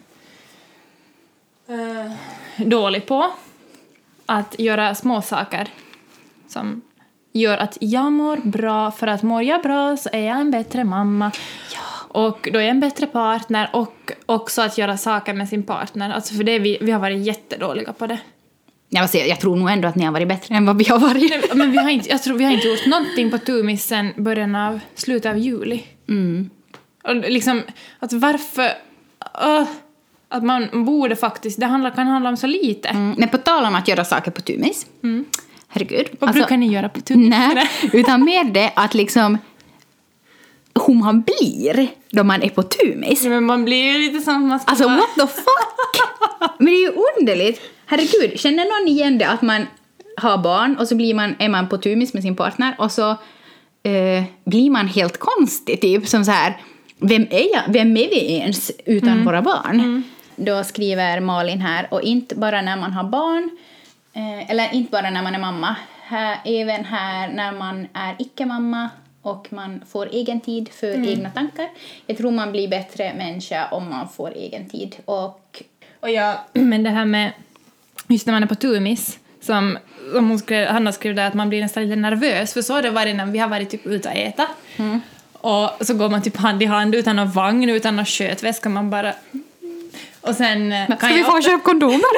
eh, 1.68 2.12
dålig 2.66 3.06
på. 3.06 3.32
Att 4.26 4.60
göra 4.60 4.96
små 4.96 5.22
saker 5.22 5.68
som 6.48 6.82
gör 7.40 7.58
att 7.58 7.78
jag 7.82 8.12
mår 8.12 8.38
bra, 8.38 8.92
för 8.92 9.08
att 9.08 9.24
mår 9.24 9.44
jag 9.44 9.62
bra 9.62 9.98
så 9.98 10.10
är 10.14 10.26
jag 10.28 10.40
en 10.40 10.52
bättre 10.52 10.84
mamma. 10.84 11.32
Och 12.12 12.50
då 12.54 12.60
är 12.60 12.64
jag 12.64 12.70
en 12.70 12.80
bättre 12.80 13.08
partner 13.08 13.70
och 13.74 14.12
också 14.26 14.62
att 14.62 14.78
göra 14.78 14.98
saker 14.98 15.34
med 15.34 15.50
sin 15.50 15.64
partner. 15.64 16.10
Alltså 16.10 16.34
för 16.34 16.44
det 16.44 16.60
vi, 16.60 16.78
vi 16.82 16.92
har 16.92 17.00
varit 17.00 17.26
jättedåliga 17.26 17.94
på 17.94 18.08
det. 18.08 18.20
Jag, 18.90 19.10
säga, 19.10 19.26
jag 19.26 19.40
tror 19.40 19.56
nog 19.56 19.70
ändå 19.70 19.88
att 19.88 19.96
ni 19.96 20.06
har 20.06 20.12
varit 20.12 20.28
bättre 20.28 20.56
än 20.56 20.66
vad 20.66 20.78
vi 20.78 20.86
har 20.86 21.00
varit. 21.00 21.30
Nej, 21.30 21.42
Men 21.54 21.72
vi 21.72 21.78
har 21.78 21.90
inte, 21.90 22.10
jag 22.10 22.24
tror 22.24 22.38
vi 22.38 22.44
har 22.46 22.52
inte 22.52 22.68
gjort 22.68 22.86
någonting 22.86 23.32
på 23.32 23.38
Tumis 23.38 23.86
sen 23.86 24.14
början 24.18 24.56
av, 24.56 24.80
slutet 24.96 25.32
av 25.32 25.38
juli. 25.38 25.84
Och 27.04 27.16
liksom, 27.16 27.62
att 28.00 28.14
varför... 28.14 28.72
öh, 29.42 29.68
att 30.32 30.44
man 30.44 30.86
borde 30.86 31.16
faktiskt, 31.16 31.60
det 31.60 31.66
handlar, 31.66 31.92
kan 31.92 32.08
handla 32.08 32.30
om 32.30 32.38
så 32.38 32.48
lite. 32.48 32.88
Mm, 32.88 33.16
Men 33.18 33.30
på 33.30 33.38
tal 33.38 33.66
om 33.66 33.76
att 33.76 33.88
göra 33.88 34.06
saker 34.06 34.32
på 34.32 34.42
tumis. 34.42 34.86
Herregud. 35.70 36.08
Vad 36.20 36.28
alltså- 36.30 36.42
brukar 36.42 36.58
ni 36.58 36.68
göra 36.68 36.90
på 36.90 37.02
Tumis? 37.02 37.30
Nej, 37.30 37.70
utan 37.94 38.24
mer 38.24 38.44
det 38.44 38.72
att 38.76 38.94
liksom 38.94 39.38
hur 40.88 40.94
man 40.94 41.22
blir 41.22 41.88
då 42.10 42.24
man 42.24 42.44
är 42.44 42.50
på 42.50 42.64
tumis. 42.64 43.24
Men 43.24 43.44
man 43.44 43.66
blir 43.66 43.92
ju 43.92 43.98
lite 43.98 44.20
som 44.20 44.48
man 44.48 44.60
ska 44.60 44.70
Alltså 44.70 44.88
vara. 44.88 44.96
what 44.96 45.16
the 45.16 45.28
fuck? 45.28 46.52
Men 46.58 46.66
det 46.66 46.72
är 46.72 46.82
ju 46.82 46.92
underligt. 47.20 47.62
Herregud, 47.86 48.40
känner 48.40 48.80
någon 48.80 48.88
igen 48.88 49.18
det 49.18 49.30
att 49.30 49.42
man 49.42 49.66
har 50.18 50.38
barn 50.38 50.78
och 50.78 50.88
så 50.88 50.96
blir 50.96 51.14
man, 51.14 51.36
är 51.40 51.50
man 51.50 51.70
på 51.70 51.78
tumis 51.78 52.14
med 52.14 52.24
sin 52.24 52.36
partner 52.36 52.76
och 52.80 52.92
så 52.92 53.10
eh, 53.84 54.24
blir 54.46 54.70
man 54.70 54.88
helt 54.88 55.18
konstig 55.18 55.82
typ 55.82 56.08
som 56.08 56.26
så 56.26 56.32
här 56.32 56.58
vem 56.98 57.28
är 57.30 57.54
jag? 57.54 57.62
Vem 57.68 57.98
är 57.98 58.10
vi 58.10 58.34
ens 58.34 58.72
utan 58.86 59.26
våra 59.26 59.42
barn? 59.42 60.04
Då 60.36 60.64
skriver 60.64 61.20
Malin 61.20 61.62
här 61.62 61.88
och 61.92 62.02
inte 62.02 62.36
bara 62.36 62.62
när 62.62 62.78
man 62.78 62.94
har 62.94 63.04
barn 63.04 63.50
eh, 64.20 64.52
eller 64.52 64.74
inte 64.74 64.92
bara 64.92 65.10
när 65.10 65.24
man 65.24 65.36
är 65.36 65.40
mamma 65.40 65.76
här, 66.04 66.38
även 66.46 66.86
här 66.86 67.28
när 67.28 67.52
man 67.52 67.88
är 67.94 68.16
icke-mamma 68.20 68.90
och 69.22 69.54
man 69.54 69.82
får 69.90 70.10
egen 70.12 70.42
tid 70.42 70.70
för 70.70 71.10
egna 71.10 71.30
tankar. 71.30 71.70
Jag 72.06 72.18
tror 72.18 72.32
man 72.32 72.52
blir 72.52 72.68
bättre 72.68 73.14
människa 73.14 73.68
om 73.72 73.90
man 73.90 74.10
får 74.10 74.34
egen 74.36 74.70
tid. 74.70 74.96
Och 75.06 75.64
Och 76.00 76.10
jag, 76.10 76.36
men 76.54 76.84
det 76.84 76.90
här 76.90 77.06
med, 77.06 77.32
just 78.08 78.26
när 78.26 78.34
man 78.34 78.44
är 78.44 78.48
på 78.48 78.56
Tumis, 78.56 79.20
som, 79.42 79.78
som 80.14 80.30
hon 80.30 80.40
skrev, 80.40 80.68
Hanna 80.68 80.92
skrev 80.92 81.16
där 81.16 81.28
att 81.28 81.34
man 81.34 81.50
blir 81.50 81.62
nästan 81.62 81.84
lite 81.84 81.96
nervös, 81.96 82.54
för 82.54 82.62
så 82.62 82.74
har 82.74 82.82
det 82.82 82.92
varit 82.92 83.16
när 83.16 83.26
vi 83.26 83.40
har 83.40 83.50
varit 83.50 83.70
typ 83.70 83.86
ute 83.86 84.10
och 84.10 84.16
äta. 84.16 84.48
Och 85.34 85.86
så 85.86 85.94
går 85.94 86.10
man 86.10 86.22
typ 86.22 86.38
hand 86.38 86.64
i 86.64 86.66
hand 86.66 86.96
utan 86.96 87.16
någon 87.16 87.32
vagn, 87.32 87.70
utan 87.70 87.96
någon 87.96 88.06
skötväska, 88.06 88.70
man 88.70 88.90
bara... 88.90 89.14
Och 90.22 90.36
sen 90.36 90.72
eh, 90.72 90.98
kan 90.98 91.18
jag 91.18 91.28
ofta- 91.28 91.42
köpa 91.42 91.64
kondomer? 91.64 92.10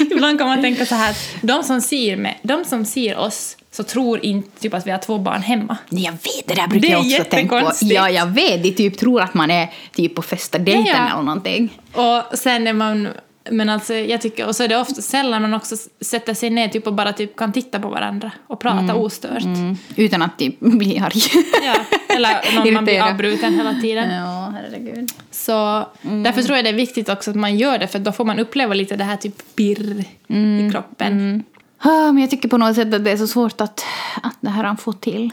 Ibland 0.12 0.38
kan 0.38 0.48
man 0.48 0.62
tänka 0.62 0.86
så 0.86 0.94
här 0.94 1.16
de 1.42 1.62
som 1.62 1.80
ser, 1.80 2.16
med, 2.16 2.34
de 2.42 2.64
som 2.64 2.84
ser 2.84 3.16
oss 3.16 3.56
så 3.72 3.82
tror 3.82 4.24
inte 4.24 4.60
typ 4.60 4.74
att 4.74 4.86
vi 4.86 4.90
har 4.90 4.98
två 4.98 5.18
barn 5.18 5.42
hemma. 5.42 5.76
Nej, 5.88 6.04
jag 6.04 6.12
vet, 6.12 6.46
det 6.46 6.54
där 6.54 6.66
brukar 6.66 6.80
Det 6.80 6.86
är 6.88 6.90
jag 6.92 7.20
också 7.20 7.24
tänka 7.30 7.60
på. 7.60 7.72
Ja, 7.80 8.10
jag 8.10 8.26
vet. 8.26 8.62
De 8.62 8.70
typ 8.72 8.98
tror 8.98 9.20
att 9.20 9.34
man 9.34 9.50
är 9.50 9.72
typ 9.94 10.14
på 10.14 10.22
första 10.22 10.58
dejten 10.58 10.84
Ja, 10.86 10.94
ja. 10.96 11.12
eller 11.12 11.22
någonting. 11.22 11.78
Och 11.92 12.38
sen 12.38 12.66
är 12.66 12.72
man... 12.72 13.08
Men 13.50 13.68
alltså, 13.68 13.94
jag 13.94 14.20
tycker, 14.20 14.46
och 14.46 14.56
så 14.56 14.62
är 14.62 14.68
det 14.68 14.76
ofta 14.76 15.02
sällan 15.02 15.42
man 15.42 15.54
också 15.54 15.76
sätter 16.00 16.34
sig 16.34 16.50
ner 16.50 16.68
typ 16.68 16.86
och 16.86 16.94
bara 16.94 17.12
typ 17.12 17.36
kan 17.36 17.52
titta 17.52 17.80
på 17.80 17.88
varandra 17.88 18.32
och 18.46 18.60
prata 18.60 18.94
ostört. 18.94 19.44
Mm. 19.44 19.76
Utan 19.96 20.22
att 20.22 20.38
typ 20.38 20.60
bli 20.60 20.98
arg. 20.98 21.20
Ja, 21.64 21.74
eller 22.08 22.56
någon 22.56 22.74
man 22.74 22.84
blir 22.84 23.02
avbruten 23.02 23.54
hela 23.54 23.74
tiden. 23.74 24.10
ja, 24.10 24.54
herregud. 24.56 25.10
Så 25.30 25.86
därför 26.02 26.42
tror 26.42 26.56
jag 26.56 26.64
det 26.64 26.68
är 26.68 26.74
viktigt 26.74 27.08
också 27.08 27.30
att 27.30 27.36
man 27.36 27.56
gör 27.56 27.78
det, 27.78 27.86
för 27.86 27.98
då 27.98 28.12
får 28.12 28.24
man 28.24 28.38
uppleva 28.38 28.74
lite 28.74 28.96
det 28.96 29.04
här 29.04 29.16
typ 29.16 29.56
pirr 29.56 30.04
i 30.28 30.70
kroppen. 30.72 31.44
Ah, 31.82 32.12
men 32.12 32.18
jag 32.18 32.30
tycker 32.30 32.48
på 32.48 32.58
något 32.58 32.74
sätt 32.74 32.94
att 32.94 33.04
det 33.04 33.10
är 33.10 33.16
så 33.16 33.26
svårt 33.26 33.60
att, 33.60 33.84
att 34.22 34.36
det 34.40 34.50
här 34.50 34.64
han 34.64 34.76
får 34.76 34.92
till. 34.92 35.30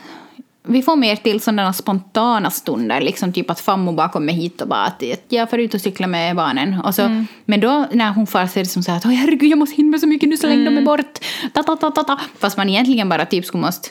Vi 0.67 0.82
får 0.82 0.95
mer 0.95 1.15
till 1.15 1.41
sådana 1.41 1.73
spontana 1.73 2.51
stunder, 2.51 3.01
liksom 3.01 3.34
typ 3.34 3.49
att 3.49 3.60
farmor 3.60 3.93
bara 3.93 4.10
kommer 4.10 4.34
hit 4.34 4.62
och 4.62 4.67
bara 4.67 4.86
att 4.86 5.03
jag 5.30 5.49
får 5.49 5.60
ut 5.60 5.73
och 5.73 5.82
cykla 5.82 6.08
med 6.08 6.36
barnen. 6.36 6.82
Och 6.82 6.95
så, 6.95 7.25
Men 7.45 7.60
då 7.60 7.88
när 7.91 8.12
hon 8.12 8.27
far 8.27 8.47
så 8.47 8.60
är 8.60 8.63
det 8.63 8.69
som 8.69 8.84
så 8.84 8.91
här 8.91 8.97
att 8.97 9.06
"Oj, 9.06 9.13
herregud 9.15 9.51
jag 9.51 9.60
måste 9.60 9.75
hinna 9.75 9.91
med 9.91 9.99
så 9.99 10.08
mycket 10.08 10.30
nu 10.30 10.38
så 10.38 10.47
länge 10.47 10.65
de 10.65 10.77
är 10.77 10.82
bort. 10.82 11.19
Ta, 11.53 11.63
ta, 11.63 11.75
ta, 11.75 11.91
ta, 11.91 12.03
ta. 12.03 12.19
Fast 12.39 12.58
man 12.58 12.69
egentligen 12.69 13.10
bara 13.10 13.25
typ 13.25 13.45
skulle 13.45 13.62
måste 13.62 13.89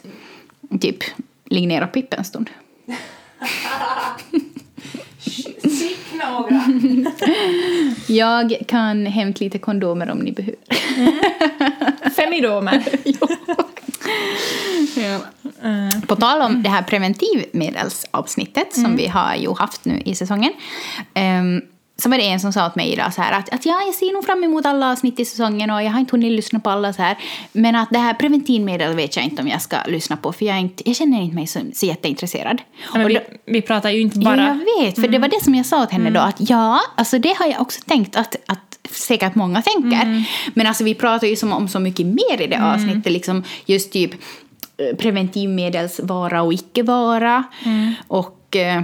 typ 0.81 0.97
ligga 1.45 1.69
ner 1.69 1.85
och 1.85 1.93
pippa 1.93 2.17
en 2.17 2.25
stund. 2.25 2.51
några. 6.17 6.63
Jag 8.07 8.57
kan 8.69 9.07
hämta 9.07 9.45
lite 9.45 9.59
kondomer 9.59 10.11
om 10.11 10.19
ni 10.19 10.33
behöver. 10.33 10.59
Femidomer. 12.11 12.85
På 16.07 16.17
tal 16.17 16.43
om 16.43 16.63
det 16.63 16.69
här 16.69 16.83
preventivmedelsavsnittet 16.83 18.75
som 18.75 18.97
vi 18.97 19.07
har 19.07 19.35
ju 19.35 19.55
haft 19.55 19.85
nu 19.85 20.03
i 20.05 20.15
säsongen. 20.15 20.53
Um, 21.15 21.63
så 21.99 22.09
var 22.09 22.19
det 22.19 22.25
en 22.29 22.41
som 22.41 22.53
sa 22.53 22.67
åt 22.67 22.77
mig 22.77 22.93
idag 22.93 23.15
så 23.15 23.23
här 23.23 23.33
att, 23.33 23.55
att 23.55 23.67
ja, 23.67 23.83
jag 23.87 23.95
ser 23.95 24.13
nog 24.13 24.25
fram 24.25 24.45
emot 24.45 24.67
alla 24.67 24.93
avsnitt 24.93 25.21
i 25.21 25.25
säsongen 25.25 25.71
och 25.71 25.83
jag 25.83 25.91
har 25.91 26.01
inte 26.01 26.11
hunnit 26.13 26.33
lyssna 26.33 26.61
på 26.61 26.71
alla 26.71 26.93
så 26.93 27.03
här. 27.03 27.17
Men 27.53 27.75
att 27.77 27.91
det 27.91 27.99
här 27.99 28.15
preventivmedel 28.15 28.95
vet 28.97 29.17
jag 29.17 29.25
inte 29.25 29.43
om 29.43 29.49
jag 29.49 29.63
ska 29.63 29.77
lyssna 29.87 30.17
på 30.17 30.33
för 30.33 30.45
jag, 30.47 30.61
inte, 30.61 30.89
jag 30.89 30.97
känner 30.97 31.23
inte 31.23 31.35
mig 31.35 31.47
så, 31.47 31.61
så 31.75 31.87
jätteintresserad. 31.87 32.63
Men 32.93 33.03
Och 33.05 33.11
vi, 33.11 33.15
då- 33.15 33.21
vi 33.47 33.63
pratar 33.63 33.91
ju 33.91 34.01
inte 34.01 34.19
Ja, 34.19 34.25
bara... 34.25 34.47
jag 34.47 34.85
vet, 34.85 34.95
för 34.95 35.09
det 35.09 35.19
var 35.19 35.29
det 35.29 35.45
som 35.45 35.55
jag 35.55 35.67
sa 35.67 35.83
åt 35.83 35.91
henne 35.91 36.11
då 36.11 36.21
att 36.21 36.37
ja, 36.51 36.81
alltså 36.97 37.19
det 37.19 37.35
har 37.39 37.47
jag 37.47 37.61
också 37.61 37.81
tänkt 37.87 38.17
att, 38.17 38.37
att 38.47 38.79
säkert 38.91 39.35
många 39.35 39.63
tänker. 39.63 40.25
Men 40.55 40.67
alltså 40.67 40.85
vi 40.85 40.95
pratar 40.95 41.27
ju 41.27 41.37
som 41.37 41.53
om 41.53 41.69
så 41.69 41.79
mycket 41.81 42.07
mer 42.07 42.41
i 42.43 42.47
det 42.47 42.63
avsnittet, 42.75 43.13
liksom 43.13 43.43
just 43.67 43.93
typ 43.93 44.13
eh, 44.77 44.97
preventivmedelsvara 44.97 46.43
och 46.43 46.53
icke-vara. 46.53 47.45
Och 48.09 48.57
eh, 48.57 48.83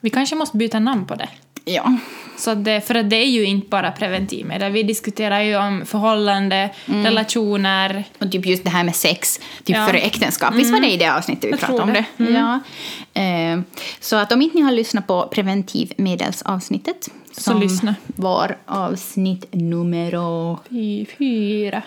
Vi 0.00 0.10
kanske 0.10 0.36
måste 0.36 0.56
byta 0.56 0.78
namn 0.78 1.06
på 1.06 1.14
det. 1.14 1.28
Ja, 1.64 1.96
Så 2.36 2.54
det, 2.54 2.80
för 2.80 3.02
det 3.02 3.16
är 3.16 3.26
ju 3.26 3.44
inte 3.44 3.68
bara 3.68 3.92
preventivmedel. 3.92 4.72
Vi 4.72 4.82
diskuterar 4.82 5.40
ju 5.40 5.56
om 5.56 5.86
förhållande, 5.86 6.70
Mm. 6.88 7.04
relationer. 7.04 8.04
och 8.18 8.32
typ 8.32 8.46
just 8.46 8.64
det 8.64 8.70
här 8.70 8.84
med 8.84 8.96
sex 8.96 9.38
typ 9.64 9.76
Ja. 9.76 9.86
före 9.86 9.98
äktenskap. 9.98 10.54
Visst 10.54 10.72
var 10.72 10.80
det 10.80 10.90
i 10.90 10.96
det 10.96 11.14
avsnittet 11.14 11.44
vi 11.44 11.50
Jag 11.50 11.60
pratade 11.60 11.82
om 11.82 11.92
det? 11.92 12.04
det. 12.16 12.30
Ja. 12.32 12.60
Eh, 13.22 13.60
så 14.00 14.16
att 14.16 14.32
om 14.32 14.42
inte 14.42 14.56
ni 14.58 14.62
har 14.62 14.72
lyssnat 14.72 15.06
på 15.06 15.28
preventivmedelsavsnittet 15.32 17.08
Så 17.36 17.54
lyssna. 17.58 17.94
var 18.06 18.56
avsnitt 18.66 19.46
nummer... 19.50 20.56
Fy, 20.68 21.06
fyra. 21.18 21.82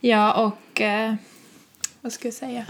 Ja, 0.00 0.32
och... 0.32 0.80
Eh, 0.80 1.14
vad 2.00 2.12
ska 2.12 2.28
jag 2.28 2.34
säga? 2.34 2.64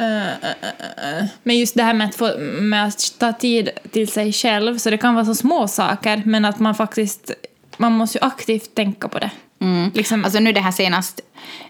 Eh, 0.00 0.32
eh, 0.32 0.54
eh, 0.62 1.18
eh. 1.18 1.24
Men 1.42 1.58
just 1.58 1.74
det 1.74 1.82
här 1.82 1.94
med 1.94 2.08
att, 2.08 2.14
få, 2.14 2.38
med 2.60 2.86
att 2.86 3.18
ta 3.18 3.32
tid 3.32 3.70
till 3.90 4.08
sig 4.08 4.32
själv, 4.32 4.78
så 4.78 4.90
det 4.90 4.98
kan 4.98 5.14
vara 5.14 5.24
så 5.24 5.34
små 5.34 5.68
saker, 5.68 6.22
men 6.26 6.44
att 6.44 6.58
man 6.58 6.74
faktiskt... 6.74 7.30
Man 7.76 7.92
måste 7.92 8.18
ju 8.18 8.24
aktivt 8.24 8.74
tänka 8.74 9.08
på 9.08 9.18
det. 9.18 9.30
Mm. 9.60 9.90
Liksom, 9.94 10.24
Alltså 10.24 10.40
nu 10.40 10.52
det 10.52 10.60
här 10.60 10.72
senast 10.72 11.20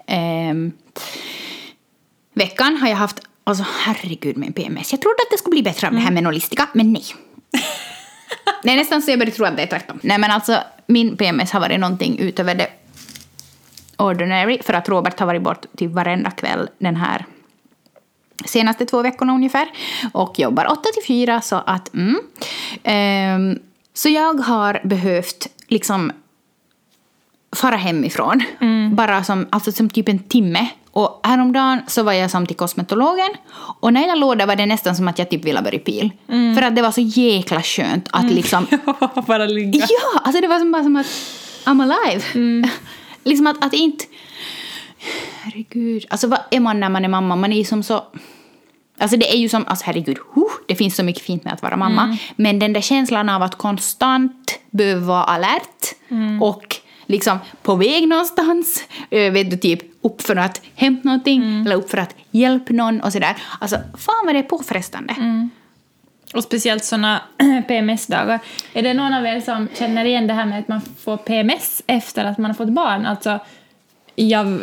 ehm, 0.06 0.72
veckan 2.34 2.76
har 2.76 2.88
jag 2.88 2.96
haft, 2.96 3.20
alltså 3.44 3.64
herregud 3.84 4.36
med 4.36 4.54
PMS. 4.54 4.92
Jag 4.92 5.00
trodde 5.00 5.16
att 5.26 5.30
det 5.30 5.38
skulle 5.38 5.54
bli 5.54 5.62
bättre 5.62 5.86
av 5.86 5.92
det 5.92 6.00
här 6.00 6.10
med 6.10 6.22
nollistika, 6.22 6.68
men 6.72 6.92
nej. 6.92 7.04
det 8.62 8.70
är 8.70 8.76
nästan 8.76 9.02
så 9.02 9.10
jag 9.10 9.18
börjar 9.18 9.32
tro 9.32 9.44
att 9.44 9.56
det 9.56 9.62
är 9.62 9.66
tvärtom. 9.66 9.98
Nej 10.02 10.18
men 10.18 10.30
alltså 10.30 10.58
min 10.86 11.16
PMS 11.16 11.50
har 11.50 11.60
varit 11.60 11.80
någonting 11.80 12.18
utöver 12.18 12.54
det 12.54 12.68
ordinary 13.96 14.58
för 14.62 14.72
att 14.72 14.88
Robert 14.88 15.18
har 15.20 15.26
varit 15.26 15.42
bort 15.42 15.66
till 15.76 15.88
varenda 15.88 16.30
kväll 16.30 16.68
den 16.78 16.96
här 16.96 17.26
senaste 18.44 18.86
två 18.86 19.02
veckorna 19.02 19.34
ungefär 19.34 19.68
och 20.12 20.38
jobbar 20.38 20.72
8 20.72 20.80
till 20.94 21.06
4 21.06 21.40
så 21.40 21.56
att 21.56 21.94
mm. 21.94 22.20
Ehm, 22.82 23.58
så 23.94 24.08
jag 24.08 24.34
har 24.34 24.80
behövt 24.84 25.46
liksom 25.68 26.12
fara 27.56 27.76
hemifrån. 27.76 28.42
Bara 28.92 29.24
som, 29.24 29.46
alltså 29.50 29.72
som 29.72 29.90
typ 29.90 30.08
en 30.08 30.18
timme. 30.18 30.68
Och 30.92 31.20
häromdagen 31.22 31.80
så 31.86 32.02
var 32.02 32.12
jag 32.12 32.30
som 32.30 32.46
till 32.46 32.56
kosmetologen 32.56 33.30
och 33.80 33.92
när 33.92 34.08
jag 34.08 34.18
låg 34.18 34.38
där 34.38 34.46
var 34.46 34.56
det 34.56 34.66
nästan 34.66 34.96
som 34.96 35.08
att 35.08 35.18
jag 35.18 35.30
typ 35.30 35.44
ville 35.44 35.62
börja 35.62 35.78
pil. 35.78 36.10
För 36.26 36.62
att 36.62 36.76
det 36.76 36.82
var 36.82 36.90
så 36.90 37.00
jäkla 37.00 37.62
skönt 37.62 38.08
att 38.10 38.30
liksom... 38.30 38.66
bara 39.26 39.46
ligga. 39.46 39.86
Ja, 39.88 40.20
alltså 40.24 40.40
det 40.40 40.48
var 40.48 40.58
som, 40.58 40.72
bara 40.72 40.82
som 40.82 40.96
att 40.96 41.06
I'm 41.64 41.82
alive. 41.82 42.22
liksom 43.24 43.46
att, 43.46 43.64
att 43.64 43.72
inte... 43.72 44.04
Herregud. 45.42 46.06
Alltså 46.10 46.26
vad 46.28 46.40
är 46.50 46.60
man 46.60 46.80
när 46.80 46.88
man 46.88 47.04
är 47.04 47.08
mamma? 47.08 47.36
Man 47.36 47.52
är 47.52 47.56
ju 47.56 47.64
som 47.64 47.82
så... 47.82 48.04
Alltså 48.98 49.16
det 49.16 49.32
är 49.34 49.38
ju 49.38 49.48
som, 49.48 49.64
alltså 49.66 49.86
herregud, 49.86 50.18
huh, 50.34 50.44
det 50.68 50.74
finns 50.74 50.96
så 50.96 51.02
mycket 51.02 51.22
fint 51.22 51.44
med 51.44 51.52
att 51.52 51.62
vara 51.62 51.76
mamma. 51.76 52.16
Men 52.36 52.58
den 52.58 52.72
där 52.72 52.80
känslan 52.80 53.28
av 53.28 53.42
att 53.42 53.54
konstant 53.54 54.58
behöva 54.70 55.06
vara 55.06 55.24
alert 55.24 55.94
och 56.40 56.76
liksom 57.06 57.38
på 57.62 57.74
väg 57.74 58.08
någonstans, 58.08 58.84
eh, 59.10 59.32
vet 59.32 59.50
du, 59.50 59.56
typ 59.56 59.80
upp 60.02 60.22
för 60.22 60.36
att 60.36 60.60
hämta 60.74 61.08
någonting 61.08 61.62
eller 61.66 61.76
upp 61.76 61.90
för 61.90 61.98
att 61.98 62.14
hjälpa 62.30 62.72
någon 62.72 63.00
och 63.00 63.12
sådär. 63.12 63.36
Alltså 63.60 63.76
fan 63.76 64.26
vad 64.26 64.34
det 64.34 64.38
är 64.38 64.42
påfrestande. 64.42 65.14
Och 66.34 66.42
speciellt 66.42 66.84
såna 66.84 67.22
PMS-dagar. 67.68 68.40
Är 68.72 68.82
det 68.82 68.94
någon 68.94 69.14
av 69.14 69.26
er 69.26 69.40
som 69.40 69.68
känner 69.74 70.04
igen 70.04 70.26
det 70.26 70.32
här 70.34 70.46
med 70.46 70.58
att 70.58 70.68
man 70.68 70.80
får 71.00 71.16
PMS 71.16 71.82
efter 71.86 72.24
att 72.24 72.38
man 72.38 72.50
har 72.50 72.54
fått 72.54 72.72
barn? 72.72 73.06
Alltså, 73.06 73.38
jag, 74.28 74.60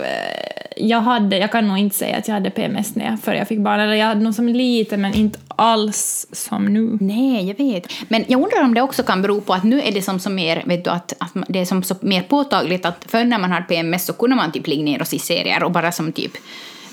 jag, 0.78 1.02
hade, 1.02 1.38
jag 1.38 1.52
kan 1.52 1.68
nog 1.68 1.78
inte 1.78 1.96
säga 1.96 2.18
att 2.18 2.28
jag 2.28 2.36
hade 2.36 2.50
PMS 2.50 2.96
när 2.96 3.06
jag, 3.06 3.20
före 3.20 3.38
jag 3.38 3.48
fick 3.48 3.60
barn. 3.60 3.80
Eller 3.80 3.94
jag 3.94 4.08
hade 4.08 4.22
nog 4.22 4.34
som 4.34 4.48
lite, 4.48 4.98
men 4.98 5.14
inte 5.14 5.40
alls 5.48 6.28
som 6.32 6.66
nu. 6.66 6.98
Nej, 7.02 7.48
jag 7.48 7.58
vet. 7.58 7.92
Men 8.08 8.26
jag 8.28 8.42
undrar 8.44 8.64
om 8.64 8.74
det 8.74 8.82
också 8.82 9.04
kan 9.04 9.22
bero 9.22 9.42
på 9.42 9.54
att 9.54 9.64
nu 9.64 9.82
är 9.82 9.92
det 9.92 10.02
som 10.02 10.20
så 10.20 10.30
mer, 10.30 10.64
vet 10.66 10.84
du, 10.84 10.90
att, 10.90 11.14
att 11.18 11.32
det 11.48 11.60
är 11.60 11.66
som 11.66 11.84
så 11.84 11.96
mer 12.02 12.22
påtagligt 12.22 12.86
att 12.86 13.06
förr 13.10 13.26
när 13.26 13.40
man 13.40 13.52
hade 13.52 13.66
PMS 13.66 14.06
så 14.06 14.14
kunde 14.14 14.36
man 14.36 14.52
typ 14.52 14.68
ligga 14.68 14.84
ner 14.84 15.02
och 15.02 15.08
se 15.08 15.20
serier 15.20 15.64
och 15.64 15.72
bara 15.72 15.92
som 15.92 16.12
typ 16.12 16.32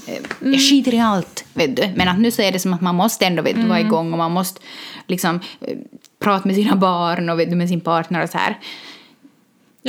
eh, 0.08 0.50
jag 0.52 0.60
skiter 0.60 0.94
i 0.94 1.00
allt, 1.00 1.44
vet 1.54 1.76
du. 1.76 1.88
Men 1.96 2.08
att 2.08 2.18
nu 2.18 2.30
så 2.30 2.42
är 2.42 2.52
det 2.52 2.58
som 2.58 2.72
att 2.72 2.80
man 2.80 2.94
måste 2.94 3.26
ändå 3.26 3.42
vet 3.42 3.56
du, 3.56 3.66
vara 3.66 3.80
igång 3.80 4.12
och 4.12 4.18
man 4.18 4.32
måste 4.32 4.60
liksom 5.06 5.40
eh, 5.60 5.76
prata 6.18 6.48
med 6.48 6.56
sina 6.56 6.76
barn 6.76 7.30
och 7.30 7.38
vet 7.38 7.50
du, 7.50 7.56
med 7.56 7.68
sin 7.68 7.80
partner 7.80 8.22
och 8.22 8.30
så 8.30 8.38
här. 8.38 8.58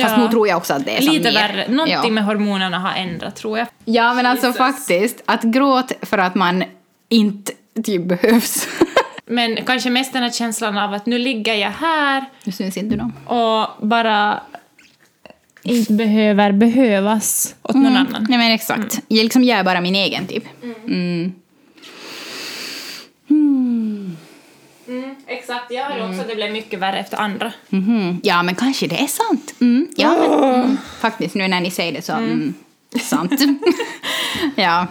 Fast 0.00 0.14
Ja. 0.16 0.22
nu 0.22 0.28
tror 0.28 0.48
jag 0.48 0.56
också 0.56 0.74
att 0.74 0.84
det 0.84 0.96
är 0.96 1.00
Lite 1.02 1.24
mer. 1.24 1.32
värre. 1.32 1.68
Någonting 1.68 1.94
ja. 2.04 2.10
med 2.10 2.24
hormonerna 2.24 2.78
har 2.78 2.94
ändrat, 2.94 3.36
tror 3.36 3.58
jag. 3.58 3.66
ja, 3.84 4.14
men 4.14 4.26
alltså 4.26 4.46
Jesus. 4.46 4.58
faktiskt, 4.58 5.22
att 5.26 5.42
gråta 5.42 5.94
för 6.02 6.18
att 6.18 6.34
man 6.34 6.64
inte 7.08 7.52
typ 7.84 8.04
behövs. 8.04 8.68
Men 9.28 9.56
kanske 9.66 9.90
mest 9.90 10.12
den 10.12 10.22
här 10.22 10.30
känslan 10.30 10.78
av 10.78 10.94
att 10.94 11.06
nu 11.06 11.18
ligger 11.18 11.54
jag 11.54 11.70
här 11.70 12.24
nu 12.44 12.52
syns 12.52 12.76
inte 12.76 12.96
någon. 12.96 13.12
och 13.26 13.86
bara 13.86 14.40
inte 15.62 15.92
behöver 15.92 16.52
behövas 16.52 17.54
åt 17.62 17.74
någon 17.74 17.86
Mm. 17.86 18.06
annan. 18.06 18.26
Nej 18.28 18.38
men 18.38 18.52
exakt. 18.52 19.00
Jag 19.08 19.22
liksom 19.24 19.44
gör 19.44 19.64
bara 19.64 19.80
min 19.80 19.94
egen 19.94 20.26
typ. 20.26 20.44
Mm. 20.86 21.32
Mm, 24.88 25.14
exakt, 25.26 25.70
jag 25.70 25.84
hörde 25.84 26.08
också 26.08 26.20
att 26.20 26.28
det 26.28 26.34
blev 26.34 26.52
mycket 26.52 26.78
värre 26.78 26.98
efter 26.98 27.16
andra. 27.16 27.52
Mhm. 27.68 28.20
Ja 28.22 28.42
men 28.42 28.54
kanske 28.54 28.86
det 28.86 29.02
är 29.02 29.06
sant. 29.06 29.54
Mm. 29.60 29.88
Ja 29.96 30.16
men 30.18 30.54
mm. 30.54 30.76
faktiskt 31.00 31.34
nu 31.34 31.48
när 31.48 31.60
ni 31.60 31.70
säger 31.70 31.92
det 31.92 32.02
så, 32.02 32.12
mm. 32.12 32.54
sant. 33.00 33.32
ja. 34.56 34.86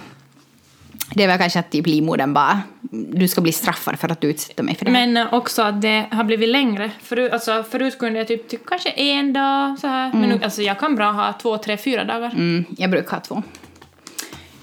Det 1.16 1.28
väl 1.28 1.38
kanske 1.38 1.60
att 1.60 1.72
typ 1.72 1.88
livmodern 1.88 2.34
bara, 2.34 2.62
du 2.92 3.28
ska 3.28 3.42
bli 3.42 3.52
straffad 3.52 4.00
för 4.00 4.12
att 4.12 4.22
du 4.22 4.28
utsätter 4.28 4.64
mig 4.64 4.76
för 4.76 4.86
det 4.86 4.92
här. 4.92 5.08
Men 5.08 5.18
eh, 5.18 5.34
också 5.34 5.62
att 5.62 5.82
det 5.82 6.06
har 6.12 6.24
blivit 6.24 6.50
längre. 6.50 6.92
Förut, 7.02 7.34
alltså, 7.34 7.64
förut 7.64 8.00
kunde 8.00 8.20
jag 8.20 8.28
typ, 8.28 8.48
typ 8.48 8.66
kanske 8.66 8.90
en 8.90 9.34
dag 9.34 9.80
så 9.80 9.88
här. 9.88 10.14
Men 10.14 10.30
nu, 10.30 10.40
alltså, 10.44 10.62
jag 10.62 10.80
kan 10.80 10.96
bra 10.96 11.12
ha 11.12 11.34
två, 11.34 11.58
tre, 11.58 11.78
fyra 11.78 12.04
dagar. 12.04 12.32
Mm, 12.32 12.66
jag 12.78 12.92
brukar 12.92 13.12
ha 13.12 13.20
två. 13.20 13.44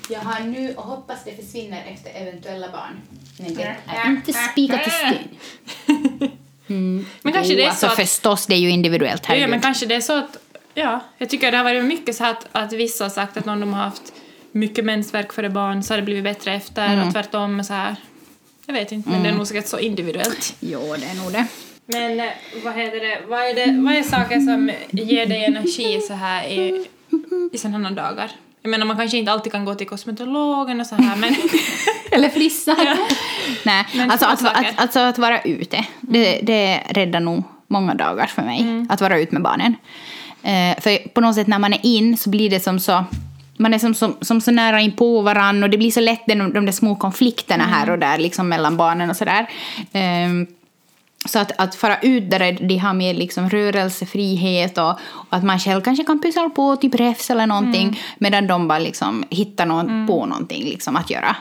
Jag 0.09 0.20
har 0.20 0.41
nu 0.41 0.74
och 0.76 0.85
hoppas 0.85 1.24
det 1.24 1.37
försvinner 1.45 1.85
efter 1.93 2.11
eventuella 2.22 2.66
barn. 2.72 3.22
Men 3.43 3.55
det 3.55 3.76
är 3.86 4.09
inte 4.11 4.32
spikat 4.32 4.86
i 4.86 4.90
sten. 4.90 5.28
Men 7.22 7.32
kanske 7.32 7.53
Jo, 7.53 7.57
det 7.57 7.62
är 7.64 7.68
alltså 7.68 7.86
så 7.86 7.93
att... 7.93 7.97
förstås, 7.99 8.47
det 8.47 8.55
är 8.55 8.59
ju 8.59 8.70
individuellt. 8.70 9.22
Ja, 9.22 9.28
Herregud. 9.28 9.51
men 9.51 9.61
kanske 9.61 9.86
det 9.86 9.95
är 9.95 10.01
så 10.01 10.18
att... 10.18 10.36
Ja, 10.74 11.01
jag 11.18 11.28
tycker 11.28 11.51
det 11.51 11.57
har 11.57 11.64
varit 11.64 11.84
mycket 11.84 12.16
så 12.16 12.24
att, 12.24 12.47
att 12.53 12.72
vissa 12.72 13.05
har 13.05 13.11
sagt 13.11 13.36
att 13.36 13.47
om 13.47 13.61
de 13.61 13.72
har 13.72 13.82
haft 13.84 14.12
mycket 14.53 14.84
mensvärk 14.84 15.32
före 15.32 15.51
barn 15.51 15.82
så 15.82 15.93
har 15.93 15.99
det 15.99 16.03
blivit 16.05 16.24
bättre 16.24 16.55
efter 16.55 16.86
Mm. 16.93 17.07
och 17.07 17.12
tvärtom 17.12 17.64
så 17.64 17.72
här. 17.72 17.97
Jag 18.66 18.74
vet 18.74 18.93
inte, 18.93 19.11
men 19.11 19.22
det 19.22 19.28
är 19.28 19.32
nog 19.34 19.47
säkert 19.47 19.66
så 19.66 19.78
individuellt. 19.78 20.57
Jo, 20.61 20.80
det 20.99 21.07
är 21.07 21.14
nog 21.22 21.32
det. 21.32 21.47
Men 21.86 22.20
eh, 22.20 22.26
vad 22.64 22.74
heter 22.74 23.01
det, 23.01 23.18
vad 23.28 23.40
är 23.40 23.55
det, 23.55 23.82
vad 23.82 23.95
är 23.95 24.03
saker 24.03 24.40
som 24.40 24.70
ger 24.90 25.26
dig 25.26 25.45
energi 25.45 26.01
så 26.01 26.14
här 26.14 26.47
i, 26.49 26.86
i 27.53 27.59
sådana 27.59 27.90
dagar? 27.90 28.30
Jag 28.63 28.71
menar 28.71 28.87
man 28.87 28.97
kanske 28.97 29.19
inte 29.19 29.33
alltid 29.33 29.53
kan 29.53 29.65
gå 29.65 29.75
till 29.75 29.89
kosmetologen 29.89 30.81
och 30.81 30.87
så 30.87 30.95
här 30.95 31.17
men 31.17 31.35
Eller 32.11 32.29
frissa. 32.29 32.77
Nej, 33.65 33.87
Men 33.95 34.11
alltså 34.11 34.27
att, 34.27 34.45
att, 34.45 34.67
alltså 34.77 34.99
att 35.01 35.19
vara 35.19 35.43
ute, 35.43 35.85
det, 36.01 36.41
det 36.43 36.81
räddar 36.89 37.21
nog 37.21 37.43
många 37.67 37.95
dagar 37.95 38.27
för 38.27 38.43
mig. 38.43 38.61
Mm. 38.61 38.87
Att 38.91 39.01
vara 39.01 39.19
ute 39.19 39.35
med 39.35 39.43
barnen. 39.43 39.77
Eh, 40.43 40.81
för 40.81 41.09
på 41.09 41.21
något 41.21 41.35
sätt 41.35 41.47
när 41.47 41.59
man 41.59 41.73
är 41.73 41.87
in 41.87 42.17
så 42.17 42.31
blir 42.31 42.51
det 42.51 42.61
som 42.61 42.81
så 42.81 43.05
man 43.57 43.75
är 43.75 43.79
som, 43.79 43.95
som, 43.95 44.17
som 44.21 44.41
så 44.41 44.51
nära 44.51 44.81
in 44.81 44.93
på 44.93 45.21
varann 45.21 45.63
och 45.63 45.71
det 45.71 45.79
blir 45.79 45.91
så 45.91 46.01
lätt 46.01 46.23
de, 46.27 46.53
de 46.53 46.67
där 46.67 46.73
små 46.73 46.97
konflikterna 46.97 47.65
här 47.65 47.83
Mm. 47.83 47.93
och 47.93 47.99
där 47.99 48.19
liksom 48.19 48.49
mellan 48.49 48.77
barnen 48.77 49.11
och 49.11 49.17
sådär. 49.17 49.47
Ehm, 49.93 50.47
så 51.27 51.39
att, 51.39 51.53
att 51.61 51.75
fara 51.75 51.99
ut 52.03 52.31
där 52.31 52.53
de 52.68 52.77
har 52.79 52.95
mer 52.95 53.14
liksom 53.14 53.51
rörelsefrihet 53.51 54.79
och, 54.79 54.91
och 54.91 55.27
att 55.31 55.45
man 55.45 55.59
själv 55.59 55.81
kanske 55.81 56.05
kan 56.05 56.20
pyssla 56.20 56.49
på 56.49 56.77
typ 56.77 56.95
räfs 56.95 57.31
eller 57.31 57.47
någonting 57.47 57.83
Mm. 57.89 57.95
medan 58.18 58.47
de 58.47 58.68
bara 58.68 58.79
liksom 58.79 59.25
hittar 59.31 59.66
någon, 59.66 60.07
på 60.07 60.27
någonting 60.27 60.64
liksom 60.64 60.97
att 60.97 61.11
göra. 61.11 61.37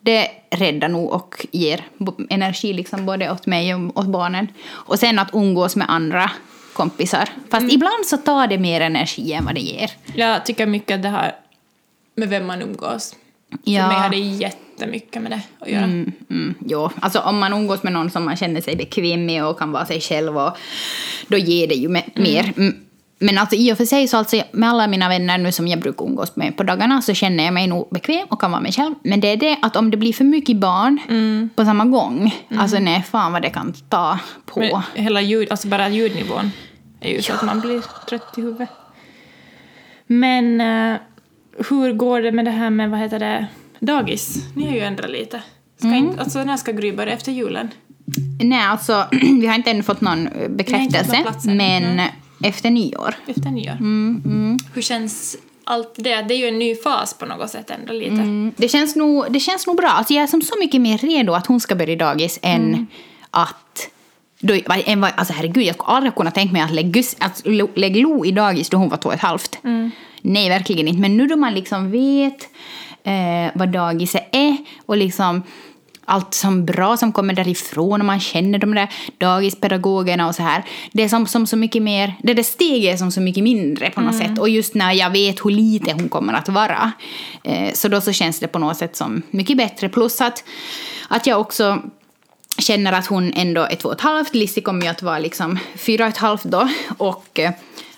Det 0.00 0.28
räddar 0.50 0.88
nog 0.88 1.12
och 1.12 1.46
ger 1.52 1.80
energi 2.28 2.72
liksom 2.72 3.06
både 3.06 3.30
åt 3.32 3.46
mig 3.46 3.74
och 3.74 3.98
åt 3.98 4.06
barnen. 4.06 4.48
Och 4.68 4.98
sen 4.98 5.18
att 5.18 5.30
umgås 5.34 5.76
med 5.76 5.90
andra 5.90 6.30
kompisar. 6.72 7.28
Fast 7.50 7.62
Mm. 7.62 7.70
ibland 7.74 8.06
så 8.06 8.16
tar 8.16 8.46
det 8.46 8.58
mer 8.58 8.80
energi 8.80 9.32
än 9.32 9.44
vad 9.44 9.54
det 9.54 9.60
ger. 9.60 9.90
jag 10.14 10.46
tycker 10.46 10.66
mycket 10.66 10.94
att 10.94 11.02
det 11.02 11.08
har 11.08 11.32
med 12.16 12.28
vem 12.28 12.46
man 12.46 12.62
umgås. 12.62 13.16
Ja. 13.64 13.82
För 13.82 13.88
mig 13.88 13.96
har 13.96 14.08
det 14.10 14.16
jättemycket 14.18 15.22
med 15.22 15.30
det 15.32 15.40
att 15.60 15.68
göra. 15.68 15.84
Mm, 15.84 16.12
mm, 16.30 16.54
jo, 16.66 16.90
alltså 17.00 17.18
om 17.18 17.38
man 17.38 17.52
umgås 17.52 17.82
med 17.82 17.92
någon 17.92 18.10
som 18.10 18.24
man 18.24 18.36
känner 18.36 18.60
sig 18.60 18.76
bekväm 18.76 19.26
med 19.26 19.44
och 19.46 19.58
kan 19.58 19.72
vara 19.72 19.86
sig 19.86 20.00
själv 20.00 20.38
och 20.38 20.56
då 21.28 21.36
ger 21.36 21.68
det 21.68 21.74
ju 21.74 21.88
me- 21.88 22.10
mer. 22.20 22.52
Mm. 22.56 22.74
Men 23.18 23.38
alltså 23.38 23.56
i 23.56 23.72
och 23.72 23.76
för 23.76 23.84
sig 23.84 24.08
så 24.08 24.16
alltså 24.16 24.42
med 24.52 24.68
alla 24.68 24.86
mina 24.86 25.08
vänner 25.08 25.38
nu 25.38 25.52
som 25.52 25.68
jag 25.68 25.80
brukar 25.80 26.04
umgås 26.04 26.36
med 26.36 26.56
på 26.56 26.62
dagarna 26.62 27.02
så 27.02 27.14
känner 27.14 27.44
jag 27.44 27.54
mig 27.54 27.66
nog 27.66 27.88
bekväm 27.90 28.26
och 28.30 28.40
kan 28.40 28.50
vara 28.50 28.60
mig 28.60 28.72
själv. 28.72 28.94
Men 29.02 29.20
det 29.20 29.28
är 29.28 29.36
det 29.36 29.58
att 29.62 29.76
om 29.76 29.90
det 29.90 29.96
blir 29.96 30.12
för 30.12 30.24
mycket 30.24 30.56
barn 30.56 31.00
på 31.54 31.64
samma 31.64 31.84
gång, 31.84 32.34
alltså 32.58 32.78
nej 32.78 33.02
fan 33.02 33.32
vad 33.32 33.42
det 33.42 33.50
kan 33.50 33.72
ta 33.88 34.18
på. 34.46 34.60
Men 34.60 35.04
hela 35.04 35.20
ljud, 35.20 35.50
alltså 35.50 35.68
bara 35.68 35.88
ljudnivån 35.88 36.50
är 37.00 37.10
ju 37.10 37.22
så 37.22 37.32
att 37.32 37.42
man 37.42 37.60
blir 37.60 37.82
trött 38.08 38.38
i 38.38 38.40
huvudet. 38.40 38.68
Men 40.06 40.60
eh, 40.60 40.96
hur 41.70 41.92
går 41.92 42.20
det 42.22 42.32
med 42.32 42.44
det 42.44 42.50
här 42.50 42.70
med, 42.70 42.90
vad 42.90 43.00
heter 43.00 43.18
det, 43.18 43.46
dagis? 43.80 44.36
Ni 44.56 44.66
har 44.66 44.72
ju 44.74 44.80
ändrat 44.80 45.10
lite. 45.10 45.42
Ska 45.78 45.86
Mm. 45.86 45.98
inte, 45.98 46.20
alltså 46.20 46.44
när 46.44 46.56
ska 46.56 46.72
Gry 46.72 46.92
börja? 46.92 47.12
Efter 47.12 47.32
julen? 47.32 47.68
Nej, 48.42 48.62
alltså 48.62 49.06
vi 49.40 49.46
har 49.46 49.54
inte 49.54 49.70
ännu 49.70 49.82
fått 49.82 50.00
någon 50.00 50.26
eh, 50.28 50.48
bekräftelse, 50.48 51.24
någon 51.44 51.56
men 51.56 52.00
efter 52.44 52.70
nyår. 52.70 53.14
Efter 53.26 53.50
nyår? 53.50 53.72
Mm, 53.80 54.58
Hur 54.74 54.82
känns 54.82 55.36
allt 55.64 55.94
det? 55.96 56.22
Det 56.22 56.34
är 56.34 56.38
ju 56.38 56.48
en 56.48 56.58
ny 56.58 56.74
fas 56.74 57.14
på 57.14 57.26
något 57.26 57.50
sätt 57.50 57.70
ändå 57.70 57.92
lite. 57.92 58.12
Mm, 58.12 58.52
det, 58.56 58.68
känns 58.68 58.96
nog, 58.96 59.24
det 59.30 59.40
känns 59.40 59.66
nog 59.66 59.76
bra. 59.76 59.88
Alltså 59.88 60.14
jag 60.14 60.22
är 60.22 60.26
som 60.26 60.42
så 60.42 60.54
mycket 60.60 60.80
mer 60.80 60.98
redo 60.98 61.32
att 61.32 61.46
hon 61.46 61.60
ska 61.60 61.74
börja 61.74 61.96
dagis 61.96 62.38
än 62.42 62.62
Mm. 62.74 62.86
att 63.30 63.88
Då, 64.40 64.54
var, 64.66 65.10
alltså 65.16 65.32
herregud, 65.36 65.64
jag 65.64 65.74
skulle 65.74 65.88
aldrig 65.96 66.14
kunna 66.14 66.30
tänka 66.30 66.52
mig 66.52 66.62
att 66.62 66.70
lägga, 66.72 67.02
att 67.18 67.42
lägga 67.74 68.00
Lo 68.00 68.24
i 68.24 68.30
dagis 68.30 68.68
då 68.70 68.76
hon 68.76 68.88
var 68.88 68.96
två 68.96 69.08
och 69.08 69.14
ett 69.14 69.20
halvt. 69.20 69.58
Mm. 69.64 69.90
Nej, 70.26 70.48
verkligen 70.48 70.88
inte. 70.88 71.00
Men 71.00 71.16
nu 71.16 71.26
då 71.26 71.36
man 71.36 71.54
liksom 71.54 71.90
vet 71.90 72.48
eh, 73.04 73.52
vad 73.54 73.68
dagiset 73.68 74.28
är 74.32 74.56
och 74.86 74.96
liksom 74.96 75.42
allt 76.04 76.34
som 76.34 76.64
bra 76.64 76.96
som 76.96 77.12
kommer 77.12 77.34
därifrån 77.34 78.00
och 78.00 78.06
man 78.06 78.20
känner 78.20 78.58
de 78.58 78.74
där 78.74 78.88
dagispedagogerna 79.18 80.28
och 80.28 80.34
så 80.34 80.42
här. 80.42 80.64
Det 80.92 81.02
är 81.02 81.08
som, 81.08 81.26
som 81.26 81.46
så 81.46 81.56
mycket 81.56 81.82
mer, 81.82 82.14
det 82.22 82.34
där 82.34 82.42
steget 82.42 82.94
är 82.94 82.96
som 82.96 83.10
så 83.10 83.20
mycket 83.20 83.44
mindre 83.44 83.90
på 83.90 84.00
något 84.00 84.18
sätt. 84.18 84.38
Och 84.38 84.48
just 84.48 84.74
när 84.74 84.92
jag 84.92 85.10
vet 85.10 85.44
hur 85.44 85.50
lite 85.50 85.92
hon 85.92 86.08
kommer 86.08 86.32
att 86.32 86.48
vara. 86.48 86.92
Eh, 87.42 87.72
så 87.72 87.88
då 87.88 88.00
så 88.00 88.12
känns 88.12 88.40
det 88.40 88.48
på 88.48 88.58
något 88.58 88.76
sätt 88.76 88.96
som 88.96 89.22
mycket 89.30 89.56
bättre. 89.56 89.88
Plus 89.88 90.20
att, 90.20 90.44
att 91.08 91.26
jag 91.26 91.40
också 91.40 91.82
känner 92.58 92.92
att 92.92 93.06
hon 93.06 93.32
ändå 93.32 93.62
är 93.62 93.76
två 93.76 93.88
och 93.88 93.94
ett 93.94 94.00
halvt. 94.00 94.34
Lissi 94.34 94.60
kommer 94.60 94.82
ju 94.82 94.88
att 94.88 95.02
vara 95.02 95.18
liksom 95.18 95.58
fyra 95.76 96.04
och 96.04 96.10
ett 96.10 96.16
halvt 96.16 96.44
då. 96.44 96.68
Och 96.98 97.38
eh, 97.38 97.50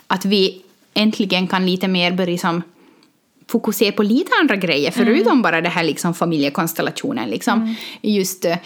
att 0.07 0.25
vi 0.25 0.63
äntligen 0.97 1.47
kan 1.47 1.67
lite 1.67 1.89
mer 1.89 2.13
börja 2.13 2.39
som 2.39 2.63
fokusera 3.49 3.93
på 3.93 4.03
lite 4.03 4.31
andra 4.41 4.57
grejer 4.57 4.91
förutom 4.91 5.33
mm. 5.33 5.43
bara 5.43 5.61
det 5.61 5.69
här 5.69 5.85
liksom 5.85 6.15
familjekonstellationen. 6.15 7.29
Liksom. 7.29 7.63
Mm. 7.63 7.75
Just 8.01 8.45
uh, 8.45 8.57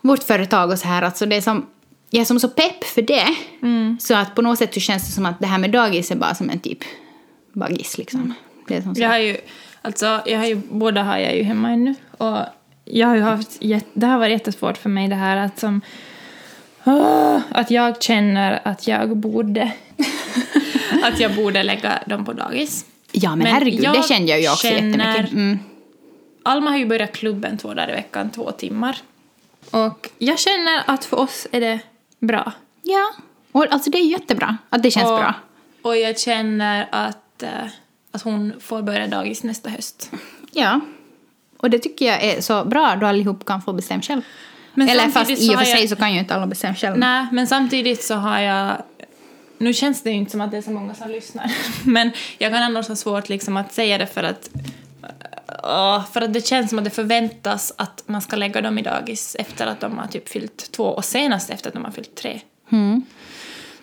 vårt 0.00 0.22
företag 0.22 0.70
och 0.70 0.78
så 0.78 0.88
här. 0.88 1.02
Alltså 1.02 1.26
det 1.26 1.36
är 1.36 1.40
som, 1.40 1.66
jag 2.10 2.20
är 2.20 2.24
som 2.24 2.40
så 2.40 2.48
pepp 2.48 2.84
för 2.84 3.02
det. 3.02 3.34
Mm. 3.62 3.98
Så 4.00 4.14
att 4.14 4.34
på 4.34 4.42
något 4.42 4.58
sätt 4.58 4.74
så 4.74 4.80
känns 4.80 5.06
det 5.06 5.12
som 5.12 5.26
att 5.26 5.40
det 5.40 5.46
här 5.46 5.58
med 5.58 5.70
dagis 5.70 6.10
är 6.10 6.16
bara 6.16 6.34
som 6.34 6.50
en 6.50 6.60
typ 6.60 6.78
bagis 7.52 7.98
liksom. 7.98 8.20
Mm. 8.20 8.34
Det 8.68 8.76
är 8.76 8.82
som 8.82 8.94
så. 8.94 9.02
Jag 9.02 9.08
har 9.08 9.18
ju, 9.18 9.36
alltså, 9.82 10.20
jag 10.26 10.38
har 10.38 10.46
ju, 10.46 10.60
båda 10.70 11.02
har 11.02 11.18
jag 11.18 11.36
ju 11.36 11.42
hemma 11.42 11.70
ännu. 11.70 11.94
Och 12.18 12.38
jag 12.84 13.06
har 13.06 13.16
haft, 13.18 13.60
det 13.92 14.06
har 14.06 14.18
varit 14.18 14.32
jättesvårt 14.32 14.78
för 14.78 14.88
mig 14.88 15.08
det 15.08 15.14
här 15.14 15.36
att 15.36 15.58
som, 15.58 15.80
oh, 16.84 17.40
att 17.50 17.70
jag 17.70 18.02
känner 18.02 18.60
att 18.64 18.86
jag 18.86 19.16
borde 19.16 19.72
att 21.02 21.20
jag 21.20 21.34
borde 21.34 21.62
lägga 21.62 22.02
dem 22.06 22.24
på 22.24 22.32
dagis. 22.32 22.84
Ja, 23.12 23.30
men, 23.30 23.38
men 23.38 23.46
herregud, 23.46 23.92
det 23.92 24.08
känner 24.08 24.28
jag 24.28 24.40
ju 24.40 24.48
också 24.48 24.66
känner, 24.66 24.98
jättemycket. 24.98 25.32
Mm. 25.32 25.58
Alma 26.42 26.70
har 26.70 26.78
ju 26.78 26.86
börjat 26.86 27.12
klubben 27.12 27.58
två 27.58 27.74
dagar 27.74 27.88
i 27.88 27.92
veckan, 27.92 28.30
två 28.30 28.50
timmar. 28.50 28.96
Och 29.70 30.08
jag 30.18 30.38
känner 30.38 30.82
att 30.86 31.04
för 31.04 31.18
oss 31.18 31.46
är 31.52 31.60
det 31.60 31.80
bra. 32.18 32.52
Ja, 32.82 33.12
och 33.52 33.72
alltså 33.72 33.90
det 33.90 33.98
är 33.98 34.06
jättebra 34.06 34.56
att 34.70 34.82
det 34.82 34.90
känns 34.90 35.10
och, 35.10 35.18
bra. 35.18 35.34
Och 35.82 35.96
jag 35.96 36.18
känner 36.18 36.88
att, 36.92 37.42
uh, 37.42 37.48
att 38.12 38.22
hon 38.22 38.52
får 38.60 38.82
börja 38.82 39.06
dagis 39.06 39.42
nästa 39.42 39.70
höst. 39.70 40.10
Ja, 40.52 40.80
och 41.56 41.70
det 41.70 41.78
tycker 41.78 42.06
jag 42.06 42.22
är 42.22 42.40
så 42.40 42.64
bra 42.64 42.96
då 42.96 43.06
allihop 43.06 43.44
kan 43.44 43.62
få 43.62 43.72
bestämma 43.72 44.02
själv. 44.02 44.22
Men 44.74 44.88
Eller 44.88 45.08
fast 45.08 45.30
i 45.30 45.54
och 45.54 45.58
för 45.58 45.64
sig 45.64 45.80
jag... 45.80 45.88
så 45.88 45.96
kan 45.96 46.12
ju 46.12 46.18
inte 46.18 46.34
alla 46.34 46.46
bestämma 46.46 46.74
själv. 46.74 46.98
Nej, 46.98 47.26
men 47.32 47.46
samtidigt 47.46 48.02
så 48.02 48.14
har 48.14 48.38
jag 48.38 48.82
nu 49.60 49.72
känns 49.72 50.02
det 50.02 50.10
ju 50.10 50.16
inte 50.16 50.30
som 50.30 50.40
att 50.40 50.50
det 50.50 50.56
är 50.56 50.62
så 50.62 50.70
många 50.70 50.94
som 50.94 51.10
lyssnar, 51.10 51.52
men 51.84 52.10
jag 52.38 52.52
kan 52.52 52.62
ändå 52.62 52.80
ha 52.80 52.96
svårt 52.96 53.28
liksom 53.28 53.56
att 53.56 53.72
säga 53.72 53.98
det 53.98 54.06
för 54.06 54.22
att 54.22 54.50
för 56.12 56.20
att 56.20 56.32
det 56.32 56.46
känns 56.46 56.70
som 56.70 56.78
att 56.78 56.84
det 56.84 56.90
förväntas 56.90 57.72
att 57.76 58.02
man 58.06 58.22
ska 58.22 58.36
lägga 58.36 58.60
dem 58.60 58.78
i 58.78 58.82
dagis 58.82 59.36
efter 59.38 59.66
att 59.66 59.80
de 59.80 59.98
har 59.98 60.06
typ 60.06 60.28
fyllt 60.28 60.72
två 60.72 60.84
och 60.84 61.04
senast 61.04 61.50
efter 61.50 61.68
att 61.68 61.74
de 61.74 61.84
har 61.84 61.92
fyllt 61.92 62.14
tre. 62.14 62.40
Mm. 62.72 63.02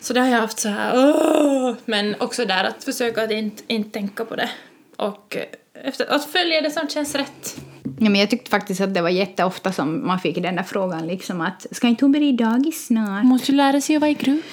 Så 0.00 0.12
det 0.12 0.20
har 0.20 0.28
jag 0.28 0.40
haft 0.40 0.58
så 0.58 0.68
här, 0.68 0.96
uh, 0.96 1.74
men 1.84 2.14
också 2.20 2.44
där 2.44 2.64
att 2.64 2.84
försöka 2.84 3.22
att 3.22 3.30
inte, 3.30 3.62
inte 3.66 3.90
tänka 3.90 4.24
på 4.24 4.36
det 4.36 4.50
och 4.96 5.36
efter, 5.84 6.14
att 6.14 6.24
följa 6.24 6.60
det 6.60 6.70
som 6.70 6.88
känns 6.88 7.14
rätt. 7.14 7.60
Ja, 7.82 8.10
men 8.10 8.16
jag 8.16 8.30
tyckte 8.30 8.50
faktiskt 8.50 8.80
att 8.80 8.94
det 8.94 9.02
var 9.02 9.08
jätteofta 9.08 9.72
som 9.72 10.06
man 10.06 10.20
fick 10.20 10.42
den 10.42 10.56
där 10.56 10.62
frågan 10.62 11.06
liksom 11.06 11.40
att 11.40 11.66
ska 11.70 11.88
inte 11.88 12.04
hon 12.04 12.12
börja 12.12 12.32
dagis 12.32 12.86
snart? 12.86 13.24
Måste 13.24 13.52
lära 13.52 13.80
sig 13.80 13.96
att 13.96 14.00
vara 14.00 14.10
i 14.10 14.14
grupp. 14.14 14.44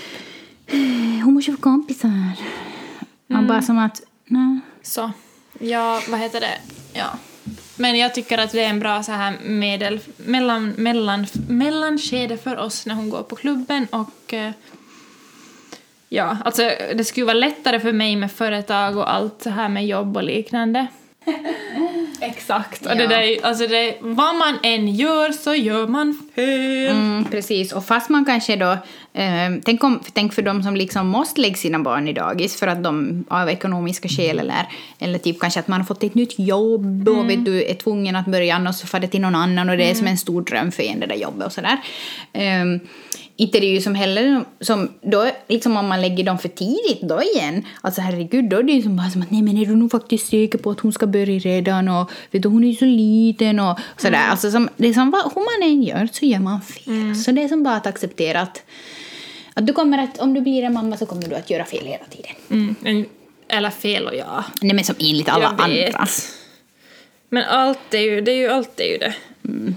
Hon 1.26 1.34
måste 1.34 1.51
få 1.51 1.57
kompisar. 1.57 2.09
Man 3.28 3.38
mm. 3.38 3.47
bara 3.47 3.61
som 3.61 3.78
att, 3.78 4.01
nej. 4.26 4.59
Så. 4.82 5.11
Ja, 5.59 6.01
vad 6.09 6.19
heter 6.19 6.39
det? 6.39 6.57
Ja. 6.93 7.09
Men 7.76 7.97
jag 7.97 8.15
tycker 8.15 8.38
att 8.38 8.51
det 8.51 8.63
är 8.63 8.69
en 8.69 8.80
bra 8.80 9.03
så 9.03 9.11
här 9.11 9.34
medel, 9.43 9.99
mellan, 10.17 10.69
mellan, 10.69 11.28
mellanskede 11.49 12.38
för 12.38 12.57
oss 12.57 12.86
när 12.86 12.95
hon 12.95 13.09
går 13.09 13.23
på 13.23 13.36
klubben 13.36 13.88
och 13.91 14.34
eh, 14.34 14.51
ja, 16.09 16.38
alltså 16.45 16.71
det 16.95 17.03
skulle 17.03 17.26
vara 17.26 17.38
lättare 17.38 17.80
för 17.80 17.91
mig 17.91 18.15
med 18.15 18.32
företag 18.32 18.97
och 18.97 19.13
allt 19.13 19.41
så 19.43 19.49
här 19.49 19.69
med 19.69 19.88
jobb 19.88 20.17
och 20.17 20.23
liknande. 20.23 20.88
Exakt. 22.21 22.86
Och 22.86 22.91
ja. 22.91 22.95
det 22.95 23.07
där, 23.07 23.45
alltså 23.45 23.67
det, 23.67 23.97
vad 23.99 24.36
man 24.36 24.57
än 24.63 24.95
gör 24.95 25.32
så 25.32 25.55
gör 25.55 25.88
man 25.88 26.30
fel. 26.36 26.91
Mm, 26.91 27.26
precis, 27.26 27.73
och 27.73 27.86
fast 27.86 28.09
man 28.09 28.26
kanske 28.26 28.55
då... 28.55 28.78
Eh, 29.18 29.59
tänk, 29.63 29.84
om, 29.84 29.99
tänk 30.13 30.34
för 30.34 30.41
de 30.41 30.63
som 30.63 30.76
liksom 30.76 31.07
måste 31.07 31.41
lägga 31.41 31.55
sina 31.55 31.80
barn 31.80 32.07
i 32.07 32.13
dagis 32.13 32.59
för 32.59 32.68
att 32.68 32.84
de 32.84 33.26
av 33.28 33.49
ekonomiska 33.49 34.09
skäl 34.09 34.39
eller, 34.39 34.68
eller 34.99 35.20
typ 35.20 35.39
kanske 35.39 35.59
att 35.59 35.68
man 35.68 35.80
har 35.80 35.86
fått 35.86 36.03
ett 36.03 36.16
nytt 36.16 36.39
jobb 36.39 37.07
mm. 37.07 37.20
och 37.20 37.30
vet 37.30 37.45
du, 37.45 37.63
är 37.63 37.74
tvungen 37.74 38.16
att 38.16 38.26
börja 38.26 38.66
och 38.70 38.76
så 38.76 38.88
får 38.88 38.99
det 38.99 39.07
till 39.07 39.22
någon 39.22 39.36
annan 39.36 39.70
och 39.70 39.78
det 39.78 39.84
är 39.84 39.88
mm. 39.88 39.97
som 39.97 40.07
en 40.07 40.18
stor 40.18 40.41
dröm 40.41 40.72
för 40.72 40.84
en 40.84 40.99
det 40.99 41.05
där 41.05 41.16
jobbet 41.16 41.45
och 41.45 41.53
sådär. 41.53 41.78
Eh, 42.34 42.66
inte 43.38 43.59
det 43.59 43.66
är 43.66 43.72
ju 43.72 43.82
som 43.82 43.95
heller 43.95 44.45
som 44.61 44.89
då 45.01 45.32
liksom 45.47 45.78
om 45.78 45.88
man 45.88 46.01
lägger 46.01 46.24
dem 46.24 46.38
för 46.38 46.49
tidigt 46.49 47.01
då 47.01 47.22
igen. 47.22 47.66
Alltså 47.82 48.01
herregud 48.01 48.49
då 48.49 48.57
är 48.57 48.63
det 48.63 48.72
ju 48.72 48.82
som 48.82 48.95
bara 48.95 49.09
som 49.09 49.22
att 49.22 49.32
nej 49.32 49.41
men 49.41 49.57
är 49.57 49.66
du 49.66 49.76
nog 49.76 49.91
faktiskt 49.91 50.28
säker 50.28 50.57
på 50.57 50.72
att 50.72 50.80
hon 50.80 50.93
ska 50.93 51.07
börja 51.07 51.39
redan 51.39 51.89
och 51.89 52.11
vet 52.32 52.43
du 52.43 52.49
hon 52.49 52.63
är 52.63 52.68
ju 52.68 52.76
så 52.76 52.86
liten 52.86 53.59
och 53.59 53.80
sådär. 53.97 54.18
Mm. 54.18 54.32
Alltså 54.32 54.51
som, 54.51 54.70
det 54.78 54.88
är 54.88 54.93
som 54.93 55.11
vad, 55.11 55.24
hur 55.24 55.61
man 55.61 55.70
än 55.70 55.84
gör 55.84 56.09
så 56.11 56.26
gör 56.26 56.39
man 56.39 56.61
fel. 56.61 56.93
Mm. 56.93 57.16
Så 57.16 57.32
det 57.32 57.43
är 57.43 57.47
som 57.47 57.63
bara 57.63 57.76
att 57.76 57.88
acceptera 57.88 58.41
att, 58.41 58.63
att 59.56 59.68
du 59.68 59.74
kommer 59.74 59.97
att 59.97 60.20
om 60.20 60.34
du 60.34 60.41
blir 60.41 60.64
en 60.64 60.74
mamma 60.74 60.97
så 60.97 61.06
kommer 61.06 61.28
du 61.28 61.36
att 61.36 61.49
göra 61.49 61.66
fel 61.66 61.86
hela 61.86 62.06
tiden. 62.06 62.32
Mm. 62.49 63.06
Eller 63.47 63.70
fel 63.70 64.08
och 64.08 64.16
ja. 64.16 64.43
Nej 64.62 64.76
men 64.76 64.84
som 64.84 64.95
enligt 64.99 65.30
alla 65.30 65.47
andra. 65.47 66.08
Men 67.30 67.43
allt 67.43 67.93
är 67.93 67.99
ju, 67.99 68.22
det 68.22 68.32
är 68.32 68.36
ju 68.36 68.47
allt 68.47 68.80
är 68.80 68.91
ju 68.91 68.97
det. 68.97 69.16
Mm 69.45 69.76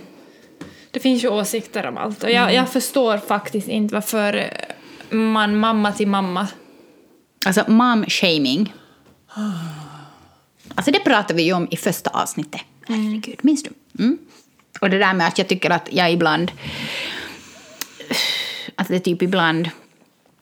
det 0.91 1.01
finns 1.01 1.24
ju 1.24 1.29
åsikter 1.29 1.87
om 1.87 1.97
allt 1.97 2.22
och 2.22 2.31
jag, 2.31 2.43
mm. 2.43 2.55
jag 2.55 2.68
förstår 2.68 3.18
faktiskt 3.18 3.68
inte 3.68 3.95
varför 3.95 4.51
man 5.11 5.59
mamma 5.59 5.93
till 5.93 6.09
mamma... 6.09 6.49
Alltså 7.47 7.61
mom-shaming. 7.61 8.72
Alltså 10.74 10.91
det 10.91 11.01
pratade 11.01 11.35
vi 11.35 11.43
ju 11.43 11.53
om 11.53 11.68
i 11.70 11.76
första 11.76 12.11
avsnittet. 12.11 12.61
Mm. 12.89 13.05
Herregud, 13.05 13.39
minns 13.43 13.62
du? 13.62 13.70
Mm. 13.99 14.18
Och 14.81 14.91
det 14.91 14.99
där 14.99 15.14
med 15.14 15.26
att 15.26 15.39
jag 15.39 15.49
tycker 15.49 15.70
att 15.70 15.89
jag 15.93 16.12
ibland... 16.12 16.53
Att 18.79 18.89
det 18.89 19.01
typ 19.01 19.22
ibland... 19.22 19.70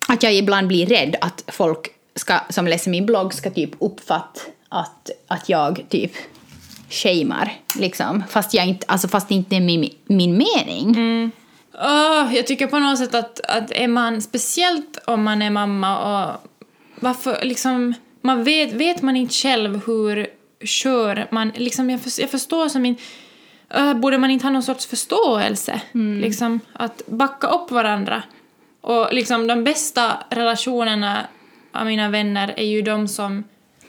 Att 0.09 0.23
jag 0.23 0.35
ibland 0.35 0.69
blir 0.69 0.87
rädd 0.87 1.17
att 1.21 1.45
folk 1.49 1.89
ska, 2.15 2.41
som 2.49 2.67
läser 2.67 2.91
min 2.91 3.07
blogg 3.07 3.35
ska 3.35 3.51
typ 3.51 3.71
uppfatta 3.79 4.41
att, 4.69 5.11
att 5.27 5.49
jag 5.49 5.85
typ 5.89 6.13
shamear, 6.91 7.53
liksom. 7.79 8.23
Fast, 8.29 8.55
jag 8.55 8.67
inte, 8.67 8.87
alltså, 8.89 9.09
fast 9.09 9.29
det 9.29 9.35
inte 9.35 9.57
är 9.57 9.61
min, 9.61 9.91
min 10.05 10.39
mening. 10.39 10.95
Mm. 10.97 11.31
Oh, 11.75 12.35
jag 12.35 12.47
tycker 12.47 12.67
på 12.67 12.79
något 12.79 12.99
sätt 12.99 13.15
att, 13.15 13.41
att 13.41 13.71
är 13.71 13.89
man, 13.89 14.23
speciellt 14.23 14.99
om 15.07 15.23
man 15.23 15.43
är 15.43 15.51
mamma 15.51 15.99
och 15.99 16.41
varför 17.01 17.39
liksom, 17.43 17.95
man 18.21 18.45
vet, 18.45 18.73
vet 18.73 19.03
man 19.03 19.17
inte 19.17 19.35
själv 19.35 19.81
hur 19.87 20.27
kör 20.65 21.27
man, 21.31 21.53
liksom 21.57 21.91
jag, 21.91 22.01
för, 22.01 22.21
jag 22.21 22.31
förstår 22.31 22.69
som 22.69 22.83
min, 22.83 22.97
borde 23.97 24.19
man 24.19 24.31
inte 24.31 24.47
ha 24.47 24.51
någon 24.51 24.63
sorts 24.63 24.87
förståelse? 24.87 25.81
Mm. 25.95 26.21
Liksom 26.21 26.61
att 26.73 27.03
backa 27.07 27.47
upp 27.47 27.71
varandra. 27.71 28.23
Och 28.81 29.09
liksom 29.13 29.47
de 29.47 29.65
bästa 29.65 30.17
relationerna 30.31 31.27
av 31.73 31.87
mina 31.87 32.09
vänner 32.09 32.55
är 32.57 32.65
ju 32.65 32.83
de 32.83 33.09
som, 33.09 33.45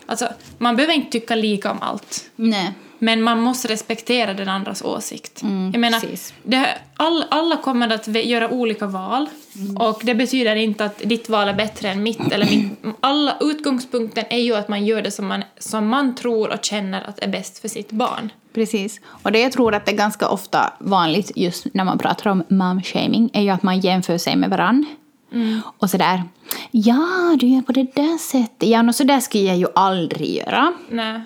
alltså 0.06 0.28
man 0.58 0.76
behöver 0.76 0.94
inte 0.94 1.10
tycka 1.10 1.34
lika 1.34 1.70
om 1.70 1.78
allt. 1.80 2.30
Nej. 2.36 2.74
Men 2.98 3.22
man 3.22 3.40
måste 3.40 3.68
respektera 3.68 4.34
den 4.34 4.48
andras 4.48 4.82
åsikt. 4.82 5.42
Mm, 5.42 5.70
jag 5.72 5.80
menar, 5.80 6.02
det, 6.42 6.78
all, 6.96 7.24
alla 7.28 7.56
kommer 7.56 7.92
att 7.92 8.06
göra 8.06 8.50
olika 8.50 8.86
val. 8.86 9.26
Mm. 9.56 9.76
Och 9.76 10.00
det 10.04 10.14
betyder 10.14 10.56
inte 10.56 10.84
att 10.84 10.98
ditt 11.04 11.28
val 11.28 11.48
är 11.48 11.54
bättre 11.54 11.88
än 11.88 12.02
mitt. 12.02 12.32
Eller 12.32 12.46
mitt 12.46 12.96
alla, 13.00 13.36
utgångspunkten 13.40 14.24
är 14.30 14.38
ju 14.38 14.54
att 14.54 14.68
man 14.68 14.86
gör 14.86 15.02
det 15.02 15.10
som 15.10 15.26
man, 15.26 15.44
som 15.58 15.88
man 15.88 16.14
tror 16.14 16.52
och 16.52 16.64
känner 16.64 17.08
att 17.08 17.18
är 17.18 17.28
bäst 17.28 17.58
för 17.58 17.68
sitt 17.68 17.90
barn. 17.90 18.32
Precis. 18.58 19.00
Och 19.06 19.32
det 19.32 19.40
jag 19.40 19.52
tror 19.52 19.74
att 19.74 19.86
det 19.86 19.92
är 19.92 19.96
ganska 19.96 20.28
ofta 20.28 20.72
vanligt 20.78 21.32
just 21.36 21.66
när 21.74 21.84
man 21.84 21.98
pratar 21.98 22.30
om 22.30 22.42
mom-shaming 22.48 23.30
är 23.32 23.42
ju 23.42 23.50
att 23.50 23.62
man 23.62 23.80
jämför 23.80 24.18
sig 24.18 24.36
med 24.36 24.50
varann. 24.50 24.86
Mm. 25.32 25.60
Och 25.78 25.90
sådär, 25.90 26.22
ja 26.70 27.36
du 27.40 27.46
gör 27.46 27.62
på 27.62 27.72
det 27.72 27.94
där 27.94 28.18
sättet. 28.18 28.68
Ja, 28.68 28.88
och 28.88 28.94
så 28.94 29.04
där 29.04 29.20
skulle 29.20 29.44
jag 29.44 29.56
ju 29.56 29.66
aldrig 29.74 30.36
göra. 30.36 30.72
Nej. 30.88 31.20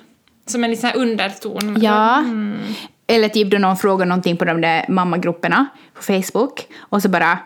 Som 0.46 0.64
en 0.64 0.70
liten 0.70 0.92
underton. 0.94 1.78
Ja. 1.82 2.18
Mm. 2.18 2.58
Eller 3.06 3.28
typ 3.28 3.50
då 3.50 3.58
någon 3.58 3.76
frågar 3.76 4.06
någonting 4.06 4.36
på 4.36 4.44
de 4.44 4.60
där 4.60 4.86
mammagrupperna 4.88 5.66
på 5.94 6.02
Facebook 6.02 6.66
och 6.80 7.02
så 7.02 7.08
bara 7.08 7.38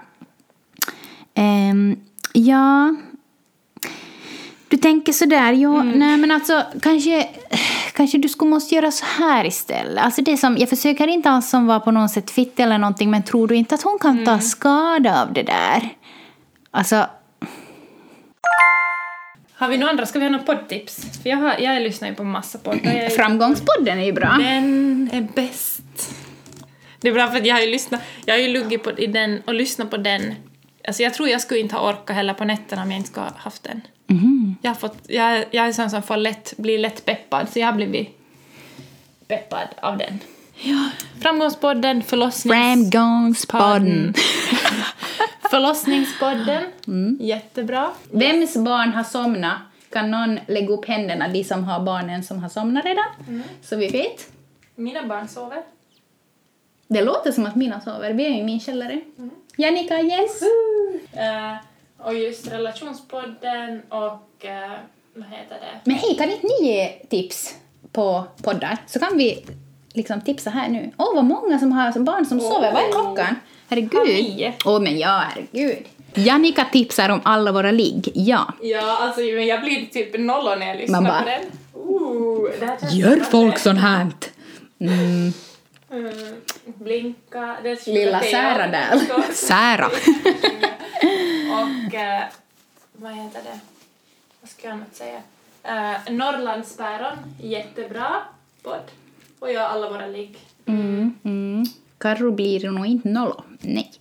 ehm, 1.35 1.97
ja 2.33 2.95
du 4.69 4.77
tänker 4.77 5.13
sådär, 5.13 5.53
ja, 5.53 5.81
mm. 5.81 5.99
nej 5.99 6.17
men 6.17 6.31
alltså 6.31 6.63
kanske, 6.83 7.29
kanske 7.97 8.19
du 8.19 8.29
skulle 8.29 8.51
måste 8.51 8.75
göra 8.75 8.91
så 8.91 9.05
här 9.07 9.45
istället. 9.47 10.05
Alltså 10.05 10.23
det 10.23 10.37
som, 10.37 10.57
jag 10.59 10.69
försöker 10.69 11.07
inte 11.09 11.31
alls 11.31 11.49
som 11.51 11.67
var 11.67 11.81
på 11.81 11.91
något 11.91 12.11
sätt 12.11 12.31
fitt 12.31 12.61
eller 12.61 12.79
någonting, 12.79 13.11
men 13.11 13.23
tror 13.23 13.49
du 13.49 13.55
inte 13.55 13.75
att 13.75 13.83
hon 13.83 13.99
kan 14.01 14.25
ta 14.25 14.39
skada 14.39 15.23
av 15.23 15.33
det 15.33 15.43
där? 15.43 15.89
Alltså, 16.71 17.07
Har 19.55 19.69
vi 19.69 19.79
några 19.79 19.91
andra? 19.91 20.07
Ska 20.07 20.19
vi 20.19 20.25
ha 20.25 20.31
några 20.33 20.45
poddtips? 20.45 21.23
För 21.23 21.31
jag, 21.31 21.37
har, 21.37 21.55
jag 21.59 21.83
lyssnar 21.83 22.09
ju 22.09 22.15
på 22.15 22.25
massa 22.25 22.59
poddar. 22.59 22.91
Är- 22.91 23.09
framgångspodden 23.09 23.99
är 23.99 24.05
ju 24.05 24.13
bra. 24.13 24.37
Den 24.39 25.11
är 25.13 25.29
bäst. 25.35 25.83
Det 27.01 27.09
är 27.09 27.13
bra 27.13 27.27
för 27.31 27.37
att 27.39 27.47
jag 27.47 27.55
har 27.55 27.63
ju 27.63 27.71
lyssnat, 27.71 28.01
jag 28.25 28.35
har 28.35 28.39
ju 28.41 28.49
luggit 28.49 28.83
på, 28.83 28.91
i 28.99 29.07
den 29.07 29.43
och 29.47 29.55
lyssnat 29.55 29.91
på 29.91 29.97
den. 29.97 30.35
Alltså 30.89 31.03
jag 31.03 31.15
tror 31.15 31.29
jag 31.29 31.41
skulle 31.41 31.61
inte 31.61 31.75
ha 31.75 31.91
orkat 31.93 32.17
heller 32.17 32.35
på 32.35 32.45
nätterna 32.45 32.83
om 32.83 32.91
jag 32.91 32.99
inte 32.99 33.09
skulle 33.11 33.27
ha 33.27 33.33
haft 33.37 33.63
den. 33.63 33.81
Jag, 34.63 34.71
har 34.71 34.75
fått, 34.75 34.99
jag, 35.09 35.45
jag 35.51 35.67
är 35.67 35.73
sån 35.73 35.91
som 35.91 36.03
får 36.03 36.17
lätt, 36.17 36.55
blir 36.57 36.79
lätt 36.79 37.05
peppad, 37.05 37.49
så 37.49 37.59
jag 37.59 37.67
har 37.67 37.73
blivit 37.73 38.19
peppad 39.29 39.69
av 39.81 39.99
den. 39.99 40.19
Ja. 40.63 40.91
Framgångspodden, 41.23 42.03
förlossnings... 42.03 42.93
Framgångspodden. 42.93 44.15
Förlossningspodden. 45.51 46.63
Jättebra. 47.21 47.91
Vems 48.11 48.57
barn 48.57 48.93
har 48.93 49.05
somnat? 49.05 49.59
Kan 49.91 50.11
någon 50.11 50.39
lägga 50.49 50.69
upp 50.69 50.85
händerna, 50.89 51.29
de 51.29 51.45
som 51.45 51.65
har 51.65 51.81
barnen 51.81 52.23
som 52.25 52.39
har 52.39 52.49
somnat 52.49 52.85
redan? 52.85 53.05
Så 53.63 53.77
vi 53.77 53.89
vet. 53.89 54.33
Mina 54.75 55.07
barn 55.07 55.29
sover. 55.29 55.63
Det 56.89 57.03
låter 57.03 57.33
som 57.33 57.47
att 57.47 57.57
mina 57.57 57.81
sover. 57.81 58.13
Vi 58.13 58.27
är 58.27 58.31
i 58.31 58.45
min 58.45 58.61
källare. 58.61 59.01
Jannica, 59.57 60.01
yes! 60.01 60.43
Eh, 61.13 61.57
och 61.99 62.15
just 62.15 62.53
relationspodden 62.53 63.83
och... 63.89 64.45
eh, 64.45 64.71
vad 65.15 65.29
heter 65.29 65.57
det? 65.61 65.81
Men 65.85 65.97
hej, 65.97 66.17
kan 66.17 66.31
inte 66.31 66.47
ni 66.47 66.69
ge 66.69 66.89
tips 66.89 67.55
på 67.93 68.25
poddar? 68.43 68.77
Så 68.87 68.99
kan 68.99 69.19
vi 69.19 69.45
liksom 69.93 70.21
tipsa 70.21 70.51
här 70.51 70.69
nu. 70.69 70.91
Åh, 70.97 71.15
vad 71.15 71.25
många 71.25 71.59
som 71.59 71.73
har 71.73 71.99
barn 71.99 72.27
som 72.27 72.41
sover. 72.41 72.73
Vad 72.73 72.83
är 72.83 72.93
klockan? 72.93 73.37
Herregud. 73.69 74.53
Åh, 74.65 74.81
men 74.81 74.99
ja, 74.99 75.25
herregud. 75.29 75.79
Jannica 76.15 76.65
tipsar 76.73 77.09
om 77.09 77.21
alla 77.25 77.53
våra 77.53 77.71
ligg. 77.71 78.13
Ja. 78.15 78.53
Ja, 78.63 78.99
alltså 79.01 79.21
jag 79.21 79.61
blir 79.61 79.87
typ 79.87 80.21
nolla 80.21 80.57
när 80.57 80.67
jag 80.67 80.77
lyssnar 80.77 81.01
Man 81.01 81.11
bara, 81.11 81.23
på 81.23 81.29
den. 81.29 81.43
Ooh, 81.75 82.51
det 82.61 82.67
här 82.67 82.79
känns 82.81 82.95
Gör 82.95 83.17
folk 83.17 83.59
sånt 83.59 83.81
här? 83.81 84.07
Mm. 84.81 85.33
Mm, 85.91 86.13
blinka. 86.65 87.57
Det 87.63 87.71
är 87.71 87.93
Lilla. 87.93 88.21
Sära 88.21 88.67
där. 88.67 88.99
Sära. 89.33 89.87
Och 91.53 91.95
eh, 91.95 92.25
vad 92.93 93.13
heter 93.13 93.43
det? 93.43 93.59
Vad 94.41 94.51
ska 94.51 94.67
jag 94.67 94.75
annat 94.75 94.97
säga? 94.97 95.21
Uh, 95.65 96.13
Norrlandspäron, 96.15 97.19
jättebra 97.43 98.23
podd. 98.63 98.91
Och 99.39 99.53
jag 99.53 99.63
alla 99.63 99.91
våra 99.91 100.07
ligg. 100.07 100.39
Mm, 100.67 101.15
mm. 101.25 101.65
Karro 101.99 102.33
blir 102.33 102.71
nog 102.71 102.87
inte 102.87 103.09
nollo. 103.09 103.45
Nej. 103.61 103.93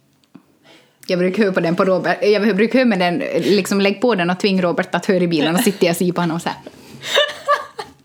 Jag 1.07 1.19
brukar 1.19 1.43
höra 1.43 1.53
på 1.53 1.59
den 1.59 1.75
på 1.75 1.85
Robert. 1.85 2.17
Jag 2.21 2.55
brukar 2.55 2.79
höra 2.79 2.87
med 2.87 2.99
den, 2.99 3.17
liksom 3.41 3.81
lägg 3.81 4.01
på 4.01 4.15
den 4.15 4.29
och 4.29 4.39
tving 4.39 4.61
Robert 4.61 4.95
att 4.95 5.05
höra 5.05 5.23
i 5.23 5.27
bilen 5.27 5.55
och 5.55 5.61
sitta 5.61 5.89
och 5.89 5.95
se 5.95 6.13
på 6.13 6.21
honom 6.21 6.39
så 6.39 6.49
här. 6.49 6.57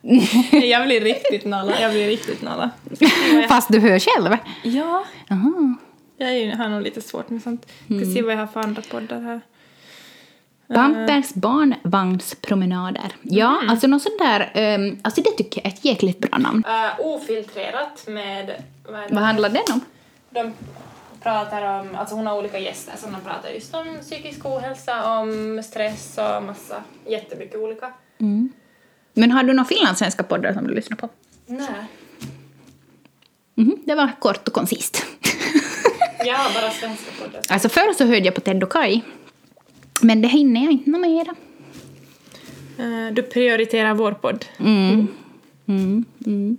jag 0.53 0.87
blir 0.87 1.01
riktigt 1.01 1.45
nolla. 1.45 1.81
Jag 1.81 1.91
blir 1.93 2.07
riktigt 2.07 2.43
nolla. 2.43 2.71
Fast 3.49 3.73
du 3.73 3.81
hör 3.81 3.99
själv. 3.99 4.37
Ja, 4.63 5.05
Aha. 5.31 5.75
jag 6.17 6.57
har 6.57 6.69
nog 6.69 6.83
lite 6.83 7.01
svårt 7.01 7.31
med 7.31 7.43
sånt. 7.43 7.67
Ska 7.85 8.13
se 8.15 8.23
vad 8.23 8.33
jag 8.33 8.39
har 8.39 8.47
för 8.47 8.61
andra 8.61 8.83
poddar 8.91 9.21
här. 9.21 9.41
Pampers 10.75 11.35
barnvagnspromenader. 11.35 13.13
Ja, 13.23 13.63
alltså 13.69 13.87
något 13.87 14.03
sånt 14.03 14.19
där, 14.19 14.75
um, 14.79 14.99
alltså 15.03 15.21
det 15.23 15.31
tycker 15.31 15.61
jag 15.61 15.73
är 15.73 15.77
ett 15.77 15.85
jäkligt 15.85 16.19
bra 16.19 16.39
namn. 16.39 16.65
Uh, 16.67 17.07
ofiltrerat 17.07 18.05
med... 18.09 18.63
Vad? 18.89 19.11
Vad 19.11 19.23
handlar 19.23 19.49
den 19.49 19.63
om? 19.73 19.81
De 20.31 20.53
pratar 21.23 21.81
om, 21.81 21.89
alltså 21.95 22.15
hon 22.15 22.27
har 22.27 22.39
olika 22.39 22.59
gäster 22.59 22.97
som 22.97 23.13
de 23.13 23.21
pratar 23.21 23.51
just 23.51 23.75
om 23.75 23.99
psykisk 24.01 24.47
ohälsa, 24.47 25.19
om 25.19 25.63
stress 25.65 26.19
och 26.19 26.43
massa, 26.43 26.83
jättemycket 27.07 27.57
olika. 27.57 27.93
Men 29.15 29.31
har 29.31 29.43
du 29.43 29.53
några 29.53 29.69
finlandssvenska 29.69 30.23
poddar 30.23 30.53
som 30.53 30.67
du 30.67 30.75
lyssnar 30.75 30.97
på? 30.97 31.09
Nej. 31.47 31.69
Mhm, 33.55 33.77
det 33.85 33.95
var 33.95 34.11
kort 34.19 34.49
och 34.49 34.55
koncist. 34.55 35.05
Jag 36.25 36.37
har 36.37 36.61
bara 36.61 36.71
svenska 36.71 37.11
poddar. 37.23 37.41
alltså 37.49 37.69
förr 37.69 37.93
så 37.99 38.05
hörde 38.05 38.25
jag 38.25 38.35
på 38.35 38.41
Ted 38.41 38.63
och 38.63 38.73
Kai. 38.73 39.01
Men 40.01 40.23
det 40.23 40.29
hinner 40.29 40.65
jag 40.65 40.73
inte 40.73 40.91
mera. 40.91 41.35
Uh, 42.81 43.13
du 43.13 43.23
prioriterar 43.23 43.95
vår 43.95 44.13
podd. 44.13 44.45
Mm. 44.59 45.07
Mm, 45.67 46.05
mm. 46.27 46.59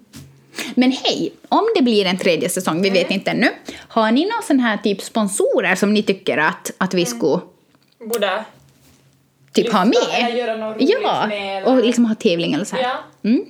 Men 0.75 0.91
hej, 0.91 1.33
om 1.49 1.65
det 1.75 1.81
blir 1.81 2.05
en 2.05 2.17
tredje 2.17 2.49
säsong, 2.49 2.81
vi 2.81 2.89
vet 2.89 3.11
inte 3.11 3.31
ännu. 3.31 3.49
Har 3.87 4.11
ni 4.11 4.21
någon 4.21 4.43
sån 4.47 4.59
här 4.59 4.77
typ 4.77 5.01
sponsorer 5.01 5.75
som 5.75 5.93
ni 5.93 6.03
tycker 6.03 6.37
att, 6.37 6.71
att 6.77 6.93
vi 6.93 7.05
skulle 7.05 7.39
Borde 7.99 8.45
typ 9.53 9.71
ha 9.73 9.83
lyfta 9.83 10.07
med? 10.07 10.27
eller 10.27 10.37
göra 10.37 10.55
något 10.57 10.75
roligt 10.77 10.89
Ja, 11.03 11.27
med. 11.27 11.63
och 11.63 11.83
liksom 11.83 12.05
ha 12.05 12.15
tävling 12.15 12.53
eller 12.53 12.65
så 12.65 12.75
här. 12.75 12.83
ja. 12.83 13.29
Mm. 13.29 13.45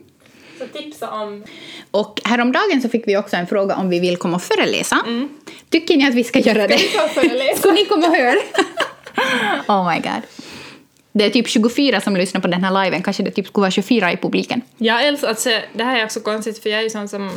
Så 0.60 0.68
tipsa 0.68 1.10
om... 1.12 1.44
Och 1.92 2.22
häromdagen 2.24 2.82
så 2.82 2.90
fick 2.90 3.08
vi 3.08 3.18
också 3.18 3.36
en 3.36 3.48
fråga 3.48 3.76
om 3.76 3.90
vi 3.90 4.00
vill 4.00 4.18
komma 4.18 4.36
och 4.36 4.42
föreläsa. 4.42 4.98
Tycker 5.70 5.98
ni 5.98 6.08
att 6.08 6.14
vi 6.14 6.24
ska 6.24 6.40
göra 6.40 6.68
det? 6.68 6.76
och 6.76 7.10
föreläsa? 7.12 7.58
Ska 7.60 7.72
ni 7.72 7.86
komma 7.86 8.08
och 8.08 8.16
höra? 8.16 8.36
oh 9.68 9.90
my 9.90 10.00
god. 10.00 10.22
Det 11.12 11.26
är 11.26 11.30
typ 11.30 11.48
24 11.48 12.02
som 12.02 12.16
lyssnar 12.18 12.42
på 12.42 12.48
den 12.48 12.64
här 12.64 12.84
liven, 12.84 13.04
kanske 13.04 13.24
det 13.24 13.32
typ 13.32 13.48
skulle 13.48 13.62
vara 13.62 13.72
24 13.72 14.12
i 14.12 14.18
publiken. 14.18 14.62
Älskar, 15.04 15.28
alltså, 15.28 15.50
det 15.74 15.84
här 15.84 16.00
är 16.00 16.06
också 16.06 16.20
konstigt 16.20 16.64
för 16.64 16.70
jag 16.70 16.80
är 16.80 16.84
ju 16.84 16.90
sån 16.90 17.08
som, 17.10 17.32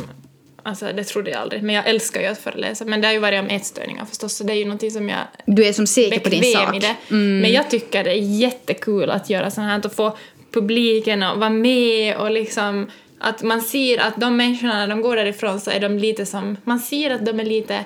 alltså 0.65 0.93
det 0.93 1.03
trodde 1.03 1.31
jag 1.31 1.39
aldrig, 1.41 1.63
men 1.63 1.75
jag 1.75 1.87
älskar 1.87 2.21
ju 2.21 2.27
att 2.27 2.37
föreläsa. 2.37 2.85
Men 2.85 3.01
det 3.01 3.07
har 3.07 3.13
ju 3.13 3.19
varit 3.19 3.39
om 3.39 3.47
ätstörningar 3.47 4.05
förstås, 4.05 4.35
så 4.37 4.43
det 4.43 4.53
är 4.53 4.57
ju 4.57 4.65
någonting 4.65 4.91
som 4.91 5.09
jag 5.09 5.19
Du 5.45 5.65
är 5.65 5.73
som 5.73 5.87
säker 5.87 6.19
på 6.19 6.29
din 6.29 6.43
sak. 6.43 6.75
i 6.75 6.79
det. 6.79 6.95
Men 7.15 7.51
jag 7.51 7.69
tycker 7.69 8.03
det 8.03 8.11
är 8.11 8.39
jättekul 8.39 9.09
att 9.09 9.29
göra 9.29 9.51
sånt 9.51 9.67
här, 9.67 9.81
att 9.85 9.95
få 9.95 10.17
publiken 10.51 11.23
att 11.23 11.37
vara 11.37 11.49
med 11.49 12.15
och 12.15 12.31
liksom 12.31 12.91
att 13.19 13.43
man 13.43 13.61
ser 13.61 13.97
att 14.01 14.15
de 14.17 14.37
människorna 14.37 14.73
när 14.73 14.87
de 14.87 15.01
går 15.01 15.15
därifrån 15.15 15.59
så 15.59 15.71
är 15.71 15.79
de 15.79 15.97
lite 15.99 16.25
som, 16.25 16.57
man 16.63 16.79
ser 16.79 17.09
att 17.09 17.25
de 17.25 17.39
är 17.39 17.43
lite 17.45 17.79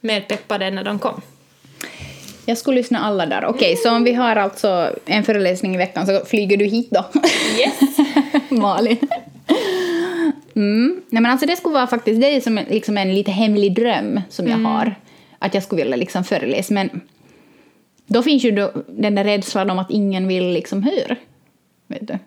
mer 0.00 0.20
peppade 0.20 0.66
än 0.66 0.74
när 0.74 0.84
de 0.84 0.98
kom. 0.98 1.20
Jag 2.44 2.58
skulle 2.58 2.76
lyssna 2.76 2.98
alla 2.98 3.26
där. 3.26 3.44
Okej, 3.44 3.76
så 3.76 3.90
om 3.90 4.04
vi 4.04 4.12
har 4.12 4.36
alltså 4.36 4.90
en 5.06 5.24
föreläsning 5.24 5.74
i 5.74 5.78
veckan 5.78 6.06
så 6.06 6.24
flyger 6.26 6.56
du 6.56 6.64
hit 6.64 6.90
då? 6.90 7.04
Yes! 7.58 7.78
Malin. 8.48 8.98
Mm. 10.56 11.00
Nej 11.08 11.22
men 11.22 11.32
alltså 11.32 11.46
det 11.46 11.56
skulle 11.56 11.74
vara 11.74 11.86
faktiskt, 11.86 12.20
det 12.20 12.36
är 12.36 12.40
som 12.40 12.58
en, 12.58 12.64
liksom 12.64 12.98
en 12.98 13.14
lite 13.14 13.30
hemlig 13.30 13.74
dröm 13.74 14.20
som 14.28 14.48
jag 14.48 14.58
har. 14.58 14.94
Att 15.38 15.54
jag 15.54 15.62
skulle 15.62 15.82
vilja 15.82 15.96
liksom 15.96 16.24
föreläsa 16.24 16.74
men 16.74 17.00
då 18.06 18.22
finns 18.22 18.44
ju 18.44 18.50
då 18.50 18.72
den 18.88 19.14
där 19.14 19.24
rädslan 19.24 19.70
om 19.70 19.78
att 19.78 19.90
ingen 19.90 20.28
vill 20.28 20.52
liksom 20.52 20.82
höra. 20.82 21.16
Vet 21.88 22.08
du? 22.08 22.18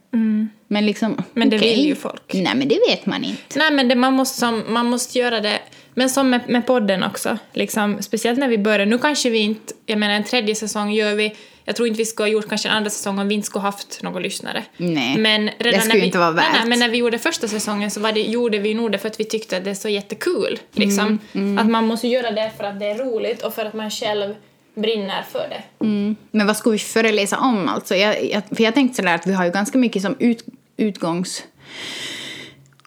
Men 0.72 0.86
liksom, 0.86 1.24
Men 1.34 1.50
det 1.50 1.58
okej. 1.58 1.76
vill 1.76 1.86
ju 1.86 1.96
folk. 1.96 2.34
Nej 2.34 2.56
men 2.56 2.68
det 2.68 2.80
vet 2.90 3.06
man 3.06 3.24
inte. 3.24 3.60
Nej 3.60 3.72
men 3.72 3.88
det, 3.88 3.96
man, 3.96 4.14
måste, 4.14 4.40
som, 4.40 4.64
man 4.68 4.86
måste 4.86 5.20
göra 5.20 5.40
det, 5.40 5.60
men 5.94 6.10
som 6.10 6.30
med, 6.30 6.42
med 6.48 6.68
podden 6.68 7.04
också, 7.04 7.38
liksom, 7.54 7.98
speciellt 8.02 8.40
när 8.40 8.48
vi 8.48 8.58
börjar. 8.58 8.86
Nu 8.86 8.98
kanske 8.98 9.30
vi 9.30 9.40
inte, 9.40 9.74
jag 9.86 10.00
menar 10.00 10.14
en 10.14 10.24
tredje 10.24 10.56
säsong 10.56 10.92
gör 10.92 11.16
vi, 11.16 11.36
jag 11.70 11.76
tror 11.76 11.88
inte 11.88 11.97
vi 11.97 12.05
skulle 12.05 12.24
ha 12.26 12.32
gjort 12.32 12.49
kanske 12.49 12.70
en 12.70 12.76
andra 12.76 12.89
säsong 12.89 13.20
om 13.20 13.28
vi 13.28 13.36
inte 13.36 13.45
skulle 13.45 13.61
haft 13.61 14.03
några 14.03 14.20
lyssnare. 14.20 14.63
Nej, 14.78 15.17
men 15.17 15.45
det 15.45 15.53
redan 15.59 15.80
skulle 15.82 15.93
när 15.93 15.99
vi, 15.99 16.05
inte 16.05 16.17
vara 16.17 16.32
värt. 16.32 16.45
nej, 16.53 16.70
men 16.70 16.80
när 16.80 16.89
vi 16.89 16.97
gjorde 16.97 17.20
första 17.20 17.47
säsongen 17.47 17.91
så 17.91 17.99
det, 17.99 18.22
gjorde 18.22 18.59
vi 18.59 18.74
nog 18.74 18.91
det 18.91 18.97
för 18.97 19.07
att 19.07 19.20
vi 19.20 19.24
tyckte 19.24 19.57
att 19.57 19.63
det 19.63 19.70
är 19.70 19.76
så 19.76 19.89
jättekul. 19.89 20.59
Liksom. 20.72 21.20
Mm, 21.34 21.57
Att 21.57 21.70
man 21.70 21.88
måste 21.88 22.07
göra 22.07 22.32
det 22.32 22.51
för 22.57 22.63
att 22.63 22.80
det 22.80 22.86
är 22.86 22.97
roligt 22.97 23.41
och 23.41 23.53
för 23.53 23.65
att 23.65 23.74
man 23.74 23.91
själv 23.91 24.36
brinner 24.76 25.26
för 25.32 25.47
det. 25.49 25.86
Mm. 25.86 26.15
Men 26.32 26.47
vad 26.47 26.57
ska 26.57 26.70
vi 26.70 26.80
föreläsa 26.80 27.38
om 27.38 27.70
alltså? 27.70 27.95
Jag, 27.95 28.26
jag, 28.26 28.43
för 28.57 28.63
jag 28.63 28.74
tänkte 28.74 28.95
sådär 28.95 29.15
att 29.15 29.28
vi 29.28 29.34
har 29.34 29.45
ju 29.45 29.51
ganska 29.51 29.78
mycket 29.78 30.01
som 30.01 30.15
ut, 30.20 30.45
utgångs... 30.78 31.43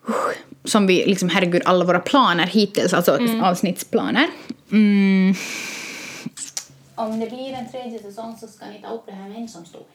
Usch, 0.09 0.37
som 0.65 0.87
vi 0.87 1.07
liksom, 1.07 1.29
herregud, 1.29 1.63
alla 1.65 1.85
våra 1.85 2.01
planer 2.01 2.47
hittills, 2.47 2.95
alltså 2.95 3.19
avsnittsplaner. 3.43 4.27
Mm. 7.03 7.13
Om 7.13 7.21
det 7.21 7.27
blir 7.27 7.53
en 7.53 7.69
tredje 7.69 7.99
säsong 7.99 8.37
så 8.41 8.47
ska 8.47 8.67
ni 8.67 8.83
ta 8.83 8.89
upp 8.89 9.07
det 9.07 9.13
här 9.13 9.29
med 9.29 9.39
ensamstående. 9.39 9.89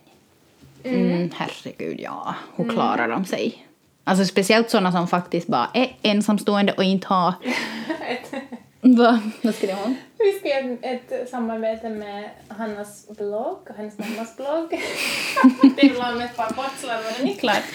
Mm, 0.83 1.31
herregud, 1.35 1.99
ja. 1.99 2.35
Hur 2.55 2.69
klarar 2.69 3.07
de 3.07 3.25
sig? 3.25 3.67
Alltså 4.03 4.25
speciellt 4.25 4.69
sådana 4.69 4.91
som 4.91 5.07
faktiskt 5.07 5.47
bara 5.47 5.69
är 5.73 5.95
ensamstående 6.01 6.73
och 6.73 6.83
inte 6.83 7.07
har... 7.07 7.33
Va? 8.81 9.19
Vad 9.41 9.55
ska 9.55 9.73
ha? 9.73 9.93
Vi 10.17 10.31
ska 10.39 10.49
göra 10.49 10.77
ett 10.81 11.29
samarbete 11.29 11.89
med 11.89 12.29
Hannas 12.47 13.07
blogg 13.17 13.57
och 13.69 13.75
hennes 13.77 13.97
mammas 13.97 14.37
blogg. 14.37 14.69
det 15.75 16.01
ha 16.01 16.11
med 16.11 16.25
ett 16.25 16.37
par 16.37 16.47
portslar, 16.47 16.95
var 16.95 17.17
det 17.17 17.23
ni 17.23 17.33
klart? 17.33 17.63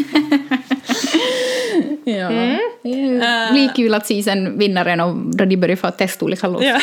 Ja. 2.05 2.29
Det 2.83 3.53
blir 3.53 3.75
kul 3.77 3.95
att 3.95 4.07
se 4.07 4.23
sen 4.23 4.59
vinnaren 4.59 5.01
och 5.01 5.17
då 5.17 5.45
de 5.45 5.57
börjar 5.57 5.77
få 5.77 5.91
testa 5.91 6.25
olika 6.25 6.49
låtar. 6.49 6.67
Ja. 6.67 6.81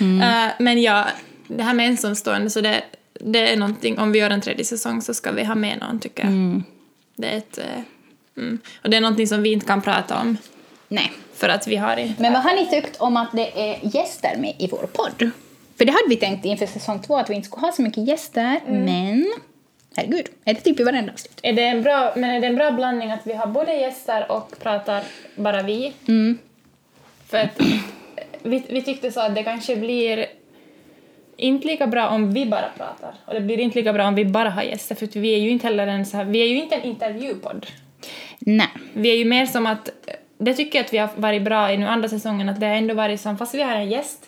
Eh, 0.00 0.52
men 0.58 0.82
ja, 0.82 1.06
det 1.48 1.62
här 1.62 1.74
med 1.74 1.88
ensamstående, 1.88 2.50
så 2.50 2.60
det, 2.60 2.82
det 3.20 3.52
är 3.52 3.56
någonting, 3.56 3.98
om 3.98 4.12
vi 4.12 4.18
gör 4.18 4.30
en 4.30 4.40
tredje 4.40 4.64
säsong 4.64 5.02
så 5.02 5.14
ska 5.14 5.32
vi 5.32 5.44
ha 5.44 5.54
med 5.54 5.78
någon 5.80 6.00
tycker 6.00 6.24
jag. 6.24 6.62
Det 7.16 7.26
är 7.26 7.36
ett, 7.36 7.58
eh, 7.58 7.82
Mm. 8.36 8.58
Och 8.82 8.90
det 8.90 8.96
är 8.96 9.00
någonting 9.00 9.26
som 9.26 9.42
vi 9.42 9.52
inte 9.52 9.66
kan 9.66 9.82
prata 9.82 10.20
om 10.20 10.36
Nej. 10.88 11.12
för 11.34 11.48
att 11.48 11.66
vi 11.66 11.76
har 11.76 11.96
i... 11.96 12.14
Men 12.18 12.32
vad 12.32 12.42
har 12.42 12.56
ni 12.56 12.66
tyckt 12.66 12.96
om 12.96 13.16
att 13.16 13.32
det 13.32 13.70
är 13.70 13.78
gäster 13.82 14.36
med 14.36 14.54
i 14.58 14.68
vår 14.68 14.88
podd? 14.92 15.30
För 15.78 15.84
det 15.84 15.92
hade 15.92 16.08
vi 16.08 16.16
tänkt 16.16 16.44
inför 16.44 16.66
säsong 16.66 17.02
två 17.02 17.16
att 17.16 17.30
vi 17.30 17.34
inte 17.34 17.48
skulle 17.48 17.66
ha 17.66 17.72
så 17.72 17.82
mycket 17.82 18.08
gäster, 18.08 18.60
men 18.66 19.32
herregud, 19.96 20.26
är 20.44 20.54
det 20.54 20.60
typ 20.60 20.80
i 20.80 20.82
varenda 20.82 21.12
avsnitt? 21.12 21.40
Är 21.42 21.52
det 21.52 21.62
en 21.62 21.82
bra, 21.82 22.12
men 22.16 22.30
är 22.30 22.40
det 22.40 22.46
en 22.46 22.56
bra 22.56 22.70
blandning 22.70 23.10
att 23.10 23.26
vi 23.26 23.32
har 23.32 23.46
både 23.46 23.74
gäster 23.74 24.32
och 24.32 24.58
pratar 24.62 25.02
bara 25.36 25.62
vi? 25.62 25.92
Mm. 26.08 26.38
För 27.28 27.38
att 27.38 27.60
vi, 28.46 28.62
vi 28.68 28.82
tyckte 28.82 29.12
så 29.12 29.20
att 29.20 29.34
det 29.34 29.42
kanske 29.42 29.76
blir 29.76 30.26
inte 31.36 31.66
lika 31.66 31.86
bra 31.86 32.08
om 32.08 32.32
vi 32.32 32.46
bara 32.46 32.68
pratar. 32.76 33.14
Och 33.24 33.34
det 33.34 33.40
blir 33.40 33.60
inte 33.60 33.78
lika 33.78 33.92
bra 33.92 34.08
om 34.08 34.14
vi 34.14 34.24
bara 34.24 34.50
har 34.50 34.62
gäster, 34.62 34.94
för 34.94 35.06
vi 35.20 35.34
är 35.34 35.38
ju 35.38 35.50
inte 35.50 35.66
heller 35.66 35.86
en 35.86 36.06
så 36.06 36.16
här, 36.16 36.24
vi 36.24 36.42
är 36.42 36.46
ju 36.46 36.56
inte 36.56 36.74
en 36.74 36.82
intervjupodd. 36.82 37.66
Nej. 38.38 38.68
Vi 38.92 39.10
är 39.10 39.16
ju 39.16 39.24
mer 39.24 39.46
som 39.46 39.66
att, 39.66 39.90
det 40.38 40.54
tycker 40.54 40.78
jag 40.78 40.84
att 40.84 40.92
vi 40.92 40.98
har 40.98 41.10
varit 41.16 41.42
bra 41.42 41.72
i 41.72 41.76
nu 41.76 41.86
andra 41.86 42.08
säsongen, 42.08 42.48
att 42.48 42.60
det 42.60 42.66
har 42.66 42.74
ändå 42.74 42.94
varit 42.94 43.20
som, 43.20 43.38
fast 43.38 43.54
vi 43.54 43.62
har 43.62 43.74
en 43.74 43.90
gäst, 43.90 44.26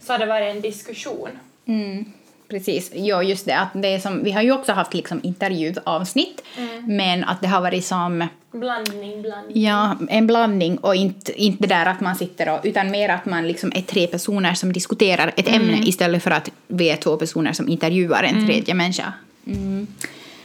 så 0.00 0.12
har 0.12 0.18
det 0.18 0.26
varit 0.26 0.54
en 0.54 0.60
diskussion. 0.60 1.30
Mm. 1.66 2.12
Precis, 2.48 2.90
ja 2.94 3.22
just 3.22 3.46
det. 3.46 3.58
Att 3.58 3.68
det 3.74 3.88
är 3.88 3.98
som, 3.98 4.24
vi 4.24 4.32
har 4.32 4.42
ju 4.42 4.52
också 4.52 4.72
haft 4.72 4.94
liksom 4.94 5.20
intervjuavsnitt, 5.22 6.42
men 6.86 7.24
att 7.24 7.40
det 7.40 7.48
har 7.48 7.60
varit 7.60 7.84
som 7.84 8.28
Blandning, 8.52 9.22
blandning. 9.22 9.62
Ja, 9.62 9.96
en 10.08 10.26
blandning 10.26 10.78
och 10.78 10.94
inte, 10.94 11.42
inte 11.42 11.66
där 11.66 11.86
att 11.86 12.00
man 12.00 12.16
sitter 12.16 12.54
och, 12.54 12.60
utan 12.64 12.90
mer 12.90 13.08
att 13.08 13.26
man 13.26 13.48
liksom 13.48 13.72
är 13.74 13.82
tre 13.82 14.06
personer 14.06 14.54
som 14.54 14.72
diskuterar 14.72 15.32
ett 15.36 15.48
ämne 15.48 15.78
istället 15.84 16.22
för 16.22 16.30
att 16.30 16.50
vi 16.66 16.90
är 16.90 16.96
två 16.96 17.16
personer 17.16 17.52
som 17.52 17.68
intervjuar 17.68 18.22
en 18.22 18.46
tredje 18.46 18.74
människa. 18.74 19.12
Mm. 19.46 19.86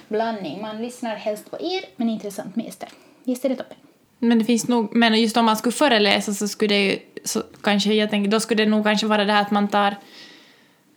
Blandning, 0.07 0.61
man 0.61 0.81
lyssnar 0.81 1.15
helst 1.15 1.51
på 1.51 1.57
er 1.57 1.81
men 1.95 2.09
intressant 2.09 2.55
med 2.55 2.65
gäster. 2.65 2.89
Gäster 3.23 3.49
är 3.49 3.55
toppen. 3.55 3.77
Men 4.19 4.39
det 4.39 4.45
finns 4.45 4.67
nog, 4.67 4.95
men 4.95 5.21
just 5.21 5.37
om 5.37 5.45
man 5.45 5.57
skulle 5.57 5.73
föreläsa 5.73 6.33
så 6.33 6.47
skulle 6.47 6.75
det 6.75 6.85
ju, 6.85 6.97
så 7.23 7.43
kanske 7.61 7.93
jag 7.93 8.09
tänker, 8.09 8.31
då 8.31 8.39
skulle 8.39 8.63
det 8.63 8.69
nog 8.69 8.83
kanske 8.83 9.07
vara 9.07 9.25
det 9.25 9.33
här 9.33 9.41
att 9.41 9.51
man 9.51 9.67
tar 9.67 9.95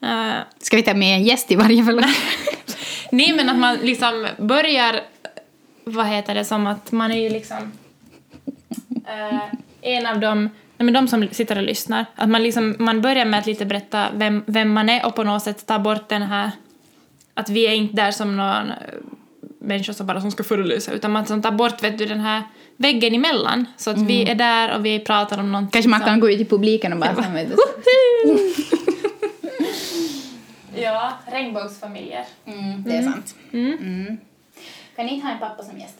eh, 0.02 0.34
Ska 0.58 0.76
vi 0.76 0.82
ta 0.82 0.94
med 0.94 1.16
en 1.16 1.22
gäst 1.24 1.50
i 1.50 1.56
varje 1.56 1.84
fall? 1.84 2.02
Nej, 3.12 3.32
men 3.36 3.48
att 3.48 3.58
man 3.58 3.76
liksom 3.76 4.26
börjar... 4.38 5.00
Vad 5.84 6.06
heter 6.06 6.34
det? 6.34 6.44
Som 6.44 6.66
att 6.66 6.92
man 6.92 7.10
är 7.12 7.18
ju 7.20 7.28
liksom... 7.28 7.72
eh, 9.06 9.40
en 9.82 10.06
av 10.06 10.20
dem... 10.20 10.50
Nej, 10.76 10.84
men 10.84 10.94
de 10.94 11.08
som 11.08 11.28
sitter 11.32 11.56
och 11.56 11.62
lyssnar. 11.62 12.06
Att 12.14 12.28
man, 12.28 12.42
liksom, 12.42 12.76
man 12.78 13.00
börjar 13.00 13.24
med 13.24 13.40
att 13.40 13.46
lite 13.46 13.64
berätta 13.66 14.06
vem, 14.14 14.42
vem 14.46 14.72
man 14.72 14.88
är 14.88 15.06
och 15.06 15.14
på 15.14 15.22
något 15.24 15.42
sätt 15.42 15.66
ta 15.66 15.78
bort 15.78 16.08
den 16.08 16.22
här... 16.22 16.50
Att 17.34 17.48
vi 17.48 17.66
är 17.66 17.72
inte 17.74 17.96
där 17.96 18.10
som 18.10 18.36
någon 18.36 18.70
eh, 18.70 18.76
människa 19.60 19.92
som 19.92 20.06
bara 20.06 20.20
som 20.20 20.30
ska 20.30 20.44
föreläsa 20.44 20.92
utan 20.92 21.12
man 21.12 21.26
som 21.26 21.42
tar 21.42 21.50
bort 21.52 21.82
vet 21.84 21.98
du, 21.98 22.06
den 22.06 22.20
här 22.20 22.42
väggen 22.76 23.14
emellan. 23.14 23.66
Så 23.76 23.90
att 23.90 23.98
vi 23.98 24.30
är 24.30 24.34
där 24.34 24.76
och 24.76 24.84
vi 24.86 24.98
pratar 25.00 25.38
om 25.38 25.52
någonting 25.52 25.70
Kanske 25.72 25.88
man 25.88 26.00
som- 26.00 26.06
kan 26.08 26.20
gå 26.20 26.30
ut 26.30 26.40
i 26.40 26.44
publiken 26.44 26.92
och 26.92 26.98
bara... 26.98 27.14
som, 27.14 27.34
vet 27.34 27.48
du, 27.48 27.56
Ja, 30.76 31.12
regnbågsfamiljer. 31.32 32.24
Mm, 32.46 32.82
det 32.82 32.96
är 32.96 33.02
sant. 33.02 33.34
Mm. 33.52 34.16
Kan 34.96 35.06
ni 35.06 35.14
inte 35.14 35.26
ha 35.26 35.32
en 35.32 35.38
pappa 35.40 35.62
som 35.62 35.78
gäst? 35.78 35.94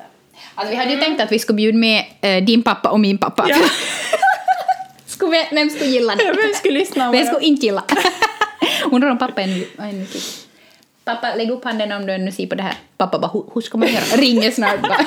Alltså, 0.55 0.70
vi 0.70 0.77
hade 0.77 0.91
ju 0.93 1.01
tänkt 1.01 1.20
att 1.20 1.33
vi 1.33 1.39
skulle 1.39 1.57
bjuda 1.57 1.79
med 1.79 2.05
eh, 2.20 2.45
din 2.45 2.62
pappa 2.62 2.91
och 2.91 3.01
min 3.01 3.18
pappa. 3.18 3.47
Ja. 3.49 3.57
skulle 5.07 5.31
vi, 5.31 5.49
vem 5.57 5.70
skulle 5.70 5.91
gilla 5.91 6.14
det? 6.16 6.25
Vem 6.25 6.55
skulle 6.55 6.79
lyssna? 6.79 7.12
Vem 7.12 7.27
skulle 7.27 7.45
inte 7.47 7.66
gilla? 7.66 7.85
Undrar 8.91 9.11
om 9.11 9.18
pappa 9.18 9.43
är 9.43 9.47
nu, 9.47 9.66
är 9.79 9.93
nu. 9.93 10.07
Pappa, 11.05 11.35
lägg 11.35 11.51
upp 11.51 11.64
handen 11.64 11.93
om 11.93 12.07
du 12.07 12.18
nu 12.18 12.33
ser 12.33 12.47
på 12.47 12.55
det 12.55 12.62
här. 12.62 12.75
Pappa 12.97 13.18
bara, 13.18 13.31
"Hur- 13.33 13.45
hur 13.55 13.61
ska 13.61 13.79
man 13.79 13.89
göra? 13.89 14.03
Ringer 14.16 14.51
snart 14.51 14.83
bara. 14.83 14.97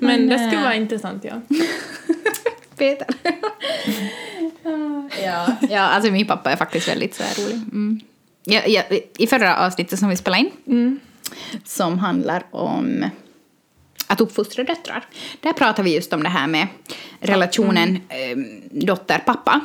Men 0.00 0.20
det 0.28 0.36
Men, 0.36 0.38
skulle 0.38 0.56
eh, 0.56 0.62
vara 0.62 0.74
intressant, 0.74 1.24
ja. 1.24 1.32
Peter. 2.82 3.06
ja, 5.24 5.56
ja, 5.70 5.80
alltså 5.80 6.12
min 6.12 6.26
pappa 6.26 6.52
är 6.52 6.56
faktiskt 6.56 6.88
väldigt 6.88 7.14
så 7.14 7.22
här 7.22 7.34
rolig. 7.44 7.54
Mm. 7.54 8.00
Ja, 8.44 8.60
ja, 8.66 8.82
I 9.18 9.26
förra 9.26 9.56
avsnittet 9.56 9.98
som 9.98 10.08
vi 10.08 10.16
spelade 10.16 10.50
in, 10.66 11.00
som 11.64 11.98
handlar 11.98 12.44
om 12.50 13.04
att 14.06 14.20
uppfostra 14.20 14.64
döttrar, 14.64 15.04
där 15.40 15.52
pratar 15.52 15.82
vi 15.82 15.94
just 15.94 16.12
om 16.12 16.22
det 16.22 16.28
här 16.28 16.46
med 16.46 16.66
relationen 17.20 17.96
eh, 17.96 18.38
dotter-pappa. 18.70 19.60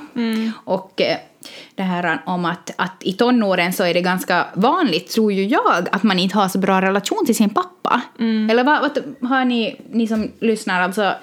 Och 0.63 1.01
eh, 1.01 1.18
det 1.76 1.84
här 1.84 2.22
om 2.26 2.45
att, 2.45 2.72
att 2.76 2.95
i 2.99 3.13
tonåren 3.13 3.74
så 3.74 3.84
är 3.84 3.93
det 3.93 4.01
ganska 4.01 4.45
vanligt, 4.53 5.09
tror 5.09 5.34
ju 5.34 5.45
jag, 5.45 5.88
att 5.91 6.03
man 6.03 6.20
inte 6.20 6.38
har 6.38 6.49
så 6.49 6.59
bra 6.59 6.82
relation 6.82 7.26
till 7.26 7.36
sin 7.36 7.49
pappa. 7.49 8.01
Eller 8.20 8.63
vad, 8.63 8.99
vad 9.20 9.32
har 9.32 9.45
ni, 9.45 9.82
ni 9.91 10.07
som 10.07 10.32
lyssnar, 10.39 10.82
alltså, 10.82 11.13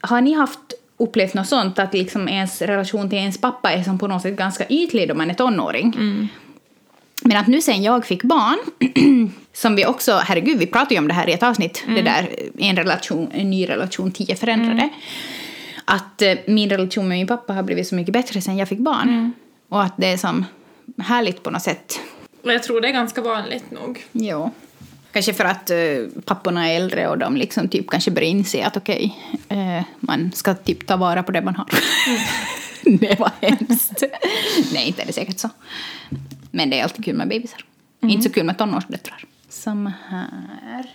har 0.00 0.20
ni 0.20 0.32
haft 0.32 0.74
upplevt 0.98 1.34
något 1.34 1.48
sånt, 1.48 1.78
att 1.78 1.94
liksom 1.94 2.28
ens 2.28 2.62
relation 2.62 3.08
till 3.08 3.18
ens 3.18 3.40
pappa 3.40 3.72
är 3.72 3.82
som 3.82 3.98
på 3.98 4.06
något 4.06 4.22
sätt 4.22 4.36
ganska 4.36 4.66
ytlig 4.68 5.08
då 5.08 5.14
man 5.14 5.30
är 5.30 5.34
tonåring? 5.34 5.94
Men 7.22 7.36
att 7.36 7.46
nu 7.46 7.60
sen 7.60 7.82
jag 7.82 8.06
fick 8.06 8.22
barn, 8.22 8.58
som 9.52 9.76
vi 9.76 9.86
också, 9.86 10.12
herregud, 10.24 10.58
vi 10.58 10.66
pratade 10.66 10.94
ju 10.94 11.00
om 11.00 11.08
det 11.08 11.14
här 11.14 11.28
i 11.28 11.32
ett 11.32 11.42
avsnitt, 11.42 11.84
det 11.86 12.02
där 12.02 12.28
en 12.58 12.76
relation, 12.76 13.30
en 13.32 13.50
ny 13.50 13.68
relation, 13.68 14.12
tio 14.12 14.34
förändrade. 14.36 14.88
Att 15.84 16.22
eh, 16.22 16.34
min 16.46 16.70
relation 16.70 17.08
med 17.08 17.18
min 17.18 17.26
pappa 17.26 17.52
har 17.52 17.62
blivit 17.62 17.88
så 17.88 17.94
mycket 17.94 18.12
bättre 18.12 18.40
sen 18.40 18.56
jag 18.56 18.68
fick 18.68 18.78
barn. 18.78 19.32
Och 19.68 19.82
att 19.82 19.94
det 19.96 20.06
är 20.06 20.16
som 20.16 20.44
härligt 20.98 21.42
på 21.42 21.50
något 21.50 21.62
sätt. 21.62 22.00
Och 22.44 22.52
jag 22.52 22.62
tror 22.62 22.80
det 22.80 22.88
är 22.88 22.92
ganska 22.92 23.22
vanligt 23.22 23.70
nog. 23.70 24.04
Jo. 24.12 24.50
Kanske 25.18 25.34
för 25.34 25.44
att 25.44 25.70
eh, 25.70 26.22
papporna 26.24 26.68
är 26.68 26.76
äldre 26.76 27.08
och 27.08 27.18
de 27.18 27.36
liksom 27.36 27.68
typ 27.68 27.90
kanske 27.90 28.10
börjar 28.10 28.28
inse 28.28 28.66
att 28.66 28.76
okej, 28.76 29.16
eh, 29.48 29.82
man 30.00 30.32
ska 30.32 30.54
typ 30.54 30.86
ta 30.86 30.96
vara 30.96 31.22
på 31.22 31.32
det 31.32 31.42
man 31.42 31.56
har. 31.56 31.66
det 32.98 33.18
var 33.18 33.30
hemskt. 33.40 34.02
Nej, 34.72 34.86
inte 34.86 35.02
är 35.02 35.06
det 35.06 35.12
säkert 35.12 35.38
så. 35.38 35.50
Men 36.50 36.70
det 36.70 36.78
är 36.78 36.82
alltid 36.82 37.04
kul 37.04 37.16
med 37.16 37.28
bebisar. 37.28 37.64
Inte 38.00 38.22
så 38.22 38.30
kul 38.30 38.44
med 38.44 38.58
tonårsdöttrar. 38.58 39.24
Som 39.48 39.92
här. 40.08 40.86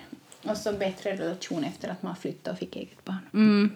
Och 0.44 0.58
så 0.58 0.74
bättre 0.74 1.12
relation 1.16 1.64
efter 1.64 1.90
att 1.90 2.04
man 2.04 2.16
flyttade 2.16 2.54
och 2.54 2.60
fick 2.60 2.76
eget 2.76 3.06
barn. 3.06 3.30
Mm. 3.34 3.72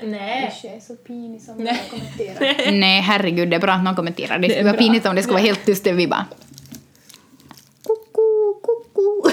Nej. 0.00 0.54
Jag 0.62 0.74
är 0.74 0.80
så 0.80 0.94
pinig 0.96 1.42
som 1.42 1.56
Nej. 1.56 1.80
jag 1.90 2.00
kommenterar. 2.00 2.72
Nej, 2.72 3.00
herregud, 3.00 3.50
det 3.50 3.56
är 3.56 3.60
bra 3.60 3.72
att 3.72 3.84
någon 3.84 3.96
kommenterar. 3.96 4.38
Det 4.38 4.48
skulle 4.48 4.64
vara 4.64 4.72
bra. 4.72 4.80
pinigt 4.82 5.06
om 5.06 5.16
det 5.16 5.22
skulle 5.22 5.34
vara 5.34 5.46
helt 5.46 5.64
tyst 5.66 5.86
vi 5.86 6.06
bara... 6.06 6.26
Koko, 7.82 8.54
koko. 8.60 9.30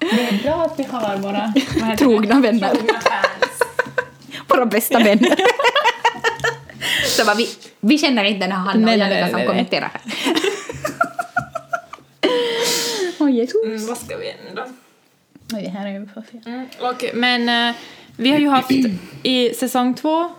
Det 0.00 0.28
är 0.28 0.42
bra 0.62 0.72
att 0.72 0.78
vi 0.78 0.84
har 0.84 1.16
våra 1.16 1.52
Trogna 1.96 2.34
det? 2.34 2.40
vänner. 2.40 2.74
Trogna 2.74 3.00
fans. 3.00 3.62
Våra 4.48 4.66
bästa 4.66 4.98
vänner. 4.98 5.36
Så 7.06 7.24
bara, 7.24 7.36
vi, 7.36 7.48
vi 7.80 7.98
känner 7.98 8.24
inte 8.24 8.40
den 8.40 8.52
här 8.52 8.58
Hanna 8.58 8.86
Nej, 8.86 8.94
och 8.94 9.00
Jannica 9.00 9.28
som 9.28 9.38
nej. 9.38 9.46
kommenterar 9.46 9.90
här. 9.92 10.00
Åh 13.18 13.30
Jesus. 13.30 13.64
Mm, 13.64 13.86
vad 13.86 13.98
ska 13.98 14.16
vi 14.16 14.24
nu 14.24 14.54
då? 14.54 14.64
Oj, 15.56 15.66
här 15.66 15.86
är 15.86 16.00
vi 16.00 16.06
för 16.06 16.22
fel. 16.22 16.40
Mm, 16.46 16.66
och, 16.80 17.04
men 17.14 17.68
eh, 17.68 17.74
vi 18.16 18.30
har 18.30 18.38
ju 18.38 18.48
haft 18.48 18.70
i 19.22 19.54
säsong 19.54 19.94
två 19.94 20.20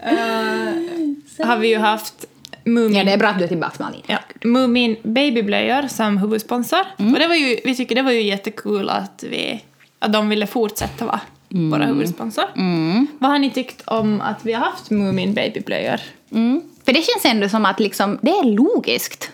eh, 0.00 1.46
har 1.46 1.56
vi 1.56 1.68
ju 1.68 1.78
haft 1.78 2.26
Mumin, 2.66 2.94
Ja, 2.96 3.04
det 3.04 3.12
är 3.12 3.18
bra 3.18 3.28
att 3.28 3.38
du 3.38 3.44
är 3.44 3.48
tillbaka 3.48 3.84
Malin. 3.84 4.02
ja, 4.06 4.18
Mumin 4.44 4.96
babyblöjor 5.02 5.88
som 5.88 6.18
huvudsponsor. 6.18 6.80
Mm. 6.98 7.12
Och 7.12 7.18
det 7.18 7.28
var 7.28 7.34
ju, 7.34 7.60
vi 7.64 7.76
tycker 7.76 7.94
det 7.94 8.02
var 8.02 8.12
ju 8.12 8.22
jättekul 8.22 8.88
att, 8.90 9.24
vi, 9.30 9.64
att 9.98 10.12
de 10.12 10.28
ville 10.28 10.46
fortsätta 10.46 11.04
vara 11.04 11.20
våra 11.48 11.84
huvudsponsor. 11.84 12.44
Mm. 12.56 13.06
Vad 13.18 13.30
har 13.30 13.38
ni 13.38 13.50
tyckt 13.50 13.82
om 13.86 14.20
att 14.20 14.44
vi 14.46 14.52
har 14.52 14.64
haft 14.64 14.90
Mumin 14.90 15.34
babyblöjor? 15.34 16.00
Mm. 16.32 16.62
För 16.84 16.92
det 16.92 17.02
känns 17.02 17.24
ändå 17.24 17.48
som 17.48 17.64
att 17.64 17.80
liksom, 17.80 18.18
det 18.22 18.30
är 18.30 18.44
logiskt 18.44 19.30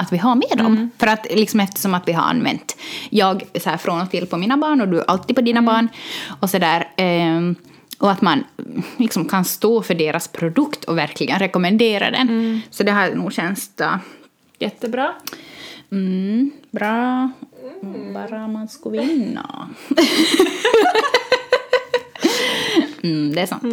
att 0.00 0.12
vi 0.12 0.18
har 0.18 0.34
med 0.34 0.58
dem. 0.64 0.90
För 0.98 1.06
att 1.06 1.26
liksom, 1.30 1.60
eftersom 1.60 1.94
att 1.94 2.08
vi 2.08 2.12
har 2.12 2.22
använt 2.22 2.76
jag 3.10 3.42
så 3.62 3.70
här, 3.70 3.76
från 3.76 4.00
och 4.00 4.10
till 4.10 4.26
på 4.26 4.36
mina 4.36 4.56
barn 4.56 4.80
och 4.80 4.88
du 4.88 5.04
alltid 5.08 5.36
på 5.36 5.42
dina 5.42 5.62
barn. 5.62 5.88
Och 6.40 6.50
så 6.50 6.58
där, 6.58 6.88
ehm, 6.96 7.54
och 8.02 8.10
att 8.10 8.22
man 8.22 8.44
liksom, 8.96 9.28
kan 9.28 9.44
stå 9.44 9.82
för 9.82 9.94
deras 9.94 10.28
produkt 10.28 10.84
och 10.84 10.98
verkligen 10.98 11.38
rekommendera 11.38 12.10
den. 12.10 12.60
Så 12.70 12.82
det 12.82 12.92
här 12.92 13.14
nog 13.14 13.32
känns 13.32 13.70
uh, 13.80 13.96
Jättebra. 14.58 15.14
mm, 15.90 16.50
bra. 16.70 17.30
Mm, 17.82 18.14
bara 18.14 18.48
man 18.48 18.68
ska 18.68 18.90
vinna. 18.90 19.68
mm, 23.02 23.34
det 23.34 23.40
är 23.40 23.46
sant. 23.46 23.64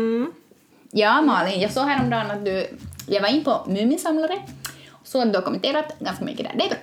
Ja, 0.92 1.22
Malin, 1.22 1.62
jag 1.62 1.72
såg 1.72 1.88
häromdagen 1.88 2.32
att 2.32 2.46
du... 2.46 2.68
Jag 3.08 3.22
var 3.22 3.30
in 3.30 3.44
på 3.44 3.66
Muminsamlare 3.68 4.42
och 4.90 5.08
såg 5.08 5.22
att 5.22 5.34
du 5.34 5.38
har 5.38 5.46
kommenterat 5.46 6.00
ganska 6.00 6.26
mycket 6.26 6.46
där. 6.46 6.54
Det 6.58 6.66
är 6.66 6.70
bra. 6.70 6.78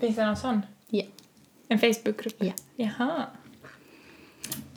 Finns 0.00 0.16
det 0.16 0.26
någon 0.26 0.36
sån? 0.36 0.62
Ja. 0.88 1.04
En 1.68 1.78
Facebookgrupp? 1.78 2.36
Ja. 2.38 2.52
Jaha. 2.76 3.24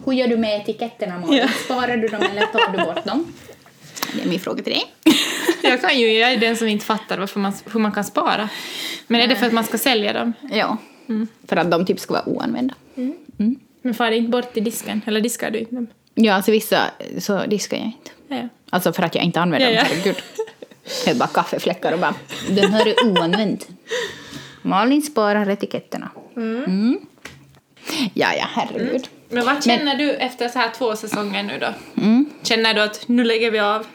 Hur 0.06 0.14
gör 0.14 0.28
du 0.28 0.38
med 0.38 0.62
etiketterna, 0.62 1.20
Malin? 1.20 1.38
Ja. 1.38 1.47
Sparar 1.66 1.97
du 1.97 2.08
dem 2.08 2.22
eller 2.22 2.45
tar 2.45 2.72
du 2.78 2.84
bort 2.86 3.06
dem? 3.06 3.34
Det 4.14 4.22
är 4.22 4.28
min 4.28 4.39
fråga 4.39 4.64
till 4.64 4.74
dig. 4.74 4.84
jag, 5.64 5.82
kan 5.82 6.00
ju, 6.00 6.12
jag 6.12 6.32
är 6.34 6.38
den 6.38 6.58
som 6.58 6.68
inte 6.68 6.86
fattar 6.86 7.18
varför 7.18 7.39
man, 7.39 7.54
hur 7.74 7.80
man 7.80 7.91
kan 7.91 8.04
spara. 8.04 8.50
Men 9.08 9.22
är 9.22 9.28
det 9.28 9.36
för 9.36 9.45
att 9.45 9.54
man 9.54 9.64
ska 9.64 9.78
sälja 9.78 10.14
dem? 10.14 10.34
Ja. 10.52 10.78
För 11.47 11.56
att 11.56 11.72
de 11.72 11.86
typ 11.86 12.00
ska 12.00 12.14
vara 12.14 12.30
oanvända. 12.30 12.74
Men 13.82 13.93
far 13.93 14.12
inte 14.12 14.30
bort 14.30 14.58
i 14.58 14.60
disken? 14.60 15.02
Eller 15.08 15.22
diskar 15.22 15.52
du 15.52 15.60
inte 15.60 15.76
dem? 15.76 15.88
Ja, 16.14 16.34
alltså 16.34 16.52
vissa 16.52 16.82
så 17.20 17.45
diskar 17.45 17.78
jag 17.78 17.86
inte. 17.86 18.12
Ja, 18.28 18.36
ja. 18.36 18.47
Alltså 18.70 18.93
för 18.93 19.04
att 19.04 19.16
jag 19.16 19.24
inte 19.24 19.39
använder 19.41 19.70
Ja, 19.70 19.76
dem, 19.76 19.88
ja. 19.89 19.95
herregud. 19.95 20.24
Det 21.06 21.12
är 21.12 21.16
bara 21.16 21.28
kaffefläckar 21.30 21.91
och 21.93 22.00
bara, 22.00 22.16
den 22.50 22.74
här 22.74 22.88
är 22.88 23.06
oanvänd. 23.06 23.66
Malin 24.62 25.02
sparar 25.02 25.50
etiketterna. 25.50 26.10
Mm. 26.36 27.00
Ja, 28.14 28.28
ja, 28.38 28.45
herregud. 28.54 29.10
Men 29.30 29.46
vad 29.46 29.64
känner 29.64 29.96
du 29.96 30.12
efter 30.12 30.50
så 30.50 30.60
här 30.60 30.70
två 30.78 30.96
säsonger 30.96 31.44
nu 31.44 31.60
då? 31.60 31.74
Mm. 32.02 32.30
Känner 32.44 32.74
du 32.74 32.82
att 32.82 33.08
nu 33.08 33.24
lägger 33.24 33.52
vi 33.52 33.60
av? 33.60 33.86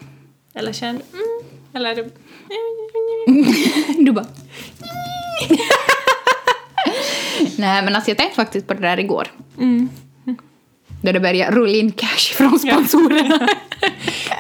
Eller 0.55 0.73
känner 0.73 1.01
du... 1.13 1.19
Mm, 1.19 1.29
eller 1.75 1.91
är 1.91 1.95
det... 1.95 2.11
Du 4.05 4.13
bara... 4.13 4.27
Nej, 7.59 7.83
men 7.83 7.95
alltså 7.97 8.11
jag 8.11 8.19
tänkte 8.19 8.37
faktiskt 8.37 8.67
på 8.67 8.75
det 8.75 8.81
där 8.81 8.99
igår. 8.99 9.29
Mm. 9.59 9.89
Då 11.03 11.13
det 11.13 11.21
började 11.21 11.57
rulla 11.57 11.77
in 11.77 11.93
cash 11.93 12.35
från 12.35 12.59
sponsorerna. 12.59 13.49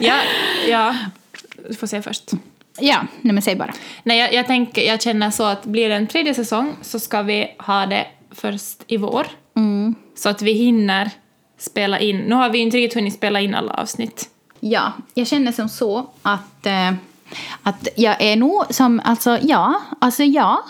Ja, 0.00 0.20
ja. 0.68 0.96
Du 1.68 1.74
får 1.74 1.86
se 1.86 2.02
först. 2.02 2.30
ja, 2.78 3.06
nej 3.20 3.32
men 3.32 3.42
säg 3.42 3.56
bara. 3.56 3.74
Nej, 4.02 4.18
jag, 4.18 4.34
jag, 4.34 4.46
tänker, 4.46 4.82
jag 4.82 5.02
känner 5.02 5.30
så 5.30 5.44
att 5.44 5.64
blir 5.64 5.88
det 5.88 5.94
en 5.94 6.06
tredje 6.06 6.34
säsong 6.34 6.76
så 6.82 7.00
ska 7.00 7.22
vi 7.22 7.54
ha 7.58 7.86
det 7.86 8.06
först 8.30 8.82
i 8.86 8.96
vår. 8.96 9.26
Mm. 9.56 9.94
Så 10.14 10.28
att 10.28 10.42
vi 10.42 10.52
hinner 10.52 11.10
spela 11.58 11.98
in. 11.98 12.18
Nu 12.18 12.34
har 12.34 12.50
vi 12.50 12.58
inte 12.58 12.76
riktigt 12.76 12.94
hunnit 12.94 13.14
spela 13.14 13.40
in 13.40 13.54
alla 13.54 13.72
avsnitt. 13.72 14.28
Ja, 14.60 14.92
jag 15.14 15.26
känner 15.26 15.52
som 15.52 15.68
så 15.68 16.06
att, 16.22 16.66
eh, 16.66 16.92
att 17.62 17.88
jag 17.96 18.22
är 18.22 18.36
nog 18.36 18.64
som, 18.70 19.00
alltså 19.04 19.38
ja, 19.42 19.80
alltså 19.98 20.22
ja. 20.22 20.64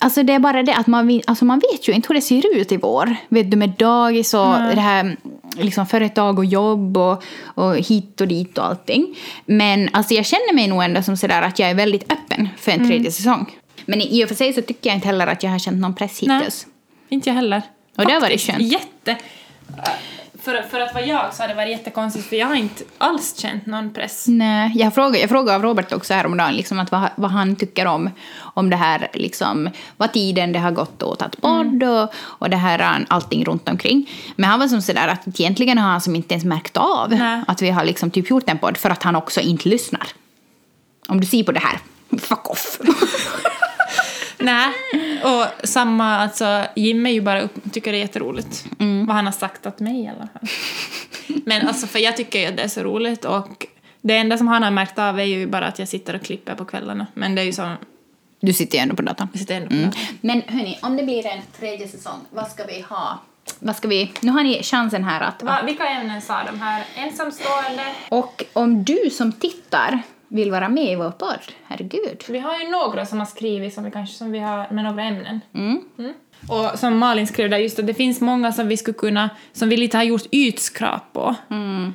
Alltså 0.00 0.22
det 0.22 0.32
är 0.32 0.38
bara 0.38 0.62
det 0.62 0.74
att 0.74 0.86
man, 0.86 1.20
alltså 1.26 1.44
man 1.44 1.62
vet 1.72 1.88
ju 1.88 1.92
inte 1.92 2.08
hur 2.08 2.14
det 2.14 2.20
ser 2.20 2.56
ut 2.56 2.72
i 2.72 2.76
vår. 2.76 3.16
Vet 3.28 3.50
du 3.50 3.56
med 3.56 3.70
dagis 3.70 4.34
och 4.34 4.46
det 4.74 4.80
här 4.80 5.16
liksom 5.56 5.86
företag 5.86 6.38
och 6.38 6.44
jobb 6.44 6.96
och, 6.96 7.22
och 7.44 7.76
hit 7.76 8.20
och 8.20 8.28
dit 8.28 8.58
och 8.58 8.66
allting. 8.66 9.16
Men 9.46 9.88
alltså 9.92 10.14
jag 10.14 10.26
känner 10.26 10.54
mig 10.54 10.68
nog 10.68 10.84
ändå 10.84 11.02
som 11.02 11.16
sådär 11.16 11.42
att 11.42 11.58
jag 11.58 11.70
är 11.70 11.74
väldigt 11.74 12.12
öppen 12.12 12.48
för 12.58 12.72
en 12.72 12.88
tredje 12.88 13.12
säsong. 13.12 13.56
Men 13.86 14.00
i 14.00 14.24
och 14.24 14.28
för 14.28 14.34
sig 14.34 14.52
så 14.52 14.62
tycker 14.62 14.90
jag 14.90 14.96
inte 14.96 15.06
heller 15.06 15.26
att 15.26 15.42
jag 15.42 15.50
har 15.50 15.58
känt 15.58 15.76
någon 15.76 15.94
press 15.94 16.22
Nej. 16.22 16.48
Inte 17.08 17.28
jag 17.28 17.34
heller. 17.34 17.62
Och 17.96 18.06
det 18.06 18.12
har 18.12 18.20
varit 18.20 18.40
skönt. 18.40 18.62
Jätte... 18.62 19.16
För, 20.46 20.62
för 20.62 20.80
att 20.80 20.94
vara 20.94 21.04
jag 21.04 21.34
så 21.34 21.42
har 21.42 21.48
det 21.48 21.54
varit 21.54 21.70
jättekonstigt 21.70 22.28
för 22.28 22.36
jag 22.36 22.46
har 22.46 22.54
inte 22.54 22.84
alls 22.98 23.38
känt 23.38 23.66
någon 23.66 23.92
press. 23.92 24.24
Nej, 24.28 24.72
jag 24.74 24.94
frågade, 24.94 25.18
jag 25.18 25.30
frågade 25.30 25.56
av 25.56 25.62
Robert 25.62 25.92
också 25.92 26.14
häromdagen 26.14 26.54
liksom 26.54 26.78
att 26.78 26.92
vad, 26.92 27.08
vad 27.16 27.30
han 27.30 27.56
tycker 27.56 27.86
om, 27.86 28.10
om 28.38 28.70
det 28.70 28.76
här, 28.76 29.08
liksom, 29.12 29.70
vad 29.96 30.12
tiden 30.12 30.52
det 30.52 30.58
har 30.58 30.70
gått 30.70 31.02
åt 31.02 31.22
att 31.22 31.40
podd 31.40 31.82
och, 31.82 32.14
och 32.16 32.50
det 32.50 32.56
här, 32.56 33.04
allting 33.08 33.44
runt 33.44 33.68
omkring. 33.68 34.10
Men 34.36 34.50
han 34.50 34.60
var 34.60 34.68
som 34.68 34.82
sådär 34.82 35.08
att 35.08 35.40
egentligen 35.40 35.78
har 35.78 35.90
han 35.90 36.00
som 36.00 36.16
inte 36.16 36.34
ens 36.34 36.44
märkt 36.44 36.76
av 36.76 37.10
Nej. 37.10 37.42
att 37.46 37.62
vi 37.62 37.70
har 37.70 37.84
liksom 37.84 38.10
typ 38.10 38.30
gjort 38.30 38.48
en 38.48 38.58
podd 38.58 38.76
för 38.76 38.90
att 38.90 39.02
han 39.02 39.16
också 39.16 39.40
inte 39.40 39.68
lyssnar. 39.68 40.08
Om 41.08 41.20
du 41.20 41.26
ser 41.26 41.44
på 41.44 41.52
det 41.52 41.60
här, 41.60 41.78
fuck 42.18 42.50
off. 42.50 42.80
Nej. 44.38 44.68
Och 45.24 45.68
samma, 45.68 46.16
alltså 46.18 46.64
Jim 46.76 47.06
är 47.06 47.10
ju 47.10 47.20
bara 47.20 47.40
upp, 47.40 47.72
tycker 47.72 47.92
det 47.92 47.98
är 47.98 48.00
jätteroligt. 48.00 48.64
Vad 49.06 49.16
han 49.16 49.24
har 49.26 49.32
sagt 49.32 49.66
åt 49.66 49.80
mig 49.80 50.00
i 50.04 50.08
alla 50.08 50.28
fall. 50.32 50.48
Men 51.44 51.68
alltså 51.68 51.86
för 51.86 51.98
jag 51.98 52.16
tycker 52.16 52.38
ju 52.38 52.46
att 52.46 52.56
det 52.56 52.62
är 52.62 52.68
så 52.68 52.82
roligt 52.82 53.24
och 53.24 53.66
det 54.00 54.16
enda 54.16 54.38
som 54.38 54.48
han 54.48 54.62
har 54.62 54.70
märkt 54.70 54.98
av 54.98 55.20
är 55.20 55.24
ju 55.24 55.46
bara 55.46 55.66
att 55.66 55.78
jag 55.78 55.88
sitter 55.88 56.14
och 56.14 56.22
klipper 56.22 56.54
på 56.54 56.64
kvällarna. 56.64 57.06
Men 57.14 57.34
det 57.34 57.42
är 57.42 57.46
ju 57.46 57.52
så, 57.52 57.72
Du 58.40 58.52
sitter 58.52 58.78
ju 58.78 58.82
ändå 58.82 58.96
på 58.96 59.02
datorn. 59.02 59.28
jag 59.32 59.40
sitter 59.40 59.54
ändå 59.56 59.68
på 59.68 59.74
Mm. 59.74 59.86
datorn. 59.86 60.02
Men 60.20 60.42
hörni, 60.46 60.78
om 60.82 60.96
det 60.96 61.02
blir 61.02 61.26
en 61.26 61.40
tredje 61.58 61.88
säsong, 61.88 62.18
vad 62.30 62.48
ska 62.48 62.64
vi 62.64 62.80
ha? 62.80 63.18
Vad 63.58 63.76
ska 63.76 63.88
vi, 63.88 64.12
nu 64.20 64.30
har 64.32 64.42
ni 64.44 64.62
chansen 64.62 65.04
här 65.04 65.20
att, 65.20 65.42
Va, 65.42 65.58
vilka 65.66 65.88
ämnen 65.88 66.22
sa 66.22 66.44
de 66.52 66.60
här? 66.60 66.84
Ensamstående? 66.96 67.84
Och 68.08 68.44
om 68.52 68.84
du 68.84 69.10
som 69.12 69.32
tittar 69.32 70.02
vill 70.28 70.50
vara 70.50 70.68
med 70.68 70.92
i 70.92 70.94
vår 70.94 71.10
podd, 71.10 71.40
herregud. 71.64 72.24
Vi 72.28 72.38
har 72.38 72.58
ju 72.60 72.68
några 72.68 73.06
som 73.06 73.18
har 73.18 73.26
skrivit 73.26 73.74
som 73.74 73.84
vi 73.84 73.90
kanske 73.90 74.16
som 74.16 74.32
vi 74.32 74.38
har 74.38 74.66
med 74.72 74.84
några 74.84 75.02
ämnen. 75.02 75.40
Mm. 75.54 75.80
Mm. 75.98 76.12
Och 76.48 76.78
som 76.78 76.98
Malin 76.98 77.26
skrev 77.26 77.50
där, 77.50 77.58
just 77.58 77.78
att 77.78 77.86
det 77.86 77.94
finns 77.94 78.20
många 78.20 78.52
som 78.52 78.68
vi 78.68 78.76
skulle 78.76 78.94
kunna, 78.94 79.30
som 79.52 79.68
vi 79.68 79.76
lite 79.76 79.96
har 79.96 80.04
gjort 80.04 80.26
ytskrap 80.32 81.12
på. 81.12 81.34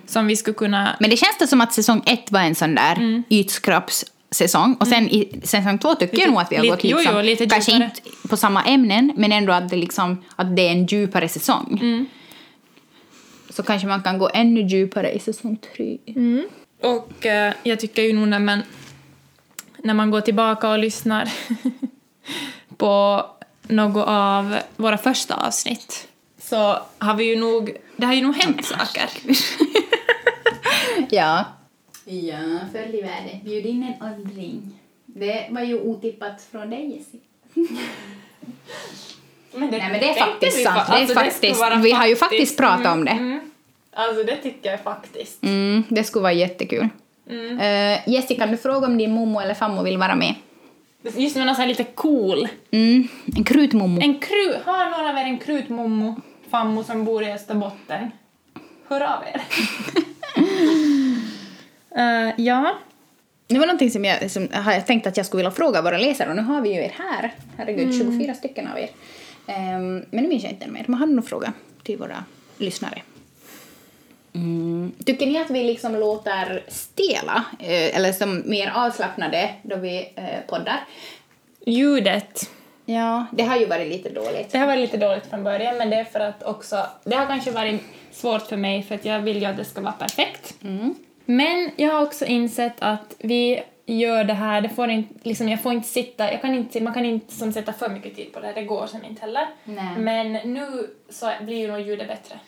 Som 0.06 0.28
vi 0.28 0.36
skulle 0.36 0.54
kunna... 0.56 0.96
Men 1.00 1.10
det 1.10 1.18
känns 1.18 1.38
det 1.40 1.48
som 1.48 1.62
att 1.62 1.74
säsong 1.74 2.04
ett 2.06 2.32
var 2.32 2.40
en 2.42 2.56
sån 2.56 2.76
där 2.76 2.96
Mm. 2.96 3.24
ytskrapssäsong. 3.30 4.76
Och 4.80 4.88
sen 4.88 5.10
i 5.10 5.42
säsong 5.44 5.78
två 5.78 5.96
tycker 5.96 6.14
jag 6.14 6.20
Lite- 6.20 6.32
nog 6.32 6.42
att 6.42 6.52
vi 6.52 6.56
har 6.56 6.64
lite- 6.64 6.76
gått 6.76 6.84
liksom, 6.84 7.02
jo, 7.06 7.12
jo, 7.20 7.22
lite 7.22 7.46
kanske 7.46 7.72
djupare. 7.72 7.92
inte 7.96 8.28
på 8.30 8.38
samma 8.38 8.64
ämnen, 8.64 9.14
men 9.18 9.32
ändå 9.32 9.54
att 9.54 9.70
det, 9.70 9.76
liksom, 9.76 10.24
att 10.36 10.56
det 10.56 10.68
är 10.68 10.72
en 10.72 10.86
djupare 10.86 11.30
säsong. 11.30 11.80
Mm. 11.82 12.06
Så 13.50 13.64
kanske 13.64 13.88
man 13.88 14.04
kan 14.04 14.18
gå 14.18 14.30
ännu 14.34 14.62
djupare 14.62 15.12
i 15.12 15.20
säsong 15.20 15.58
tre. 15.76 15.98
Mm. 16.84 16.98
Och 16.98 17.26
eh, 17.26 17.54
jag 17.64 17.80
tycker 17.80 18.02
ju 18.02 18.14
nog 18.14 18.28
när 18.28 18.40
man, 18.40 18.62
när 19.78 19.94
man 19.94 20.12
går 20.12 20.22
tillbaka 20.22 20.70
och 20.70 20.80
lyssnar 20.80 21.30
på 22.78 23.26
något 23.62 24.08
av 24.08 24.58
våra 24.76 24.98
första 24.98 25.36
avsnitt 25.48 26.08
så 26.42 26.78
har 26.98 27.14
vi 27.16 27.24
ju 27.24 27.36
nog, 27.40 27.78
det 27.98 28.06
har 28.06 28.14
ju 28.14 28.22
nog 28.22 28.36
hänt 28.36 28.66
saker. 28.66 29.10
Ja. 31.10 31.46
Ja, 32.06 32.60
i 32.96 33.02
världen. 33.02 33.40
Bjud 33.44 33.66
in 33.66 33.84
en 34.00 34.08
åldring. 34.14 34.80
Det 35.06 35.48
var 35.50 35.62
ju 35.62 35.80
otippat 35.80 36.48
från 36.52 36.70
dig, 36.70 36.98
Jessica. 36.98 37.26
Men 39.54 39.72
det, 39.72 39.78
Nej, 39.78 39.90
men 39.92 40.00
det 40.00 40.10
är 40.10 40.14
faktiskt 40.20 40.58
vi 40.60 40.64
sant. 40.64 40.80
fa- 40.80 40.92
Det 40.92 40.96
är 40.98 41.00
alltså, 41.02 41.14
faktiskt- 41.16 41.62
vi 41.84 41.92
har 41.92 42.08
ju 42.08 42.16
faktiskt 42.16 42.58
pratat 42.58 42.94
om 42.94 43.06
det. 43.06 43.12
Mm. 43.12 43.51
Alltså 43.94 44.24
det 44.24 44.36
tycker 44.36 44.72
jag 44.72 44.80
faktiskt. 44.80 45.44
Mm, 45.44 45.84
det 45.90 46.04
skulle 46.04 46.24
vara 46.24 46.34
jättekul. 46.34 46.90
Mm. 47.30 47.60
Eh, 47.60 48.10
Jessica, 48.10 48.46
du 48.48 48.58
fråga 48.58 48.88
om 48.88 48.98
din 48.98 49.12
mommo 49.12 49.40
eller 49.40 49.54
fammo 49.54 49.84
vill 49.84 49.98
vara 49.98 50.16
med? 50.16 50.36
Just 51.04 51.36
någon 51.36 51.48
sån 51.48 51.56
här 51.56 51.68
lite 51.68 51.84
cool. 51.84 52.48
Mm, 52.72 53.08
en 53.38 53.44
krutmommo. 53.44 54.02
En 54.02 54.20
kru, 54.20 54.56
har 54.66 54.90
någon 54.90 55.10
av 55.10 55.18
er 55.18 55.26
en 55.26 55.38
krutmommo, 55.38 56.16
fammo 56.52 56.84
som 56.84 57.06
bor 57.06 57.24
i 57.24 57.32
Österbotten? 57.32 58.12
Hör 58.88 59.02
av 59.02 59.24
er. 59.34 59.42
Eh, 61.96 62.34
ja. 62.38 62.76
Det 63.48 63.60
var 63.60 63.66
någonting 63.66 63.92
som 63.92 64.06
jag, 64.06 64.32
som 64.32 64.48
jag 64.52 64.62
har 64.62 64.82
tänkt 64.82 65.08
att 65.08 65.18
jag 65.18 65.26
skulle 65.26 65.40
vilja 65.40 65.52
fråga 65.52 65.82
våra 65.82 65.98
läsare 65.98 66.30
och 66.30 66.36
nu 66.36 66.42
har 66.42 66.62
vi 66.62 66.70
ju 66.70 66.76
er 66.76 66.94
här. 66.98 67.34
Herregud, 67.58 67.98
24 67.98 68.34
stycken 68.34 68.68
av 68.68 68.80
er. 68.80 68.90
Ehm, 69.48 70.06
men 70.12 70.24
nu 70.24 70.28
minns 70.28 70.44
jag 70.44 70.52
inte 70.52 70.68
mer. 70.68 70.86
Man 70.88 71.00
hade 71.00 71.14
nog 71.14 71.28
fråga 71.28 71.54
till 71.84 71.98
våra 71.98 72.24
lyssnare. 72.58 73.02
Mm. 74.34 74.92
Tycker 75.06 75.28
ni 75.28 75.42
att 75.42 75.50
vi 75.50 75.64
liksom 75.64 75.96
låter 75.96 76.64
stela 76.68 77.46
eh, 77.60 77.98
eller 77.98 78.12
som 78.12 78.44
mer 78.46 78.72
avslappnade 78.76 79.54
då 79.64 79.76
vi 79.76 80.14
eh, 80.16 80.40
poddar? 80.48 80.80
Ljudet. 81.66 82.50
Ja, 82.86 83.26
det 83.32 83.44
har 83.44 83.58
ju 83.58 83.66
varit 83.66 83.88
lite 83.88 84.10
dåligt. 84.10 84.52
Det 84.52 84.58
har 84.58 84.68
varit 84.68 84.80
lite 84.80 84.98
dåligt 84.98 85.26
från 85.26 85.44
början 85.44 85.78
men 85.78 85.90
det 85.90 85.96
är 85.96 86.04
för 86.04 86.20
att 86.20 86.44
också, 86.44 86.86
det 87.04 87.16
har 87.16 87.26
kanske 87.26 87.52
varit 87.52 87.82
svårt 88.12 88.42
för 88.42 88.58
mig 88.58 88.84
för 88.84 88.96
att 88.96 89.06
jag 89.06 89.20
vill 89.20 89.38
ju 89.42 89.46
att 89.46 89.58
det 89.58 89.66
ska 89.66 89.82
vara 89.82 89.94
perfekt. 89.94 90.56
Mm. 90.64 90.96
Men 91.26 91.72
jag 91.76 91.92
har 91.92 92.02
också 92.02 92.26
insett 92.26 92.76
att 92.80 93.16
vi 93.18 93.64
gör 93.86 94.24
det 94.24 94.34
här, 94.34 94.62
det 94.62 94.70
får 94.70 94.90
inte, 94.90 95.14
liksom, 95.24 95.50
jag 95.50 95.62
får 95.62 95.74
inte 95.74 95.88
sitta, 95.88 96.32
jag 96.32 96.42
kan 96.42 96.54
inte, 96.54 96.82
man 96.82 96.94
kan 96.94 97.06
inte 97.06 97.34
som, 97.34 97.54
sätta 97.54 97.74
för 97.74 97.90
mycket 97.90 98.16
tid 98.16 98.34
på 98.34 98.40
det, 98.40 98.54
det 98.54 98.64
går 98.64 98.88
som 98.88 99.06
inte 99.06 99.22
heller. 99.22 99.48
Nej. 99.64 99.98
Men 99.98 100.34
nu 100.34 100.90
så 101.10 101.32
blir 101.42 101.58
ju 101.58 101.68
nog 101.68 101.82
ljudet 101.82 102.08
bättre. 102.08 102.40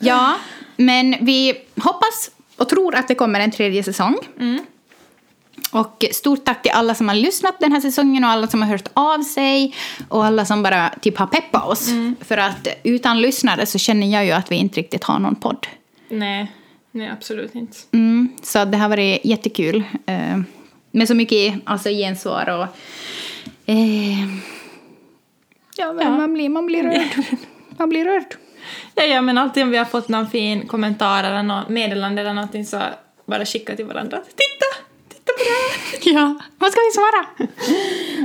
Ja, 0.00 0.36
men 0.76 1.16
vi 1.20 1.54
hoppas 1.76 2.30
och 2.56 2.68
tror 2.68 2.94
att 2.94 3.08
det 3.08 3.14
kommer 3.14 3.40
en 3.40 3.50
tredje 3.50 3.82
säsong. 3.82 4.16
Och 5.72 6.04
stort 6.12 6.44
tack 6.44 6.62
till 6.62 6.70
alla 6.70 6.94
som 6.94 7.08
har 7.08 7.14
lyssnat 7.14 7.60
den 7.60 7.72
här 7.72 7.80
säsongen 7.80 8.24
och 8.24 8.30
alla 8.30 8.46
som 8.46 8.62
har 8.62 8.68
hört 8.68 8.88
av 8.94 9.22
sig 9.22 9.74
och 10.08 10.24
alla 10.24 10.44
som 10.44 10.62
bara 10.62 10.88
typ 11.00 11.18
har 11.18 11.26
peppat 11.26 11.66
oss. 11.66 11.88
För 12.20 12.36
att 12.36 12.68
utan 12.82 13.20
lyssnare 13.20 13.66
så 13.66 13.78
känner 13.78 14.06
jag 14.06 14.24
ju 14.24 14.30
att 14.32 14.50
vi 14.50 14.56
inte 14.56 14.80
riktigt 14.80 15.04
har 15.04 15.18
någon 15.18 15.36
podd. 15.36 15.66
Nej, 16.08 16.52
nej 16.90 17.08
absolut 17.08 17.54
inte. 17.54 17.76
Mm, 17.92 18.28
så 18.42 18.64
det 18.64 18.76
har 18.76 18.88
varit 18.88 19.24
jättekul. 19.24 19.84
Eh, 20.06 20.40
med 20.90 21.08
så 21.08 21.14
mycket 21.14 21.54
alltså, 21.64 21.88
gensvar 21.88 22.48
och... 22.58 22.66
Eh, 23.66 24.20
ja, 25.76 25.92
men 25.92 26.06
Ja. 26.06 26.10
Man, 26.10 26.34
blir, 26.34 26.48
man 26.48 26.66
blir 26.66 26.82
rörd. 26.82 27.24
Man 27.78 27.88
blir 27.88 28.04
rörd. 28.04 28.36
Ja, 28.94 29.04
ja, 29.04 29.20
men 29.20 29.38
alltid 29.38 29.62
om 29.62 29.70
vi 29.70 29.76
har 29.76 29.84
fått 29.84 30.08
någon 30.08 30.30
fin 30.30 30.66
kommentar 30.68 31.24
eller 31.24 31.42
något 31.42 31.68
meddelande 31.68 32.20
eller 32.20 32.34
någonting 32.34 32.66
så 32.66 32.80
bara 33.26 33.44
skicka 33.44 33.76
till 33.76 33.84
varandra. 33.84 34.18
Titta! 34.18 34.86
Titta 35.08 35.32
på 35.32 35.38
det 35.38 35.50
här! 35.50 35.70
Ja, 36.14 36.40
vad 36.58 36.72
ska 36.72 36.80
vi 36.80 36.92
svara? 36.92 37.48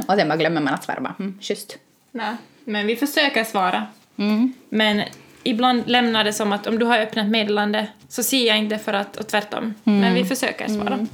och 0.08 0.20
sen 0.20 0.28
bara 0.28 0.38
glömmer 0.38 0.62
man 0.62 0.74
att 0.74 0.84
svara 0.84 1.02
bara, 1.02 1.16
mm, 1.20 1.38
schysst. 1.42 1.78
Nej, 2.12 2.36
men 2.64 2.88
vi 2.88 2.96
försöker 2.96 3.44
svara. 3.44 3.86
Mm. 4.18 4.54
Men 4.70 5.02
ibland 5.44 5.84
lämnar 5.86 6.24
det 6.24 6.34
som 6.34 6.52
att 6.52 6.68
om 6.68 6.80
du 6.80 6.86
har 6.86 7.00
öppnat 7.00 7.28
meddelande 7.28 7.88
så 8.10 8.24
ser 8.24 8.48
jag 8.48 8.58
inte 8.58 8.78
för 8.78 8.94
att, 8.94 9.18
och 9.18 9.28
tvärtom. 9.28 9.74
Men 9.84 10.14
vi 10.14 10.26
försöker 10.26 10.68
svara. 10.68 11.08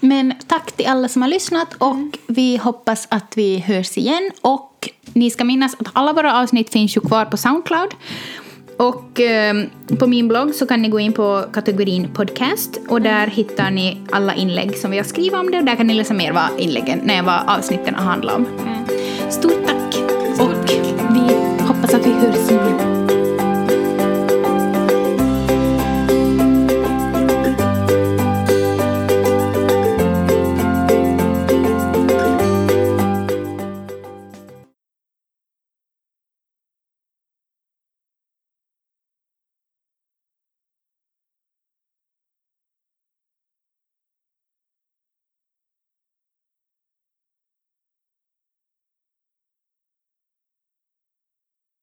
Men 0.00 0.34
tack 0.46 0.72
till 0.72 0.86
alla 0.86 1.08
som 1.08 1.22
har 1.22 1.28
lyssnat 1.28 1.74
och 1.74 1.96
vi 2.26 2.56
hoppas 2.56 3.06
att 3.10 3.36
vi 3.36 3.58
hörs 3.58 3.98
igen. 3.98 4.30
Och 4.40 4.69
ni 5.12 5.30
ska 5.30 5.44
minnas 5.44 5.74
att 5.74 5.88
alla 5.92 6.12
våra 6.12 6.40
avsnitt 6.42 6.72
finns 6.72 6.96
ju 6.96 7.00
kvar 7.00 7.24
på 7.24 7.36
Soundcloud. 7.36 7.90
Och 8.76 9.20
eh, 9.20 9.64
på 9.98 10.06
min 10.06 10.28
blogg 10.28 10.54
så 10.54 10.66
kan 10.66 10.82
ni 10.82 10.88
gå 10.88 11.00
in 11.00 11.12
på 11.12 11.44
kategorin 11.52 12.08
podcast 12.14 12.80
och 12.88 13.02
där 13.02 13.26
hittar 13.26 13.70
ni 13.70 13.98
alla 14.12 14.34
inlägg 14.34 14.76
som 14.76 14.90
vi 14.90 14.96
har 14.96 15.04
skrivit 15.04 15.34
om 15.34 15.50
det 15.50 15.58
och 15.58 15.64
där 15.64 15.76
kan 15.76 15.86
ni 15.86 15.94
läsa 15.94 16.14
mer 16.14 16.32
vad 16.32 16.48
inläggen, 16.58 17.00
nej, 17.04 17.22
vad 17.22 17.40
avsnitten 17.46 17.94
har 17.94 18.04
handlat 18.04 18.36
om. 18.36 18.46
Stort 19.30 19.66
tack! 19.66 19.80
och 20.40 20.70
vi 21.14 21.34
hoppas 21.64 21.94
att 21.94 22.06
vi 22.06 22.12
hörs 22.12 22.50
igen. 22.50 22.99